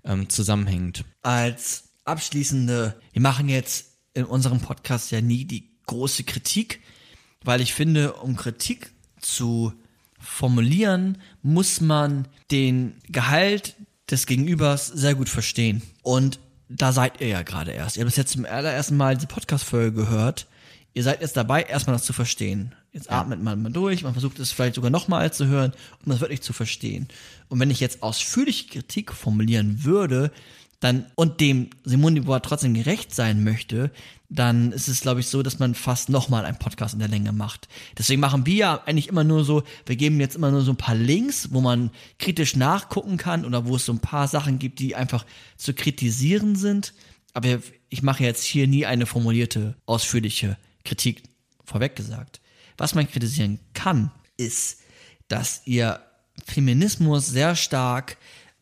[0.05, 1.05] ähm, zusammenhängt.
[1.22, 6.81] als abschließende, wir machen jetzt in unserem Podcast ja nie die große Kritik,
[7.44, 9.72] weil ich finde, um Kritik zu
[10.18, 13.77] formulieren, muss man den Gehalt
[14.10, 15.82] des Gegenübers sehr gut verstehen.
[16.02, 17.97] Und da seid ihr ja gerade erst.
[17.97, 20.47] Ihr habt bis jetzt zum allerersten Mal die Podcast-Folge gehört.
[20.93, 22.74] Ihr seid jetzt dabei, erstmal das zu verstehen.
[22.92, 25.72] Jetzt atmet man mal durch, man versucht es vielleicht sogar nochmal zu hören,
[26.04, 27.06] um das wirklich zu verstehen.
[27.48, 30.32] Und wenn ich jetzt ausführliche Kritik formulieren würde,
[30.80, 33.90] dann und dem Simone de Beauvoir trotzdem gerecht sein möchte,
[34.30, 37.32] dann ist es, glaube ich, so, dass man fast nochmal einen Podcast in der Länge
[37.32, 37.68] macht.
[37.98, 40.76] Deswegen machen wir ja eigentlich immer nur so, wir geben jetzt immer nur so ein
[40.76, 44.78] paar Links, wo man kritisch nachgucken kann oder wo es so ein paar Sachen gibt,
[44.78, 45.26] die einfach
[45.56, 46.94] zu kritisieren sind.
[47.34, 51.24] Aber ich mache jetzt hier nie eine formulierte, ausführliche Kritik
[51.64, 52.40] vorweg gesagt.
[52.81, 54.78] Was man kritisieren kann, ist,
[55.28, 56.01] dass ihr
[56.47, 58.16] Feminismus sehr stark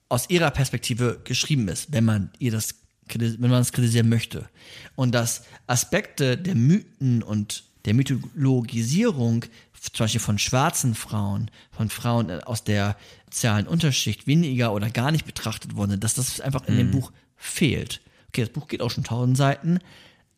[0.08, 2.74] aus ihrer Perspektive geschrieben ist, wenn man ihr das
[3.14, 4.50] wenn man es kritisieren möchte.
[4.96, 9.44] Und dass Aspekte der Mythen und der Mythologisierung,
[9.80, 12.96] zum Beispiel von schwarzen Frauen, von Frauen aus der
[13.26, 18.02] sozialen Unterschicht weniger oder gar nicht betrachtet worden, dass das einfach in dem Buch fehlt.
[18.28, 19.78] Okay, das Buch geht auch schon tausend Seiten,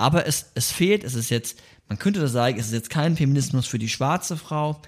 [0.01, 1.59] aber es, es fehlt, es ist jetzt,
[1.89, 4.81] man könnte das sagen, es ist jetzt kein Feminismus für die schwarze Frau.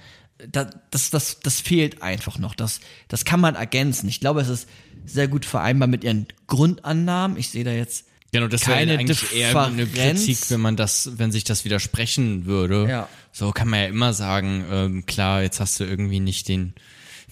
[0.51, 2.55] Da, das, das, das fehlt einfach noch.
[2.55, 4.09] Das, das kann man ergänzen.
[4.09, 4.69] Ich glaube, es ist
[5.05, 7.37] sehr gut vereinbar mit ihren Grundannahmen.
[7.37, 10.25] Ich sehe da jetzt Genau, das keine wäre eigentlich eher eine Differenz.
[10.25, 12.87] Kritik, wenn man das, wenn sich das widersprechen würde.
[12.89, 13.09] Ja.
[13.31, 16.73] So kann man ja immer sagen, ähm, klar, jetzt hast du irgendwie nicht den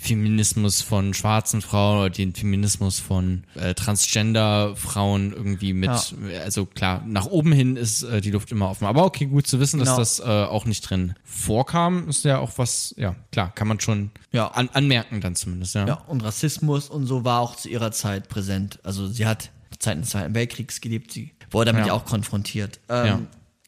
[0.00, 5.90] Feminismus von schwarzen Frauen oder den Feminismus von äh, Transgender-Frauen irgendwie mit,
[6.42, 8.86] also klar, nach oben hin ist äh, die Luft immer offen.
[8.86, 9.96] Aber okay, gut zu wissen, Genau.
[9.96, 13.78] dass das äh, auch nicht drin vorkam, ist ja auch was, ja, klar, kann man
[13.80, 14.48] schon Ja.
[14.48, 15.86] an, anmerken dann zumindest, ja.
[15.86, 18.78] Ja, und Rassismus und so war auch zu ihrer Zeit präsent.
[18.82, 21.92] Also sie hat Zeiten des Zweiten Weltkriegs gelebt, sie wurde damit ja, Ja.
[21.94, 22.80] auch konfrontiert.
[22.88, 23.20] Ähm, Ja.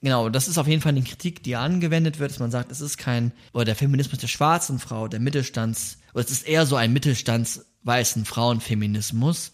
[0.04, 2.80] Genau, das ist auf jeden Fall eine Kritik, die angewendet wird, dass man sagt, es
[2.80, 6.92] ist kein, oder der Feminismus der schwarzen Frau, der Mittelstands, es ist eher so ein
[6.92, 9.52] Mittelstands-weißen Frauenfeminismus.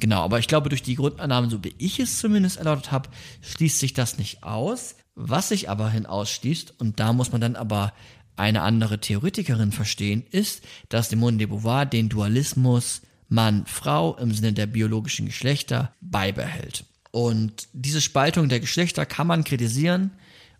[0.00, 3.78] Genau, aber ich glaube, durch die Grundannahmen, so wie ich es zumindest erläutert habe, schließt
[3.78, 4.96] sich das nicht aus.
[5.14, 7.92] Was sich aber hin ausschließt, und da muss man dann aber
[8.36, 14.66] eine andere Theoretikerin verstehen, ist, dass Simone de Beauvoir den Dualismus Mann-Frau im Sinne der
[14.66, 16.84] biologischen Geschlechter beibehält.
[17.10, 20.12] Und diese Spaltung der Geschlechter kann man kritisieren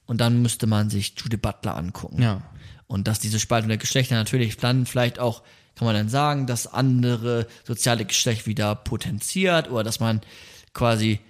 [0.07, 2.21] und dann müsste man sich Judith Butler angucken.
[2.23, 2.43] Ja.
[2.87, 5.43] Und dass diese Spaltung der Geschlechter natürlich dann vielleicht auch,
[5.75, 10.21] kann man dann sagen, dass andere soziale Geschlecht wieder potenziert oder dass man
[10.75, 11.21] quasi,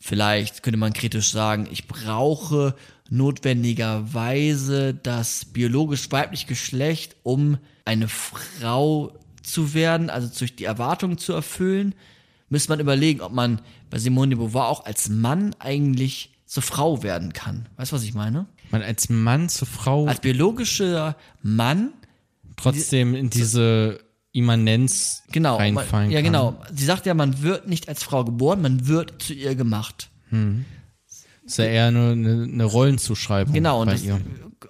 [0.00, 2.74] vielleicht könnte man kritisch sagen, ich brauche
[3.08, 11.32] notwendigerweise das biologisch weibliche Geschlecht, um eine Frau zu werden, also durch die Erwartungen zu
[11.32, 11.94] erfüllen,
[12.48, 13.60] müsste man überlegen, ob man
[13.90, 17.68] bei Simone de Beauvoir auch als Mann eigentlich zur Frau werden kann.
[17.76, 18.46] Weißt du, was ich meine?
[18.72, 21.92] Man als Mann zur Frau Als biologischer Mann
[22.56, 24.00] trotzdem in diese
[24.32, 25.58] Immanenz Genau.
[25.58, 26.24] Man, reinfallen ja, kann.
[26.24, 26.60] genau.
[26.74, 30.10] Sie sagt ja, man wird nicht als Frau geboren, man wird zu ihr gemacht.
[31.44, 34.02] Ist ja eher eine, eine, Rollenzuschreibung Genau, und, das,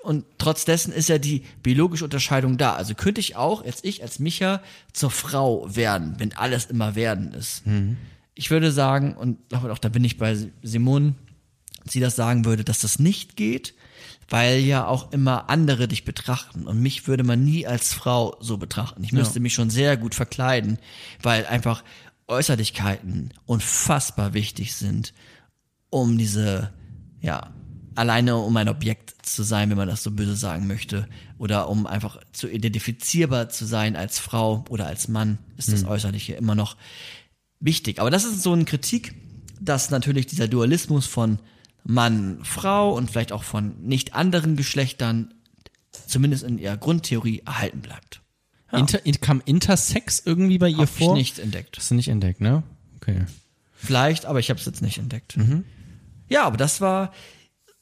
[0.02, 2.74] und trotz dessen ist ja die biologische Unterscheidung da.
[2.74, 4.60] Also könnte ich auch, jetzt ich als Micha,
[4.92, 7.62] zur Frau werden, wenn alles immer werden ist.
[8.34, 11.14] Ich würde sagen, und auch da bin ich bei Simone,
[11.89, 13.74] sie das sagen würde, dass das nicht geht,
[14.33, 16.67] weil ja auch immer andere dich betrachten.
[16.67, 19.05] Und mich würde man nie als Frau so betrachten.
[19.05, 20.78] Ich müsste mich schon sehr gut verkleiden,
[21.23, 21.85] weil einfach
[22.28, 25.12] Äußerlichkeiten unfassbar wichtig sind,
[25.91, 26.73] um diese,
[27.20, 27.52] ja,
[27.94, 31.86] alleine um ein Objekt zu sein, wenn man das so böse sagen möchte, oder um
[31.86, 36.78] einfach zu identifizierbar zu sein als Frau oder als Mann, ist das Äußerliche immer noch
[37.61, 38.01] wichtig.
[38.01, 39.15] Aber das ist so eine Kritik,
[39.61, 41.39] dass natürlich dieser Dualismus von
[41.85, 45.35] Mann, Frau und vielleicht auch von nicht anderen Geschlechtern
[46.07, 48.20] zumindest in ihrer Grundtheorie erhalten bleibt.
[48.73, 51.17] Inter, in, kam Intersex irgendwie bei ihr Hab vor?
[51.17, 51.77] ich nicht entdeckt.
[51.77, 52.62] Hast du nicht entdeckt, ne?
[52.97, 53.27] Okay.
[53.75, 55.36] Vielleicht, aber ich habe es jetzt nicht entdeckt.
[56.28, 57.12] Ja, aber das war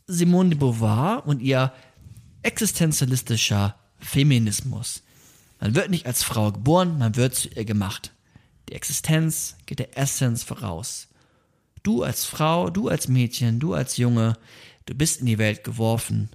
[0.06, 1.72] Simone de Beauvoir und ihr
[2.42, 5.02] existenzialistischer Feminismus.
[5.60, 8.12] Man wird nicht als Frau geboren, man wird zu ihr gemacht.
[8.68, 11.08] Die Existenz geht der Essenz voraus.
[11.82, 14.36] Du als Frau, du als Mädchen, du als Junge,
[14.86, 16.30] du bist in die Welt geworfen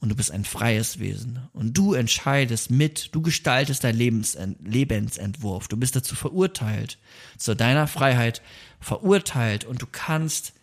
[0.00, 1.38] und du bist ein freies Wesen.
[1.52, 5.68] Und du entscheidest mit, du gestaltest dein Lebensent Lebensentwurf.
[5.68, 6.98] Du bist dazu verurteilt,
[7.38, 8.42] zu deiner Freiheit
[8.80, 10.54] verurteilt und du kannst,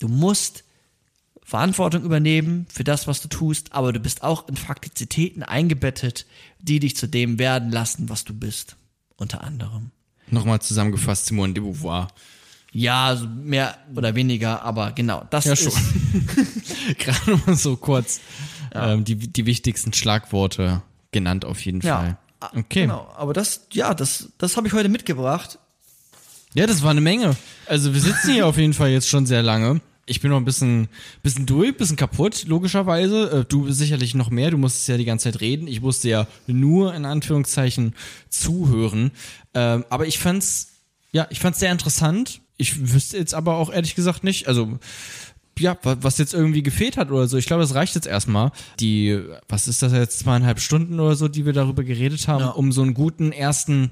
[0.00, 0.64] du musst
[1.42, 6.26] Verantwortung übernehmen für das, was du tust, aber du bist auch in Faktizitäten eingebettet,
[6.60, 8.76] die dich zu dem werden lassen, was du bist.
[9.16, 9.90] Unter anderem.
[10.30, 12.08] Nochmal zusammengefasst, Simone de Beauvoir.
[12.72, 15.72] Ja, mehr oder weniger, aber genau, das Ja, ist schon.
[16.98, 18.20] Gerade mal so kurz
[18.72, 20.82] ähm, die, die wichtigsten Schlagworte
[21.12, 22.16] genannt auf jeden Fall.
[22.40, 22.82] Ah, Okay.
[22.82, 25.58] Genau, aber das, ja, das, das habe ich heute mitgebracht.
[26.54, 27.36] Ja, das war eine Menge.
[27.66, 29.80] Also wir sitzen hier auf jeden Fall jetzt schon sehr lange.
[30.06, 30.88] Ich bin noch ein bisschen,
[31.22, 33.40] bisschen durch, bisschen kaputt, logischerweise.
[33.40, 34.50] Äh, Du sicherlich noch mehr.
[34.50, 35.68] Du musstest ja die ganze Zeit reden.
[35.68, 37.94] Ich musste ja nur in Anführungszeichen
[38.30, 39.10] zuhören.
[39.54, 40.68] Ähm, aber ich fand's,
[41.12, 42.40] ja, ich fand's sehr interessant.
[42.60, 44.78] Ich wüsste jetzt aber auch ehrlich gesagt nicht, also
[45.58, 47.36] ja, wa- was jetzt irgendwie gefehlt hat oder so.
[47.36, 48.50] Ich glaube, das reicht jetzt erstmal.
[48.78, 52.50] Die, was ist das jetzt, zweieinhalb Stunden oder so, die wir darüber geredet haben, Ja.
[52.50, 53.90] um so einen guten ersten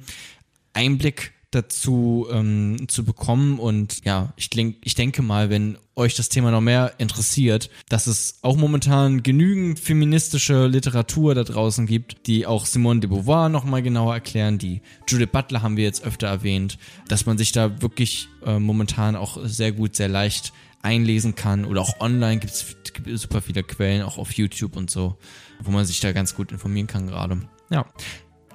[0.73, 3.59] Einblick dazu ähm, zu bekommen.
[3.59, 8.07] Und ja, ich, denk, ich denke mal, wenn euch das Thema noch mehr interessiert, dass
[8.07, 13.83] es auch momentan genügend feministische Literatur da draußen gibt, die auch Simone de Beauvoir nochmal
[13.83, 14.59] genauer erklären.
[14.59, 16.78] Die Judith Butler haben wir jetzt öfter erwähnt,
[17.09, 20.52] dass man sich da wirklich äh, momentan auch sehr gut, sehr leicht
[20.83, 21.65] einlesen kann.
[21.65, 22.77] Oder auch online gibt es
[23.20, 25.17] super viele Quellen, auch auf YouTube und so,
[25.60, 27.41] wo man sich da ganz gut informieren kann gerade.
[27.70, 27.86] Ja.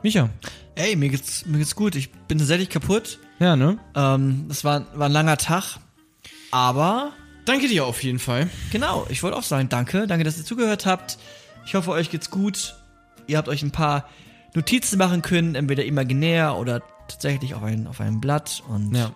[0.04, 0.30] Micha.
[0.76, 1.96] Ey, mir geht's, mir geht's gut.
[1.96, 3.20] Ich bin tatsächlich kaputt.
[3.40, 3.78] Ja, ne?
[3.96, 5.78] Ähm, das war, war ein langer Tag.
[6.52, 7.14] Aber
[7.46, 8.50] Danke dir auf jeden Fall.
[8.72, 10.08] Genau, ich wollte auch sagen, danke.
[10.08, 11.18] Danke, dass ihr zugehört habt.
[11.66, 12.76] Ich hoffe, euch geht's gut.
[13.28, 14.08] Ihr habt euch ein paar
[14.54, 18.64] Notizen machen können, entweder imaginär oder tatsächlich auf ein, auf einem Blatt.
[18.68, 19.12] Und Ja.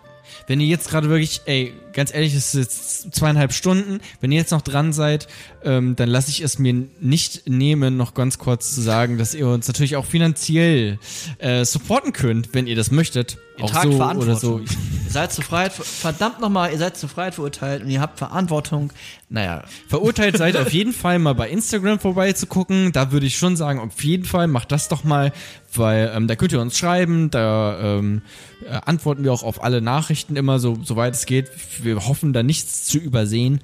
[0.46, 2.60] Wenn ihr jetzt gerade wirklich, ey, ganz ehrlich, es ist
[3.04, 4.00] jetzt zweieinhalb Stunden.
[4.20, 5.28] Wenn ihr jetzt noch dran seid,
[5.64, 9.48] ähm, dann lasse ich es mir nicht nehmen, noch ganz kurz zu sagen, dass ihr
[9.48, 10.98] uns natürlich auch finanziell
[11.38, 13.38] äh, supporten könnt, wenn ihr das möchtet.
[13.58, 14.36] Ihr auch tragt so Verantwortung.
[14.36, 14.60] so.
[15.08, 18.92] Ihr seid zur Freiheit, verdammt nochmal, ihr seid zur Freiheit verurteilt und ihr habt Verantwortung.
[19.30, 22.92] Naja, Verurteilt seid auf jeden Fall mal bei Instagram vorbeizugucken.
[22.92, 25.32] Da würde ich schon sagen, auf jeden Fall macht das doch mal,
[25.72, 28.20] weil ähm, da könnt ihr uns schreiben, da ähm,
[28.66, 31.50] äh, antworten wir auch auf alle Nachrichten immer so, soweit es geht.
[31.82, 33.60] Wir hoffen da nichts zu übersehen.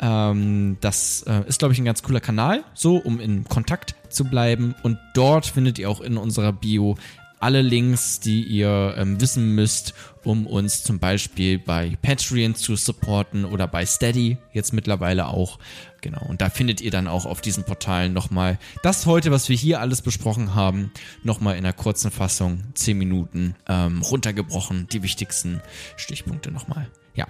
[0.00, 4.24] Ähm, das äh, ist, glaube ich, ein ganz cooler Kanal, so um in Kontakt zu
[4.24, 4.74] bleiben.
[4.82, 6.96] Und dort findet ihr auch in unserer Bio
[7.40, 13.44] alle Links, die ihr ähm, wissen müsst, um uns zum Beispiel bei Patreon zu supporten
[13.44, 15.58] oder bei Steady jetzt mittlerweile auch.
[16.00, 19.56] Genau, und da findet ihr dann auch auf diesen Portalen nochmal das heute, was wir
[19.56, 20.92] hier alles besprochen haben,
[21.22, 25.60] nochmal in einer kurzen Fassung, 10 Minuten ähm, runtergebrochen, die wichtigsten
[25.96, 26.88] Stichpunkte nochmal.
[27.14, 27.26] Ja,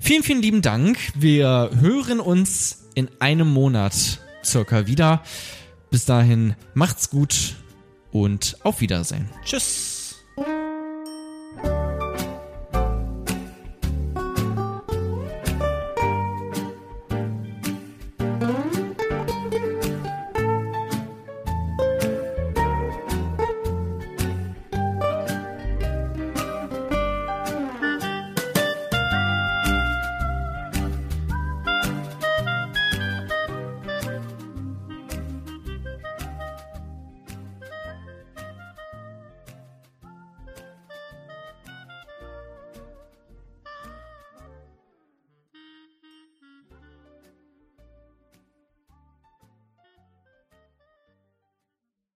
[0.00, 0.98] vielen, vielen lieben Dank.
[1.14, 5.22] Wir hören uns in einem Monat circa wieder.
[5.90, 7.56] Bis dahin, macht's gut
[8.12, 9.28] und auf Wiedersehen.
[9.44, 10.24] Tschüss.